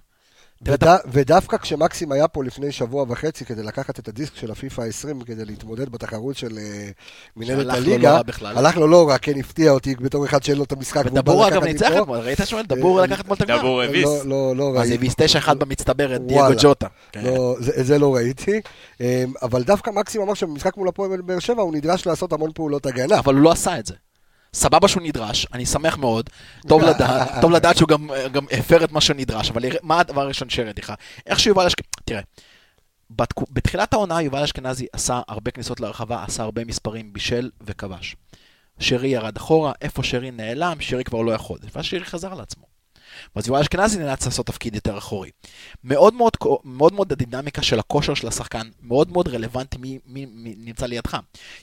וד- 0.68 0.84
ודווקא 1.12 1.56
כשמקסים 1.56 2.12
היה 2.12 2.28
פה 2.28 2.44
לפני 2.44 2.72
שבוע 2.72 3.04
וחצי 3.08 3.44
כדי 3.44 3.62
לקחת 3.62 3.98
את 3.98 4.08
הדיסק 4.08 4.36
של 4.36 4.50
הפיפא 4.50 4.82
20 4.82 5.20
כדי 5.22 5.44
להתמודד 5.44 5.88
בתחרות 5.88 6.36
של 6.36 6.58
אה, 6.58 6.88
מנהלת 7.36 7.74
הליגה, 7.74 8.16
לא 8.16 8.22
בכלל. 8.22 8.58
הלך 8.58 8.76
לו 8.76 8.86
לא 8.88 9.08
רע, 9.08 9.18
כן 9.18 9.38
הפתיע 9.38 9.70
אותי 9.70 9.94
בתור 9.94 10.26
אחד 10.26 10.42
שאין 10.42 10.58
לו 10.58 10.64
את 10.64 10.72
המשחק. 10.72 11.02
והוא 11.04 11.14
בא 11.20 11.30
ודבור 11.30 11.48
אגב 11.48 11.56
לקחת 11.56 11.66
ניצח. 11.66 11.90
אתמול, 12.02 12.18
ראית 12.18 12.38
שמואל? 12.44 12.64
דבור 12.66 13.00
אה, 13.00 13.06
לקח 13.06 13.20
אתמול 13.20 13.36
את 13.36 13.42
הגמר. 13.42 13.58
דבור 13.58 13.82
הביס. 13.82 14.04
לא, 14.08 14.24
לא, 14.24 14.56
לא 14.56 14.70
אז 14.70 14.76
ראיתי. 14.90 14.94
הביס 14.94 15.14
9-1 15.48 15.54
במצטברת, 15.54 16.20
דייגו 16.26 16.40
וואלה. 16.42 16.56
ג'וטה. 16.58 16.86
כן. 17.12 17.24
לא, 17.24 17.56
זה, 17.60 17.72
את 17.80 17.86
זה 17.86 17.98
לא 17.98 18.14
ראיתי, 18.14 18.60
אבל 19.42 19.62
דווקא 19.62 19.90
מקסים 19.90 20.22
אמר 20.22 20.34
שבמשחק 20.34 20.76
מול 20.76 20.88
הפועל 20.88 21.20
באר 21.20 21.38
שבע 21.38 21.62
הוא 21.62 21.74
נדרש 21.74 22.06
לעשות 22.06 22.32
המון 22.32 22.50
פעולות 22.54 22.86
הגנה. 22.86 23.18
אבל 23.18 23.34
הוא 23.34 23.42
לא 23.42 23.50
עשה 23.52 23.78
את 23.78 23.86
זה. 23.86 23.94
סבבה 24.54 24.88
שהוא 24.88 25.02
נדרש, 25.02 25.46
אני 25.52 25.66
שמח 25.66 25.96
מאוד, 25.96 26.30
טוב 26.68 26.82
לדעת, 26.82 27.30
טוב 27.40 27.52
לדעת 27.52 27.76
שהוא 27.76 27.88
גם, 27.88 28.10
גם 28.32 28.46
הפר 28.50 28.84
את 28.84 28.92
מה 28.92 29.00
שנדרש, 29.00 29.50
אבל 29.50 29.62
מה 29.82 30.00
הדבר 30.00 30.20
הראשון 30.20 30.50
שהראיתי 30.50 30.80
לך? 30.80 30.92
איך 31.26 31.40
שיובל 31.40 31.66
אשכנזי, 31.66 31.88
תראה, 32.04 32.20
בתקו, 33.10 33.44
בתחילת 33.50 33.92
העונה 33.92 34.22
יובל 34.22 34.42
אשכנזי 34.42 34.86
עשה 34.92 35.20
הרבה 35.28 35.50
כניסות 35.50 35.80
לרחבה, 35.80 36.24
עשה 36.24 36.42
הרבה 36.42 36.64
מספרים, 36.64 37.12
בישל 37.12 37.50
וכבש. 37.60 38.16
שרי 38.78 39.08
ירד 39.08 39.36
אחורה, 39.36 39.72
איפה 39.80 40.02
שרי 40.02 40.30
נעלם, 40.30 40.76
שרי 40.80 41.04
כבר 41.04 41.22
לא 41.22 41.32
יכול, 41.32 41.58
ואז 41.74 41.84
שרי 41.84 42.04
חזר 42.04 42.32
על 42.32 42.40
ואז 43.36 43.46
יובל 43.46 43.60
אשכנזי 43.60 43.98
נאלץ 43.98 44.24
לעשות 44.24 44.46
תפקיד 44.46 44.74
יותר 44.74 44.98
אחורי. 44.98 45.30
מאוד 45.84 46.14
מאוד, 46.14 46.32
מאוד 46.64 46.92
מאוד 46.92 47.12
הדינמיקה 47.12 47.62
של 47.62 47.78
הכושר 47.78 48.14
של 48.14 48.28
השחקן, 48.28 48.68
מאוד 48.82 49.12
מאוד 49.12 49.28
רלוונטי 49.28 49.78
מי, 49.78 49.98
מי, 50.06 50.26
מי 50.26 50.54
נמצא 50.58 50.86
לידך. 50.86 51.16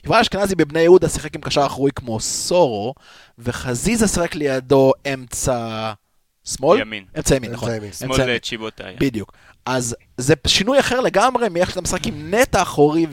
יובל 0.04 0.18
אשכנזי 0.18 0.54
בבני 0.54 0.80
יהודה 0.80 1.08
שיחק 1.08 1.34
עם 1.34 1.40
קשר 1.40 1.66
אחורי 1.66 1.90
כמו 1.94 2.20
סורו, 2.20 2.94
וחזיזה 3.38 4.08
שיחק 4.08 4.34
לידו 4.34 4.92
אמצע 5.14 5.92
שמאל? 6.44 6.80
ימין. 6.80 7.04
אמצע 7.16 7.36
ימין, 7.36 7.52
נכון. 7.52 7.70
שמאל 7.98 8.20
ימין. 8.20 8.38
צ'יבוטאי. 8.38 8.96
בדיוק. 9.00 9.32
אז 9.70 9.96
זה 10.16 10.34
שינוי 10.46 10.80
אחר 10.80 11.00
לגמרי 11.00 11.48
מאיך 11.48 11.70
שאתה 11.70 11.80
משחק 11.80 12.06
עם 12.06 12.34
נטע 12.34 12.62
אחורי 12.62 13.06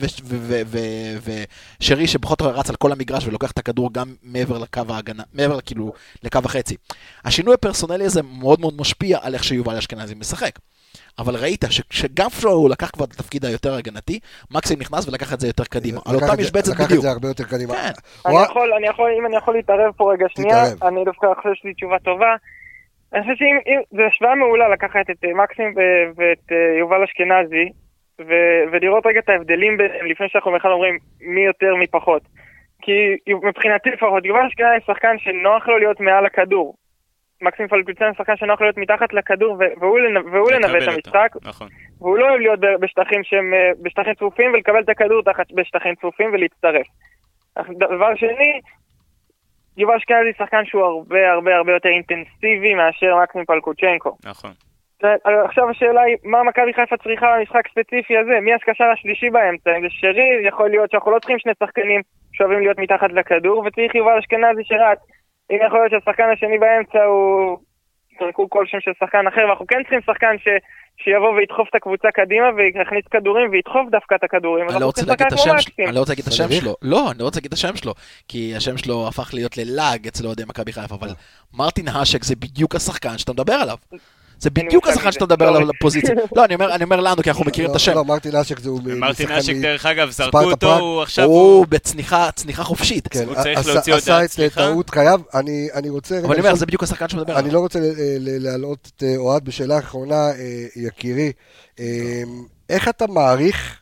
ושרי 1.80 2.06
שפחות 2.06 2.40
או 2.40 2.46
יותר 2.46 2.58
רץ 2.58 2.70
על 2.70 2.76
כל 2.76 2.92
המגרש 2.92 3.26
ולוקח 3.26 3.50
את 3.50 3.58
הכדור 3.58 3.92
גם 3.92 4.14
מעבר 4.22 4.58
לקו 4.58 4.82
ההגנה, 4.88 5.22
מעבר 5.32 5.60
כאילו 5.60 5.92
לקו 6.22 6.38
החצי. 6.44 6.76
השינוי 7.24 7.54
הפרסונלי 7.54 8.04
הזה 8.04 8.22
מאוד 8.22 8.60
מאוד 8.60 8.74
משפיע 8.80 9.18
על 9.22 9.34
איך 9.34 9.44
שיובל 9.44 9.76
אשכנזי 9.76 10.14
משחק. 10.14 10.58
אבל 11.18 11.36
ראית 11.36 11.64
ש- 11.70 11.80
שגם 11.90 12.30
כשהוא 12.30 12.70
לקח 12.70 12.90
כבר 12.90 13.04
את 13.04 13.12
התפקיד 13.12 13.44
היותר 13.44 13.74
הגנתי, 13.74 14.18
מקסים 14.50 14.78
נכנס 14.78 15.08
ולקח 15.08 15.32
את 15.32 15.40
זה 15.40 15.46
יותר 15.46 15.64
קדימה. 15.64 16.00
על 16.04 16.14
אותה 16.14 16.36
משבצת 16.38 16.68
לקח 16.72 16.80
את 16.80 16.86
בדיוק. 16.86 17.02
זה 17.02 17.10
הרבה 17.10 17.28
יותר 17.28 17.44
קדימה. 17.44 17.74
כן. 17.74 17.90
אני 18.26 18.42
יכול, 18.42 18.72
אני 18.78 18.86
יכול, 18.88 19.10
אם 19.20 19.26
אני 19.26 19.36
יכול 19.36 19.54
להתערב 19.54 19.92
פה 19.96 20.12
רגע 20.12 20.26
שנייה. 20.36 20.64
אני 20.82 21.04
דווקא 21.04 21.26
חושב 21.36 21.54
שיש 21.54 21.64
לי 21.64 21.74
תשובה 21.74 21.96
טובה. 22.04 22.34
אני 23.12 23.22
חושב 23.22 23.34
שאם, 23.36 23.58
אם- 23.66 23.82
זו 23.96 24.02
השוואה 24.02 24.34
מעולה 24.34 24.68
לקחת 24.68 25.10
את 25.10 25.24
אה, 25.24 25.34
מקסים 25.34 25.74
ו- 25.76 26.10
ואת 26.16 26.52
אה, 26.52 26.78
יובל 26.78 27.02
אשכנזי, 27.02 27.68
ו- 28.20 28.62
ולראות 28.72 29.06
רגע 29.06 29.20
את 29.20 29.28
ההבדלים 29.28 29.76
ביניהם 29.76 30.06
לפני 30.06 30.28
שאנחנו 30.28 30.52
בכלל 30.52 30.72
אומרים 30.72 30.98
מי 31.20 31.40
יותר 31.40 31.74
מי 31.74 31.86
פחות. 31.86 32.22
כי 32.82 33.16
מבחינתי 33.42 33.90
לפחות, 33.90 34.24
יובל 34.24 34.46
אשכנזי 34.46 34.84
שחקן 34.86 35.18
שנוח 35.18 35.68
לו 35.68 35.78
להיות 35.78 36.00
מעל 36.00 36.26
הכדור. 36.26 36.74
מקסים 37.42 37.68
פלקוצן 37.68 38.14
שחקן 38.18 38.36
שנוח 38.36 38.60
לו 38.60 38.64
להיות 38.66 38.76
מתחת 38.76 39.12
לכדור 39.12 39.56
והוא 39.80 39.98
והוא 40.32 40.50
לנווט 40.52 40.82
את. 40.82 41.06
המשחק, 41.06 41.30
נכון. 41.44 41.68
והוא 42.00 42.18
לא 42.18 42.28
אוהב 42.28 42.40
להיות 42.40 42.60
בשטחים 42.80 43.24
שהם 43.24 43.54
אה, 43.54 43.70
בשטחים 43.82 44.14
צפופים 44.14 44.52
ולקבל 44.52 44.80
את 44.80 44.88
הכדור 44.88 45.22
תחת 45.22 45.52
בשטחים 45.52 45.94
צפופים 45.94 46.30
ולהצטרף. 46.32 46.86
דבר 47.78 48.14
שני, 48.16 48.60
יובל 49.76 49.94
אשכנזי 49.94 50.32
שחקן 50.38 50.64
שהוא 50.64 50.82
הרבה 50.82 51.32
הרבה 51.32 51.56
הרבה 51.56 51.72
יותר 51.72 51.88
אינטנסיבי 51.88 52.74
מאשר 52.74 53.16
מקסים 53.22 53.44
פלקוצ'נקו. 53.44 54.16
נכון. 54.24 54.50
ו- 55.02 55.44
עכשיו 55.44 55.70
השאלה 55.70 56.00
היא, 56.00 56.16
מה 56.24 56.42
מכבי 56.42 56.74
חיפה 56.74 56.96
צריכה 56.96 57.26
במשחק 57.38 57.68
ספציפי 57.68 58.18
הזה? 58.18 58.40
מי 58.42 58.54
הקשר 58.54 58.84
השלישי 58.84 59.30
באמצע? 59.30 59.76
אם 59.76 59.82
זה 59.82 59.88
שרי, 59.90 60.28
יכול 60.48 60.70
להיות 60.70 60.90
שאנחנו 60.90 61.10
לא 61.10 61.18
צריכים 61.18 61.38
שני 61.38 61.52
שחקנים 61.60 62.00
שאוהבים 62.32 62.58
להיות 62.58 62.78
מתחת 62.78 63.12
לכדור, 63.12 63.64
וצריך 63.66 63.94
יובל 63.94 64.18
אשכנזי 64.18 64.64
שרץ. 64.64 64.98
אם 65.50 65.58
יכול 65.66 65.78
להיות 65.78 65.90
שהשחקן 65.90 66.28
השני 66.32 66.58
באמצע 66.58 67.04
הוא... 67.04 67.58
תרקו 68.18 68.50
כל 68.50 68.64
שם 68.66 68.78
של 68.80 68.90
שחקן 69.00 69.26
אחר, 69.26 69.40
ואנחנו 69.46 69.66
כן 69.66 69.82
צריכים 69.82 70.00
שחקן 70.06 70.34
ש... 70.38 70.48
שיבוא 71.04 71.32
וידחוף 71.32 71.68
את 71.70 71.74
הקבוצה 71.74 72.08
קדימה 72.14 72.46
ויכניס 72.56 73.04
כדורים 73.10 73.50
וידחוף 73.50 73.90
דווקא 73.90 74.14
את 74.14 74.24
הכדורים. 74.24 74.68
אני 74.68 74.80
לא 74.80 74.86
רוצה 74.86 75.02
להגיד 75.06 75.26
את 75.26 75.32
השם 75.32 75.58
שלו. 75.58 75.86
אני 75.86 75.94
לא 75.94 76.00
רוצה 76.00 76.12
להגיד 76.12 76.24
את 76.26 76.32
השם? 76.32 76.48
שלו, 76.60 76.74
לא, 76.82 77.10
אני 77.10 77.18
לא 77.18 77.24
רוצה 77.24 77.38
להגיד 77.38 77.52
את 77.52 77.58
השם 77.58 77.76
שלו, 77.76 77.94
כי 78.28 78.56
השם 78.56 78.76
שלו 78.76 79.08
הפך 79.08 79.30
להיות 79.34 79.56
ללעג 79.56 80.06
אצל 80.06 80.26
אוהדי 80.26 80.42
מכבי 80.48 80.72
חיפה, 80.72 80.94
אבל 80.94 81.08
מרטין 81.54 81.88
האשק 81.88 82.24
זה 82.24 82.36
בדיוק 82.36 82.74
השחקן 82.74 83.18
שאתה 83.18 83.32
מדבר 83.32 83.52
עליו. 83.52 83.76
זה 84.38 84.50
בדיוק 84.50 84.86
השחקן 84.88 85.12
שאתה 85.12 85.24
מדבר 85.24 85.46
עליו 85.48 85.60
סורי. 85.60 85.72
לפוזיציה. 85.78 86.14
לא, 86.36 86.44
אני 86.44 86.54
אומר- 86.54 86.74
אני 86.74 86.84
אומר 86.84 87.00
לנו, 87.00 87.22
כי 87.22 87.30
אנחנו 87.30 87.44
מכירים 87.44 87.70
את 87.70 87.76
השם. 87.76 87.94
לא, 87.94 88.04
מרטין 88.04 88.36
אשק 88.36 88.58
זה 88.58 88.68
הוא 88.68 88.80
מרטין 88.84 89.32
אשק, 89.32 89.52
דרך 89.62 89.86
אגב, 89.86 90.10
זרקו 90.10 90.42
אותו. 90.42 90.78
הוא 90.78 91.02
עכשיו... 91.02 91.24
הוא 91.24 91.66
בצניחה 91.68 92.30
צניחה 92.34 92.64
חופשית. 92.64 93.08
כן, 93.08 93.26
עשה- 93.34 94.24
את 94.24 94.30
סליחה? 94.30 94.60
טעות 94.60 94.90
חייו. 94.90 95.20
אני 95.34 95.68
אני 95.74 95.88
רוצה... 95.88 96.18
אבל 96.20 96.30
אני 96.32 96.40
אומר, 96.40 96.54
זה 96.54 96.66
בדיוק 96.66 96.82
השחקן 96.82 97.08
שהוא 97.08 97.20
מדבר 97.20 97.32
אני 97.32 97.40
עליו. 97.40 97.52
לא 97.54 97.60
רוצה 97.60 97.80
ל- 97.80 97.82
ל- 98.18 98.42
להעלות 98.42 98.90
את 98.96 99.02
אה, 99.02 99.16
אוהד 99.16 99.44
בשאלה 99.44 99.76
האחרונה, 99.76 100.28
אה, 100.30 100.32
יקירי. 100.76 101.32
אה, 101.80 102.22
איך 102.68 102.88
אתה 102.88 103.06
מעריך 103.06 103.80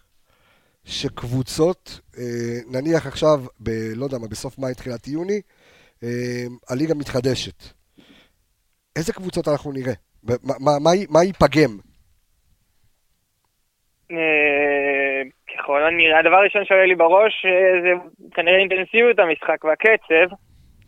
שקבוצות, 0.85 2.01
אה, 2.19 2.23
נניח 2.71 3.07
עכשיו, 3.07 3.41
ב, 3.61 3.71
לא 3.95 4.05
יודע 4.05 4.19
מה, 4.19 4.29
בסוף 4.29 4.59
מאי, 4.59 4.75
תחילת 4.75 5.09
יוני, 5.09 5.41
אה, 6.03 6.09
הליגה 6.69 6.95
מתחדשת. 6.95 7.63
איזה 8.97 9.13
קבוצות 9.13 9.49
אנחנו 9.49 9.73
נראה? 9.73 9.93
מה- 10.29 10.55
מה- 10.61 10.79
מה 10.85 10.95
י- 10.95 11.07
מה 11.11 11.23
ייפגם? 11.25 11.79
אה, 14.13 15.23
ככל 15.55 15.85
הנראה, 15.85 16.19
הדבר 16.19 16.37
הראשון 16.37 16.65
שעולה 16.65 16.85
לי 16.87 16.95
בראש 16.95 17.47
אה, 17.47 17.81
זה 17.83 17.89
כנראה 18.35 18.59
אינטנסיביות 18.59 19.19
המשחק 19.19 19.65
והקצב. 19.65 20.35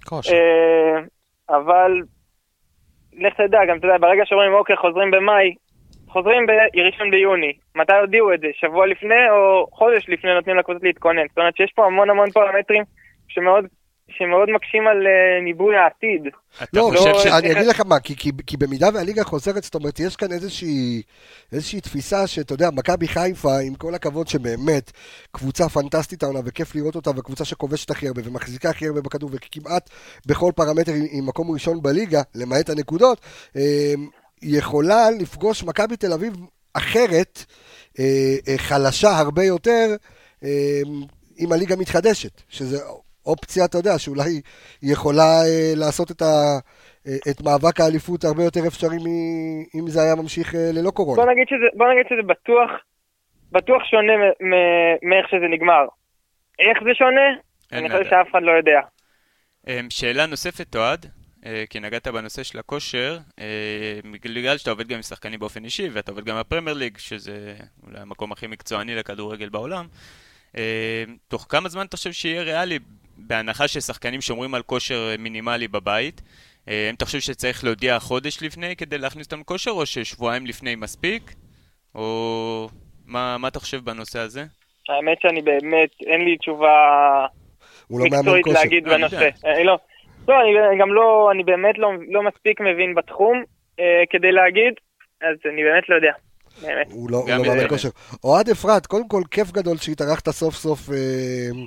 כושר. 0.07 0.33
אה, 0.35 1.01
אבל 1.57 1.93
לך 3.13 3.35
תדע, 3.35 3.59
גם 3.69 3.77
אתה 3.79 3.87
יודע, 3.87 3.99
ברגע 3.99 4.23
שאומרים 4.25 4.53
אוקיי, 4.55 4.77
חוזרים 4.77 5.11
במאי, 5.11 5.55
חוזרים 6.09 6.47
בראשון 6.47 7.11
ביוני. 7.11 7.53
מתי 7.77 7.93
הודיעו 7.93 8.35
את 8.35 8.41
זה? 8.41 8.47
שבוע 8.55 8.87
לפני 8.87 9.31
או 9.31 9.67
חודש 9.73 10.09
לפני 10.09 10.35
נותנים 10.35 10.57
לקבוצות 10.57 10.83
להתכונן? 10.83 11.27
זאת 11.29 11.39
אומרת 11.39 11.57
שיש 11.57 11.73
פה 11.75 11.87
המון 11.87 12.11
המון 12.11 12.31
פרמטרים 12.31 12.83
שמאוד, 13.29 13.65
שמאוד 14.11 14.49
מקשים 14.55 14.87
על 14.87 15.07
אה, 15.07 15.45
ניבוי 15.45 15.77
העתיד. 15.77 16.23
אתה 16.63 16.81
לא, 16.81 16.91
חושב 16.97 17.15
ש... 17.15 17.27
אני 17.27 17.53
אגיד 17.53 17.67
לך 17.67 17.81
מה, 17.81 18.01
כי, 18.01 18.17
כי, 18.17 18.31
כי 18.47 18.57
במידה 18.57 18.89
והליגה 18.95 19.25
חוזרת, 19.25 19.65
זאת 19.65 19.75
אומרת, 19.75 20.01
יש 20.01 20.17
כאן 20.17 20.33
איזושהי, 20.33 21.03
איזושהי 21.53 21.81
תפיסה 21.81 22.27
שאתה 22.27 22.55
יודע, 22.55 22.71
מכבי 22.71 23.09
חיפה, 23.09 23.59
עם 23.59 23.75
כל 23.75 23.95
הכבוד 23.95 24.29
שבאמת 24.29 24.93
קבוצה 25.33 25.69
פנטסטית 25.69 26.23
העונה, 26.23 26.41
וכיף 26.45 26.75
לראות 26.75 26.97
אותה, 26.97 27.11
וקבוצה 27.17 27.45
שכובשת 27.45 27.91
הכי 27.91 28.09
הרבה, 28.09 28.23
ומחזיקה 28.25 28.71
הכי 28.71 28.87
הרבה 28.87 29.01
בכדור, 29.01 29.31
וכמעט 29.33 29.91
בכל 30.27 30.53
פרמטר 30.57 30.93
היא, 30.93 31.03
היא 31.03 31.23
מקום 31.23 31.51
ראשון 31.51 31.83
בליגה, 31.83 32.23
למעט 32.35 32.71
הנקודות, 32.71 33.21
אה, 33.57 33.95
יכולה 34.43 35.11
לפגוש 35.11 35.65
מכבי 35.65 35.97
תל 35.97 36.13
אביב 36.13 36.35
אחרת, 36.75 37.45
אה, 37.99 38.37
חלשה 38.57 39.19
הרבה 39.19 39.45
יותר, 39.45 39.97
אם 41.39 41.53
הליגה 41.53 41.77
מתחדשת, 41.77 42.43
שזה 42.49 42.79
אופציה, 43.27 43.65
אתה 43.65 43.79
יודע, 43.79 43.99
שאולי 43.99 44.31
היא 44.83 44.93
יכולה 44.93 45.43
אה, 45.45 45.73
לעשות 45.77 46.11
את, 46.11 46.23
ה, 46.23 46.59
אה, 47.07 47.17
את 47.31 47.41
מאבק 47.45 47.81
האליפות 47.81 48.25
הרבה 48.25 48.45
יותר 48.45 48.61
אפשרי 48.67 48.97
מ- 48.97 49.79
אם 49.79 49.89
זה 49.89 50.03
היה 50.03 50.15
ממשיך 50.15 50.55
אה, 50.55 50.71
ללא 50.73 50.91
קורונה. 50.91 51.23
בוא 51.23 51.33
נגיד 51.33 51.47
שזה, 51.49 51.67
בוא 51.75 51.87
נגיד 51.93 52.07
שזה 52.09 52.23
בטוח, 52.27 52.71
בטוח 53.53 53.83
שונה 53.85 54.13
מאיך 55.03 55.29
שזה 55.31 55.47
נגמר. 55.51 55.85
איך 56.59 56.79
זה 56.85 56.91
שונה? 56.95 57.21
אני 57.73 57.91
חושב. 57.91 58.11
שאף 58.11 58.27
אחד 58.31 58.43
לא 58.43 58.53
יודע. 58.53 58.81
שאלה 59.91 60.27
נוספת, 60.27 60.77
אוהד, 60.77 61.07
כי 61.71 61.81
נגעת 61.81 62.09
בנושא 62.09 62.43
של 62.43 62.59
הכושר, 62.59 63.19
בגלל 64.13 64.59
שאתה 64.59 64.71
עובד 64.71 64.89
גם 64.89 64.97
עם 64.97 65.03
שחקנים 65.03 65.41
באופן 65.41 65.65
אישי, 65.65 65.89
ואתה 65.93 66.11
עובד 66.11 66.25
גם 66.25 66.39
בפרמייר 66.39 66.77
ליג, 66.77 66.99
שזה 66.99 67.55
אולי 67.87 67.99
המקום 68.01 68.33
הכי 68.33 68.47
מקצועני 68.47 68.95
לכדורגל 68.95 69.49
בעולם, 69.49 69.87
תוך 71.29 71.47
כמה 71.49 71.69
זמן 71.69 71.87
אתה 71.87 71.97
חושב 71.97 72.13
שיהיה 72.13 72.43
ריאלי, 72.43 72.79
בהנחה 73.17 73.69
ששחקנים 73.69 74.21
שומרים 74.21 74.55
על 74.55 74.63
כושר 74.63 75.15
מינימלי 75.19 75.69
בבית, 75.69 76.23
אה, 76.69 76.87
האם 76.87 76.95
אתה 76.95 77.05
חושב 77.05 77.21
שצריך 77.21 77.65
להודיע 77.65 77.99
חודש 77.99 78.43
לפני 78.43 78.77
כדי 78.77 78.99
להכניס 78.99 79.27
אותם 79.27 79.41
לכושר, 79.41 79.71
או 79.71 79.87
ששבועיים 79.87 80.47
לפני 80.47 80.75
מספיק? 80.75 81.23
או 81.95 82.69
מה, 83.07 83.39
מה 83.39 83.49
אתה 83.49 83.61
חושב 83.61 83.85
בנושא 83.85 84.19
הזה? 84.19 84.45
האמת 84.89 85.21
שאני 85.21 85.43
באמת, 85.43 85.91
אין 86.07 86.21
לי 86.25 86.37
תשובה 86.37 87.27
לא 87.91 88.05
מקצועית. 88.05 88.47
להגיד 88.47 88.89
אה, 88.89 88.99
בנושא. 88.99 89.29
לא, 89.65 89.79
לא, 90.29 90.35
אני 90.71 90.79
גם 90.81 90.95
לא, 90.95 91.31
אני 91.33 91.45
באמת 91.45 91.79
לא, 91.79 91.89
לא 92.09 92.23
מספיק 92.23 92.61
מבין 92.61 92.95
בתחום 92.95 93.43
אה, 93.81 94.03
כדי 94.11 94.33
להגיד, 94.33 94.75
אז 95.23 95.37
אני 95.53 95.65
באמת 95.65 95.89
לא 95.89 95.95
יודע. 95.95 96.13
באמת. 96.63 96.87
הוא 96.91 97.11
לא, 97.11 97.17
הוא 97.17 97.47
לא 97.47 97.55
מאמן. 97.55 97.69
כושר. 97.69 97.89
אוהד 98.25 98.49
אפרת, 98.49 98.87
קודם 98.87 99.09
כל 99.09 99.23
כיף 99.31 99.53
גדול 99.53 99.77
שהתארחת 99.77 100.31
סוף 100.31 100.55
סוף 100.55 100.91
אה, 100.91 100.97
אה, 100.97 101.65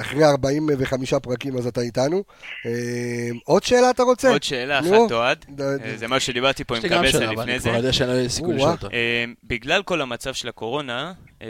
אחרי 0.00 0.24
45 0.24 1.14
פרקים 1.14 1.56
אז 1.56 1.66
אתה 1.66 1.80
איתנו. 1.80 2.24
אה, 2.66 2.70
עוד 3.44 3.62
שאלה 3.62 3.90
אתה 3.90 4.02
רוצה? 4.02 4.28
עוד 4.30 4.42
שאלה. 4.42 4.80
אחת, 4.80 5.12
אוהד. 5.12 5.44
אה, 5.60 5.96
זה 5.96 6.08
מה 6.08 6.20
שדיברתי 6.20 6.64
פה 6.64 6.74
עם 6.76 6.78
יש 6.78 6.90
לי 6.90 6.96
גם 6.96 7.02
קבסה 7.04 7.12
שאלה, 7.12 7.30
אבל 7.30 7.40
לפני 7.40 7.52
אני 7.52 7.58
זה. 7.60 7.68
כבר 7.68 7.78
יודע 7.78 7.92
שאין 7.92 8.10
לי 8.10 8.28
סיכוי 8.28 8.54
לשאול. 8.54 8.70
אותו. 8.70 8.88
אה, 8.92 9.24
בגלל 9.44 9.82
כל 9.82 10.00
המצב 10.00 10.34
של 10.34 10.48
הקורונה, 10.48 11.12
אה, 11.42 11.46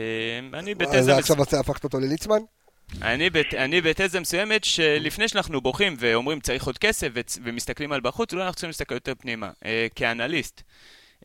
אני 0.54 0.70
אז 0.72 0.78
בתזה... 0.78 1.12
מס- 1.12 1.18
עכשיו 1.18 1.36
הפכת 1.60 1.84
אותו 1.84 2.00
לליצמן? 2.00 2.38
אני, 3.02 3.30
בת, 3.30 3.54
אני 3.54 3.80
בתזה 3.80 4.20
מסוימת 4.20 4.64
שלפני 4.64 5.28
שאנחנו 5.28 5.60
בוכים 5.60 5.96
ואומרים 5.98 6.40
צריך 6.40 6.66
עוד 6.66 6.78
כסף 6.78 7.08
ומסתכלים 7.44 7.92
על 7.92 8.00
בחוץ, 8.00 8.32
אולי 8.32 8.44
אנחנו 8.44 8.54
צריכים 8.54 8.68
להסתכל 8.68 8.94
יותר 8.94 9.12
פנימה, 9.18 9.50
אה, 9.64 9.86
כאנליסט. 9.94 10.62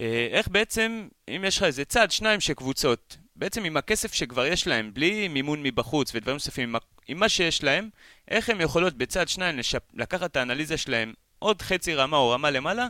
אה, 0.01 0.27
איך 0.31 0.47
בעצם, 0.47 1.07
אם 1.29 1.43
יש 1.47 1.57
לך 1.57 1.63
איזה 1.63 1.85
צד, 1.85 2.11
שניים 2.11 2.39
שקבוצות, 2.39 3.17
בעצם 3.35 3.63
עם 3.63 3.77
הכסף 3.77 4.13
שכבר 4.13 4.45
יש 4.45 4.67
להם, 4.67 4.93
בלי 4.93 5.27
מימון 5.27 5.63
מבחוץ 5.63 6.15
ודברים 6.15 6.33
נוספים, 6.33 6.75
עם, 7.07 7.19
מה 7.19 7.29
שיש 7.29 7.63
להם, 7.63 7.89
איך 8.27 8.49
הם 8.49 8.61
יכולות 8.61 8.93
בצד 8.93 9.27
שניים 9.27 9.57
לשפ... 9.57 9.83
לקחת 9.93 10.31
את 10.31 10.35
האנליזה 10.35 10.77
שלהם 10.77 11.13
עוד 11.39 11.61
חצי 11.61 11.95
רמה 11.95 12.17
או 12.17 12.29
רמה 12.29 12.51
למעלה, 12.51 12.87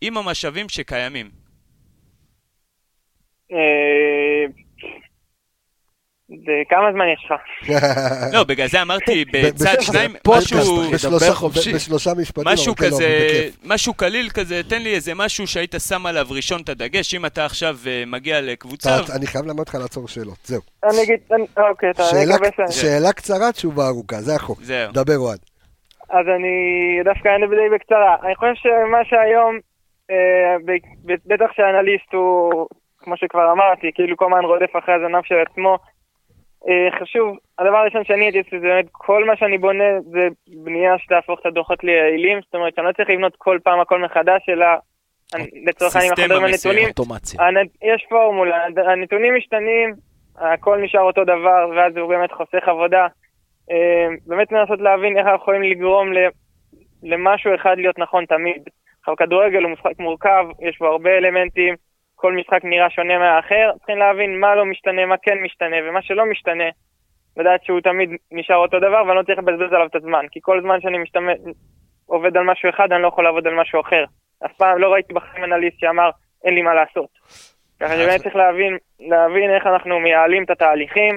עם 0.00 0.16
המשאבים 0.16 0.68
שקיימים. 0.68 1.30
כמה 6.68 6.92
זמן 6.92 7.04
יש 7.14 7.28
לך? 7.30 7.40
לא, 8.34 8.44
בגלל 8.44 8.66
זה 8.68 8.82
אמרתי 8.82 9.24
בצד 9.32 9.74
שניים, 9.80 10.10
משהו... 10.28 10.82
בשלושה- 10.92 11.32
חופשי. 11.34 11.72
בשלושה 11.72 12.10
משפטים. 12.20 12.44
משהו 12.52 12.76
כן, 12.76 12.84
לא, 12.84 12.90
כזה. 12.90 13.06
משהו 13.64 13.94
קליל 13.94 14.28
כזה, 14.34 14.60
תן 14.68 14.82
לי 14.82 14.94
איזה 14.94 15.12
משהו 15.14 15.46
שהיית 15.46 15.74
שם 15.88 16.06
עליו 16.06 16.26
ראשון 16.30 16.60
את 16.64 16.68
הדגש, 16.68 17.14
אם 17.14 17.26
אתה 17.26 17.44
עכשיו 17.44 17.76
אה, 17.86 18.04
מגיע 18.06 18.40
לקבוצה, 18.40 18.90
אני 19.16 19.26
חייב 19.26 19.44
ללמד 19.44 19.58
אותך 19.58 19.74
לעצור 19.74 20.08
שאלות, 20.08 20.38
זהו. 20.44 20.60
אני 20.84 21.02
אגיד, 21.02 21.20
אוקיי, 21.70 21.90
אתה 21.90 22.02
שאלה- 22.70 23.12
קצרה, 23.12 23.52
תשובה 23.52 23.86
ארוכה, 23.88 24.16
זה 24.20 24.34
החוק. 24.34 24.58
זהו. 24.62 24.92
דבר 24.92 25.18
אוהד. 25.18 25.38
אז 26.10 26.26
אני 26.36 26.54
דווקא 27.04 27.28
אענה 27.28 27.46
די 27.46 27.74
בקצרה. 27.74 28.16
אני 28.24 28.34
חושב 28.36 28.52
שמה 28.62 28.98
שהיום, 29.10 29.58
אה, 30.10 30.56
בטח 31.26 31.50
שהאנליסט 31.56 32.12
הוא, 32.12 32.66
כמו 32.98 33.16
שכבר 33.16 33.52
אמרתי, 33.52 33.86
כאילו 33.94 34.16
כל 34.16 34.24
הזמן 34.24 34.44
רודף 34.44 34.72
אחרי 34.78 34.94
הזנב 34.94 35.22
של 35.24 35.34
עצמו. 35.50 35.78
אה, 36.68 36.98
חשוב, 37.00 37.36
הדבר 37.58 37.76
הראשון 37.76 38.04
שאני 38.04 38.24
הייתי 38.24 38.38
עושה 38.38 38.50
זה 38.60 38.66
באמת, 38.66 38.86
כל 38.92 39.24
מה 39.24 39.36
שאני 39.36 39.58
בונה 39.58 39.84
זה 40.00 40.28
בנייה 40.64 40.98
שתהפוך 40.98 41.40
את 41.40 41.46
הדוחות 41.46 41.84
ליעילים, 41.84 42.38
זאת 42.44 42.54
אומרת 42.54 42.74
שאני 42.74 42.86
לא 42.86 42.92
צריך 42.92 43.10
לבנות 43.10 43.36
כל 43.38 43.58
פעם 43.64 43.80
הכל 43.80 44.00
מחדש, 44.02 44.48
אלא 44.48 44.66
אני- 45.34 45.64
לצורך 45.66 45.96
העניין, 45.96 46.12
אנחנו 46.12 46.24
מדברים 46.24 46.44
על. 46.44 46.50
נתונים, 46.54 46.88
יש 47.82 48.06
פורמולה, 48.08 48.64
הנתונים 48.86 49.34
משתנים, 49.36 49.94
הכל 50.36 50.78
נשאר 50.82 51.00
אותו 51.00 51.24
דבר, 51.24 51.68
ואז 51.76 51.96
הוא 51.96 52.08
באמת 52.08 52.32
חוסך 52.32 52.68
עבודה. 52.68 53.06
אה, 53.70 54.06
באמת 54.26 54.52
לנסות 54.52 54.80
להבין 54.80 55.18
איך 55.18 55.26
אנחנו 55.26 55.42
יכולים 55.42 55.62
לגרום 55.62 56.12
למשהו 57.02 57.54
אחד 57.54 57.74
להיות 57.76 57.98
נכון 57.98 58.24
תמיד. 58.26 58.62
עכשיו 59.00 59.16
כדורגל 59.16 59.62
הוא 59.62 59.70
משחק 59.70 59.98
מורכב, 59.98 60.44
יש 60.68 60.78
בו 60.78 60.86
הרבה 60.86 61.10
אלמנטים, 61.18 61.74
כל 62.20 62.32
משחק 62.32 62.64
נראה 62.64 62.90
שונה 62.90 63.18
מהאחר, 63.18 63.70
צריכים 63.76 63.98
להבין 63.98 64.40
מה 64.40 64.54
לא 64.54 64.64
משתנה, 64.64 65.06
מה 65.06 65.16
כן 65.22 65.38
משתנה, 65.42 65.76
ומה 65.84 66.02
שלא 66.02 66.24
משתנה, 66.26 66.68
לדעת 67.36 67.64
שהוא 67.64 67.80
תמיד 67.80 68.10
נשאר 68.32 68.56
אותו 68.56 68.78
דבר, 68.78 69.02
ואני 69.06 69.16
לא 69.16 69.22
צריך 69.22 69.38
לבזבז 69.38 69.72
עליו 69.72 69.86
את 69.86 69.96
הזמן, 69.96 70.24
כי 70.30 70.40
כל 70.42 70.62
זמן 70.62 70.80
שאני 70.80 70.98
משתמש, 70.98 71.38
עובד 72.06 72.36
על 72.36 72.44
משהו 72.44 72.70
אחד, 72.70 72.92
אני 72.92 73.02
לא 73.02 73.08
יכול 73.08 73.24
לעבוד 73.24 73.46
על 73.46 73.54
משהו 73.54 73.80
אחר. 73.80 74.04
אף 74.46 74.52
פעם 74.52 74.78
לא 74.78 74.92
ראיתי 74.92 75.14
בחיים 75.14 75.44
אנליסט 75.44 75.80
שאמר, 75.80 76.10
אין 76.44 76.54
לי 76.54 76.62
מה 76.62 76.74
לעשות. 76.74 77.10
ככה 77.80 77.94
שבאמת 77.96 78.20
צריך 78.20 78.36
להבין, 78.36 78.76
להבין 79.00 79.50
איך 79.50 79.66
אנחנו 79.66 80.00
מייעלים 80.00 80.44
את 80.44 80.50
התהליכים, 80.50 81.14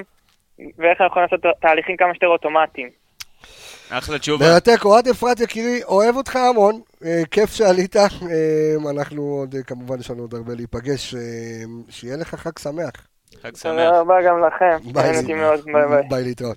ואיך 0.78 1.00
אנחנו 1.00 1.06
יכולים 1.06 1.28
לעשות 1.32 1.60
תהליכים 1.60 1.96
כמה 1.96 2.14
שיותר 2.14 2.28
אוטומטיים. 2.28 3.01
אחלה 3.98 4.18
תשובה. 4.18 4.52
מרתק, 4.52 4.84
אוהד 4.84 5.08
אפרת 5.08 5.40
יקירי, 5.40 5.82
אוהב 5.84 6.16
אותך 6.16 6.36
המון, 6.36 6.80
אה, 7.04 7.22
כיף 7.30 7.50
שעלית, 7.54 7.96
אה, 7.96 8.06
אנחנו 8.90 9.22
עוד, 9.22 9.54
אה, 9.54 9.62
כמובן 9.62 10.00
יש 10.00 10.10
לנו 10.10 10.22
עוד 10.22 10.34
הרבה 10.34 10.54
להיפגש, 10.54 11.14
אה, 11.14 11.20
שיהיה 11.88 12.16
לך 12.16 12.34
חג 12.34 12.58
שמח. 12.58 12.90
חג 13.42 13.50
תודה 13.50 13.58
שמח. 13.58 13.92
רבה 13.94 14.14
גם 14.26 14.44
לכם, 14.44 14.92
ביי. 14.92 16.02
ביי 16.08 16.24
להתראות. 16.24 16.56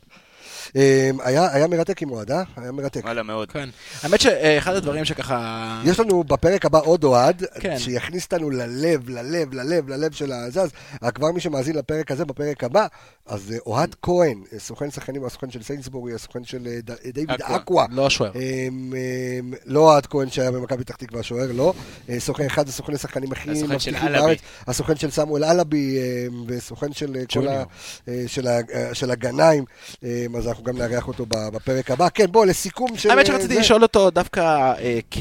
אה, 0.76 1.09
היה 1.24 1.53
היה 1.53 1.68
מרתק 1.68 2.01
עם 2.01 2.11
אוהד, 2.11 2.32
אה? 2.32 2.43
היה 2.57 2.72
מרתק. 2.72 3.01
וואלה 3.03 3.24
מאוד. 3.24 3.51
כן. 3.51 3.70
האמת 4.03 4.22
שאחד 4.22 4.76
הדברים 4.76 5.05
שככה... 5.05 5.82
יש 5.86 5.99
לנו 5.99 6.24
בפרק 6.24 6.66
הבא 6.66 6.80
עוד 6.80 7.03
אוהד, 7.03 7.43
כן. 7.59 7.80
שיכניס 7.80 8.24
אותנו 8.26 8.49
ללב, 8.49 9.09
ללב, 9.09 9.53
ללב, 9.53 9.89
ללב 9.89 10.11
של 10.11 10.32
הזה, 10.32 10.61
אז 10.61 10.70
אה, 11.03 11.11
כבר 11.11 11.32
מי 11.32 11.39
שמאזין 11.39 11.76
לפרק 11.76 12.11
הזה, 12.11 12.26
בפרק 12.26 12.63
הבא, 12.63 12.88
אז 13.26 13.51
אה, 13.51 13.57
אוהד 13.66 13.95
כהן, 14.01 14.43
אה, 14.53 14.59
סוכן 14.59 14.91
שחקנים, 14.91 15.26
הסוכן 15.26 15.51
של 15.51 15.63
סיינסבורי, 15.63 16.13
הסוכן 16.13 16.43
של 16.43 16.68
אה, 16.68 16.78
ד- 16.84 16.91
אה, 16.91 16.95
דיוויד 17.13 17.41
אקווה. 17.41 17.86
לא 17.91 18.05
השוער. 18.07 18.32
אמ, 18.36 18.93
אמ, 19.41 19.53
לא 19.66 19.80
אוהד 19.80 20.05
כהן 20.05 20.30
שהיה 20.30 20.51
במכבי 20.51 20.84
פתח 20.84 20.95
תקווה, 20.95 21.20
השוער 21.20 21.51
לא. 21.53 21.74
אה, 22.09 22.20
סוכן 22.20 22.45
אחד 22.45 22.68
הסוכני 22.68 22.97
שחקנים 22.97 23.32
הכי 23.32 23.51
הסוכן 23.51 23.80
של 23.80 23.91
מבטיחים. 23.91 24.11
בארץ. 24.11 24.38
הסוכן 24.68 24.95
של 24.95 25.11
סמואל 25.11 25.43
אלאבי 25.43 25.97
אמ, 25.97 26.43
וסוכן 26.47 26.93
של 26.93 27.16
אה, 27.16 27.22
כל 27.34 27.39
ה... 27.39 27.41
ג'וניור. 27.43 27.66
אה, 28.07 28.24
של 28.28 28.47
ה- 28.47 28.59
אה, 28.74 28.93
של 28.93 29.11
הגנאים. 29.11 29.66
אמ, 30.03 30.36
אז 30.36 30.47
אנחנו 30.55 30.73
גם 30.73 30.77
נארח 30.77 31.07
אותו 31.07 31.25
בפרק 31.29 31.91
הבא. 31.91 32.09
כן, 32.09 32.31
בוא, 32.31 32.45
לסיכום 32.45 32.97
של... 32.97 33.09
האמת 33.09 33.19
אה, 33.25 33.31
שרציתי 33.31 33.53
זה. 33.53 33.59
לשאול 33.59 33.83
אותו 33.83 34.09
דווקא 34.11 34.39
אה, 34.77 34.99
כ... 35.11 35.17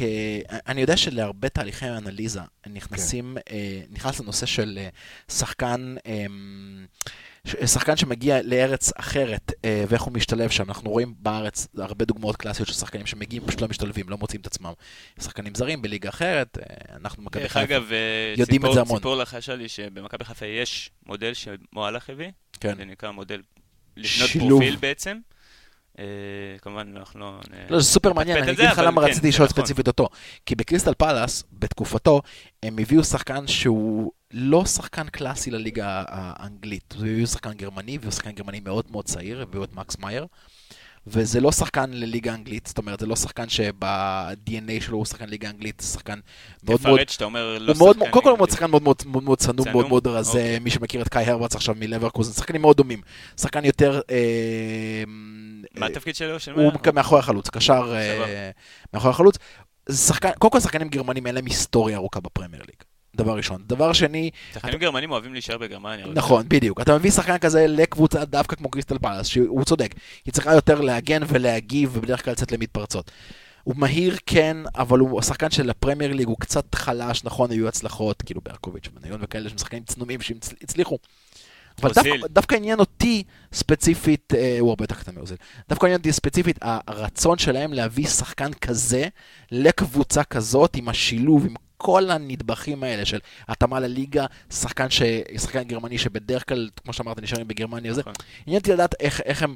אני 0.66 0.80
יודע 0.80 0.96
שלהרבה 0.96 1.48
תהליכי 1.48 1.86
אנליזה 1.88 2.40
נכנסים, 2.66 3.36
אה, 3.50 3.80
נכנס 3.90 4.20
לנושא 4.20 4.46
של 4.46 4.78
אה, 4.82 4.88
שחקן, 5.28 5.94
אה, 6.06 6.26
ש- 7.46 7.72
שחקן 7.72 7.96
שמגיע 7.96 8.42
לארץ 8.42 8.92
אחרת 8.96 9.52
אה, 9.64 9.84
ואיך 9.88 10.02
הוא 10.02 10.12
משתלב 10.12 10.50
שם. 10.50 10.64
אנחנו 10.68 10.90
רואים 10.90 11.14
בארץ 11.18 11.66
הרבה 11.78 12.04
דוגמאות 12.04 12.36
קלאסיות 12.36 12.68
של 12.68 12.74
שחקנים 12.74 13.06
שמגיעים, 13.06 13.42
פשוט 13.46 13.60
לא 13.60 13.68
משתלבים, 13.68 14.08
לא 14.08 14.16
מוצאים 14.18 14.40
את 14.40 14.46
עצמם. 14.46 14.72
שחקנים 15.20 15.54
זרים 15.54 15.82
בליגה 15.82 16.08
אחרת, 16.08 16.58
אה, 16.58 16.64
אנחנו 16.96 17.22
מכבי 17.22 17.42
דרך 17.42 17.52
חיפה. 17.52 17.64
אגב, 17.64 17.92
אה, 17.92 17.98
יודעים 18.38 18.60
את 18.60 18.64
ציפור- 18.64 18.74
זה 18.74 18.80
המון. 18.80 18.96
ציפור 18.96 19.16
לחשה 19.16 19.54
לי 19.54 19.68
שבמכבי 19.68 20.24
חיפה 20.24 20.46
יש 20.46 20.90
מודל 21.06 21.32
שמולנסטין 21.34 22.10
הביא, 22.10 22.28
כן. 22.60 22.74
זה 22.76 22.84
נקרא 22.84 23.10
מודל 23.10 23.40
לבנות 23.96 24.28
שילוב. 24.28 24.48
פרופיל 24.50 24.76
בעצם. 24.76 25.18
אה, 25.98 26.04
כמובן 26.62 26.94
אנחנו 26.96 27.20
לא... 27.20 27.40
נ- 27.50 27.72
לא, 27.72 27.80
זה 27.80 27.84
סופר 27.86 28.12
מעניין, 28.12 28.38
אני 28.38 28.52
אגיד 28.52 28.64
לך 28.64 28.78
למה 28.78 29.02
כן, 29.02 29.08
רציתי 29.08 29.28
לשאול 29.28 29.48
נכון. 29.48 29.62
ספציפית 29.62 29.86
אותו. 29.86 30.08
כי 30.46 30.54
בקריסטל 30.54 30.94
פלאס, 30.94 31.44
בתקופתו, 31.52 32.20
הם 32.62 32.78
הביאו 32.78 33.04
שחקן 33.04 33.46
שהוא 33.46 34.12
לא 34.30 34.64
שחקן 34.64 35.08
קלאסי 35.08 35.50
לליגה 35.50 36.04
האנגלית. 36.08 36.94
הם 36.98 37.00
הביאו 37.00 37.26
שחקן 37.26 37.52
גרמני, 37.52 37.98
והוא 38.00 38.12
שחקן 38.12 38.30
גרמני 38.32 38.60
מאוד 38.60 38.84
מאוד 38.90 39.04
צעיר, 39.04 39.42
הביאו 39.42 39.64
את 39.64 39.72
מקס 39.74 39.98
מאייר. 39.98 40.26
וזה 41.06 41.40
לא 41.40 41.52
שחקן 41.52 41.90
לליגה 41.90 42.34
אנגלית, 42.34 42.66
זאת 42.66 42.78
אומרת, 42.78 43.00
זה 43.00 43.06
לא 43.06 43.16
שחקן 43.16 43.48
שב-DNA 43.48 44.84
שלו 44.84 44.96
הוא 44.96 45.04
שחקן 45.04 45.28
ליגה 45.28 45.50
אנגלית, 45.50 45.80
זה 45.80 45.92
שחקן 45.92 46.18
מאוד 46.64 46.80
מאוד... 46.82 46.96
תפרט 46.96 47.08
שאתה 47.08 47.24
אומר 47.24 47.58
לא 47.60 47.74
שחקן 47.74 48.10
קודם 48.10 48.24
כל 48.24 48.30
הוא 48.30 48.38
מאוד. 48.38 48.50
שחקן 48.50 48.70
מאוד 48.70 48.82
מאוד 48.82 49.02
מאוד 49.06 49.22
מאוד 49.24 49.38
צנום? 49.38 49.68
מאוד 49.68 49.88
מאוד 49.88 50.06
רזה, 50.06 50.38
אוקיי. 50.38 50.58
מי 50.58 50.70
שמכיר 50.70 51.02
את 51.02 51.08
קאי 51.08 51.24
הרבץ 51.24 51.54
עכשיו 51.54 51.74
מלברקוזן, 51.78 52.32
שחקנים 52.32 52.60
מאוד 52.60 52.76
דומים. 52.76 53.02
שחקן 53.40 53.64
יותר... 53.64 54.00
אה, 54.10 55.04
מה 55.74 55.86
אה, 55.86 55.92
התפקיד 55.92 56.16
שלו? 56.16 56.40
של 56.40 56.52
הוא? 56.52 56.72
מאחורי 56.94 57.18
החלוץ, 57.18 57.50
קשר 57.50 57.94
אה. 57.96 58.50
מאחורי 58.94 59.10
החלוץ. 59.10 59.38
קודם 60.38 60.50
כל 60.50 60.60
שחקנים 60.60 60.88
גרמנים 60.88 61.26
אין 61.26 61.34
להם 61.34 61.46
היסטוריה 61.46 61.96
ארוכה 61.96 62.20
בפרמייר 62.20 62.62
ליג. 62.62 62.93
דבר 63.16 63.36
ראשון. 63.36 63.62
דבר 63.66 63.92
שני, 63.92 64.30
שחקנים 64.54 64.78
גרמנים 64.78 65.10
אוהבים 65.10 65.32
להישאר 65.32 65.58
בגרמניה. 65.58 66.06
נכון, 66.14 66.48
בדיוק. 66.48 66.80
אתה 66.80 66.98
מביא 66.98 67.10
שחקן 67.10 67.38
כזה 67.38 67.66
לקבוצה 67.66 68.24
דווקא 68.24 68.56
כמו 68.56 68.68
קריסטל 68.68 68.98
פלאס, 68.98 69.26
שהוא 69.26 69.64
צודק. 69.64 69.94
היא 70.24 70.34
צריכה 70.34 70.54
יותר 70.54 70.80
להגן 70.80 71.22
ולהגיב 71.28 71.90
ובדרך 71.96 72.24
כלל 72.24 72.32
לצאת 72.32 72.52
למתפרצות. 72.52 73.10
הוא 73.64 73.76
מהיר, 73.76 74.16
כן, 74.26 74.56
אבל 74.74 74.98
הוא 74.98 75.18
השחקן 75.18 75.50
של 75.50 75.70
הפרמייר 75.70 76.12
ליג, 76.12 76.26
הוא 76.26 76.36
קצת 76.40 76.74
חלש, 76.74 77.24
נכון, 77.24 77.50
היו 77.50 77.68
הצלחות, 77.68 78.22
כאילו 78.22 78.40
ברקוביץ' 78.40 78.88
ובניון 78.88 79.20
וכאלה, 79.22 79.48
שהם 79.48 79.58
שחקנים 79.58 79.82
צנומים 79.84 80.20
שהצליחו. 80.20 80.98
אבל. 81.82 81.92
דווקא, 81.92 82.26
דווקא 82.30 82.54
עניין 82.54 82.78
אותי 82.78 83.22
ספציפית, 83.52 84.34
אה, 84.36 84.56
הוא 84.60 84.70
הרבה 84.70 84.84
יותר 84.84 84.94
קטן 84.94 85.14
מאוזיל, 85.14 85.36
דווקא 85.68 85.86
עניין 85.86 85.98
אותי 85.98 86.12
ספציפית, 86.12 86.58
הרצון 86.62 87.38
שלהם 87.38 87.72
להביא 87.72 88.06
שחקן 88.06 88.52
כזה 88.52 89.08
לקבוצה 89.50 90.24
כזאת, 90.24 90.76
עם 90.76 90.88
השילוב, 90.88 91.46
עם 91.46 91.54
כל 91.76 92.10
הנדבכים 92.10 92.82
האלה 92.82 93.04
של 93.04 93.18
התאמה 93.48 93.80
לליגה, 93.80 94.26
שחקן, 94.50 94.90
ש... 94.90 95.02
שחקן 95.38 95.62
גרמני 95.62 95.98
שבדרך 95.98 96.48
כלל, 96.48 96.68
כמו 96.84 96.92
שאמרת, 96.92 97.22
נשארים 97.22 97.48
בגרמניה 97.48 97.92
וזה. 97.92 98.00
נכון. 98.00 98.12
עניין 98.46 98.60
אותי 98.60 98.72
לדעת 98.72 98.94
איך, 99.00 99.20
איך 99.20 99.42
הם 99.42 99.54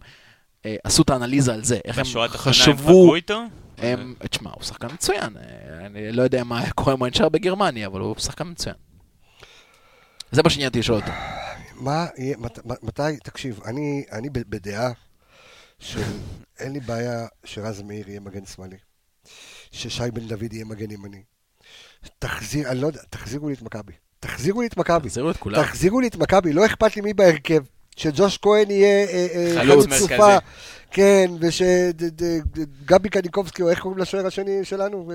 אה, 0.66 0.76
עשו 0.84 1.02
את 1.02 1.10
האנליזה 1.10 1.54
על 1.54 1.64
זה, 1.64 1.78
איך 1.84 1.98
הם 1.98 2.04
חשבו... 2.28 3.14
הם, 3.78 4.14
תשמע, 4.28 4.50
הוא 4.54 4.62
שחקן 4.62 4.86
מצוין. 4.92 5.36
אה, 5.36 5.86
אני 5.86 6.12
לא 6.12 6.22
יודע 6.22 6.44
מה 6.44 6.58
היה 6.58 6.70
קורה 6.70 6.94
אם 6.94 6.98
הוא 6.98 7.08
נשאר 7.08 7.28
בגרמניה, 7.28 7.86
אבל 7.86 8.00
הוא 8.00 8.14
שחקן 8.18 8.48
מצוין. 8.48 8.74
זה 10.32 10.42
מה 10.42 10.50
שעניין 10.50 10.68
אותי 10.68 10.78
לשאול 10.78 10.96
אותו. 10.96 11.12
מה 11.80 12.06
יהיה, 12.16 12.36
מת- 12.36 12.82
מתי, 12.82 13.16
תקשיב, 13.24 13.60
אני 13.64 14.04
אני 14.12 14.30
בדעה 14.30 14.90
של 15.78 16.02
אין 16.58 16.72
לי 16.72 16.80
בעיה 16.80 17.26
שרז 17.44 17.82
מאיר 17.82 18.08
יהיה 18.08 18.20
מגן 18.20 18.46
שמאלי, 18.46 18.76
ששי 19.72 20.10
בן 20.12 20.28
דוד 20.28 20.52
יהיה 20.52 20.64
מגן 20.64 20.90
ימני. 20.90 21.22
תחזיר, 22.18 22.70
אני 22.70 22.80
לא 22.80 22.86
יודע, 22.86 23.00
תחזירו 23.10 23.48
לי 23.48 23.54
את 23.54 23.62
מכבי. 23.62 23.92
תחזירו 24.20 24.60
לי 24.60 24.66
את 24.66 24.76
מכבי. 24.76 25.08
תחזירו 25.08 25.30
את 25.30 25.36
כולם. 25.36 25.62
תחזירו 25.62 26.00
לי 26.00 26.08
את 26.08 26.16
מכבי, 26.16 26.52
לא 26.52 26.66
אכפת 26.66 26.96
לי 26.96 27.02
מי 27.02 27.14
בהרכב. 27.14 27.62
שג'וש 27.98 28.38
כהן 28.42 28.70
יהיה 28.70 29.06
אה, 29.06 29.26
אה, 29.34 29.52
חלוץ 29.54 29.86
חלוץ 29.86 30.02
מרכזי. 30.02 30.36
כן, 30.90 31.30
ושגבי 31.40 33.08
קניקובסקי, 33.08 33.62
או 33.62 33.70
איך 33.70 33.78
קוראים 33.80 33.98
לשוער 34.00 34.26
השני 34.26 34.64
שלנו? 34.64 35.12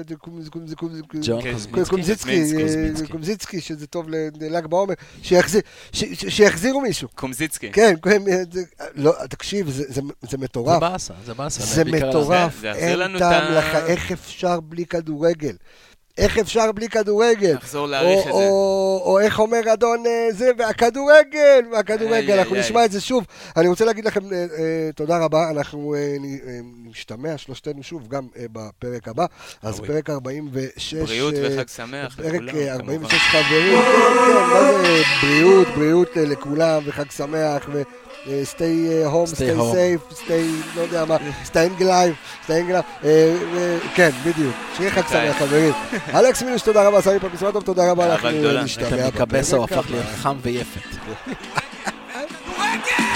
קומזיצקי. 1.90 2.44
אה, 2.58 3.08
קומזיצקי, 3.12 3.62
שזה 3.62 3.88
טוב 3.88 4.06
לל"ג 4.10 4.66
בעומר, 4.66 4.94
שיחזירו 6.30 6.82
מישהו. 6.82 7.08
קומזיצקי. 7.16 7.72
כן, 7.72 7.96
כן, 8.04 8.22
אה, 8.32 8.44
לא, 8.96 9.14
תקשיב, 9.30 9.70
זה- 9.70 9.84
זה- 9.88 10.02
זה 10.30 10.38
מטורף. 10.38 10.80
באסה, 10.82 11.14
זה 11.26 11.34
באסה. 11.34 11.64
זה 11.64 11.84
מטורף, 11.84 12.64
אין 12.64 13.00
טעם 13.20 13.54
לך, 13.54 13.76
איך 13.76 14.12
אפשר 14.12 14.60
בלי 14.60 14.86
כדורגל? 14.86 15.56
איך 16.18 16.38
אפשר 16.38 16.72
בלי 16.72 16.90
כדורגל? 16.90 17.54
נחזור 17.54 17.88
להעריך 17.88 18.20
את 18.28 18.32
או- 18.32 18.38
זה. 18.40 18.44
או- 18.48 19.02
או 19.06 19.20
איך 19.20 19.40
אומר 19.40 19.74
אדון 19.74 20.04
אה, 20.06 20.28
זה, 20.32 20.52
והכדורגל, 20.58 21.62
והכדורגל, 21.72 22.34
אנחנו 22.40 22.56
נשמע. 22.56 22.86
את 22.86 22.92
זה 22.92 23.02
שוב. 23.02 23.26
אני 23.58 23.68
רוצה 23.68 23.86
להגיד 23.86 24.06
לכם 24.06 24.34
אה, 24.34 24.38
אה, 24.38 24.46
תודה 24.96 25.18
רבה, 25.18 25.50
אנחנו 25.52 25.96
נשתמע 26.86 27.38
שלושתנו 27.38 27.84
שוב, 27.84 28.08
גם 28.08 28.28
בפרק 28.52 29.08
הבא. 29.08 29.26
אז. 29.64 29.80
פרק 29.80 30.10
46... 30.10 30.94
בריאות 30.94 31.34
וחג 31.44 31.68
שמח 31.68 32.16
פרק 32.16 32.34
לכולם, 32.42 32.78
כמובן. 32.78 32.94
46 32.94 33.14
חברים, 33.22 33.78
כן, 33.82 33.92
כן, 34.26 34.34
מה 34.54 34.72
זה 34.84 35.04
בריאות, 35.22 35.68
בריאות 35.76 36.10
לכולם, 36.16 36.82
וחג 36.86 37.12
שמח, 37.12 37.70
אה, 38.28 38.42
Stay 38.56 38.56
stay 39.36 39.54
home. 39.58 39.74
safe, 39.74 40.14
stay, 40.14 40.76
לא 40.76 40.82
יודע 40.82 41.06
מה, 41.06 41.18
staying 41.46 41.82
alive, 41.82 42.50
אה, 42.50 42.56
אה, 43.06 43.78
כן, 43.96 44.10
בדיוק, 44.26 44.56
שיהיה 44.78 44.92
חג 44.92 45.02
שמח 45.10 45.38
חברים. 45.40 45.74
אלכס 46.16 46.44
מינוש, 46.44 46.62
תודה 46.62 46.88
רבה, 46.88 47.02
סמי 47.02 47.20
פרפיסמטוב, 47.20 47.64
תודה 47.64 47.92
רבה, 47.92 48.16
גדולה. 48.40 48.64
נשתמע 48.64 48.88
נתן 48.90 49.08
מקבסה, 49.08 49.58
הוא 49.58 49.66
בפרק 49.66 49.80
הפך 49.80 49.92
להיות. 49.92 50.06
חם 50.16 50.36
ויפת. 50.42 50.82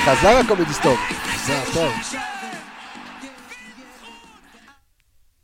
חזר 0.06 0.38
הקומדיסטור, 0.46 0.96
חזר, 1.34 1.60
טוב. 1.74 1.92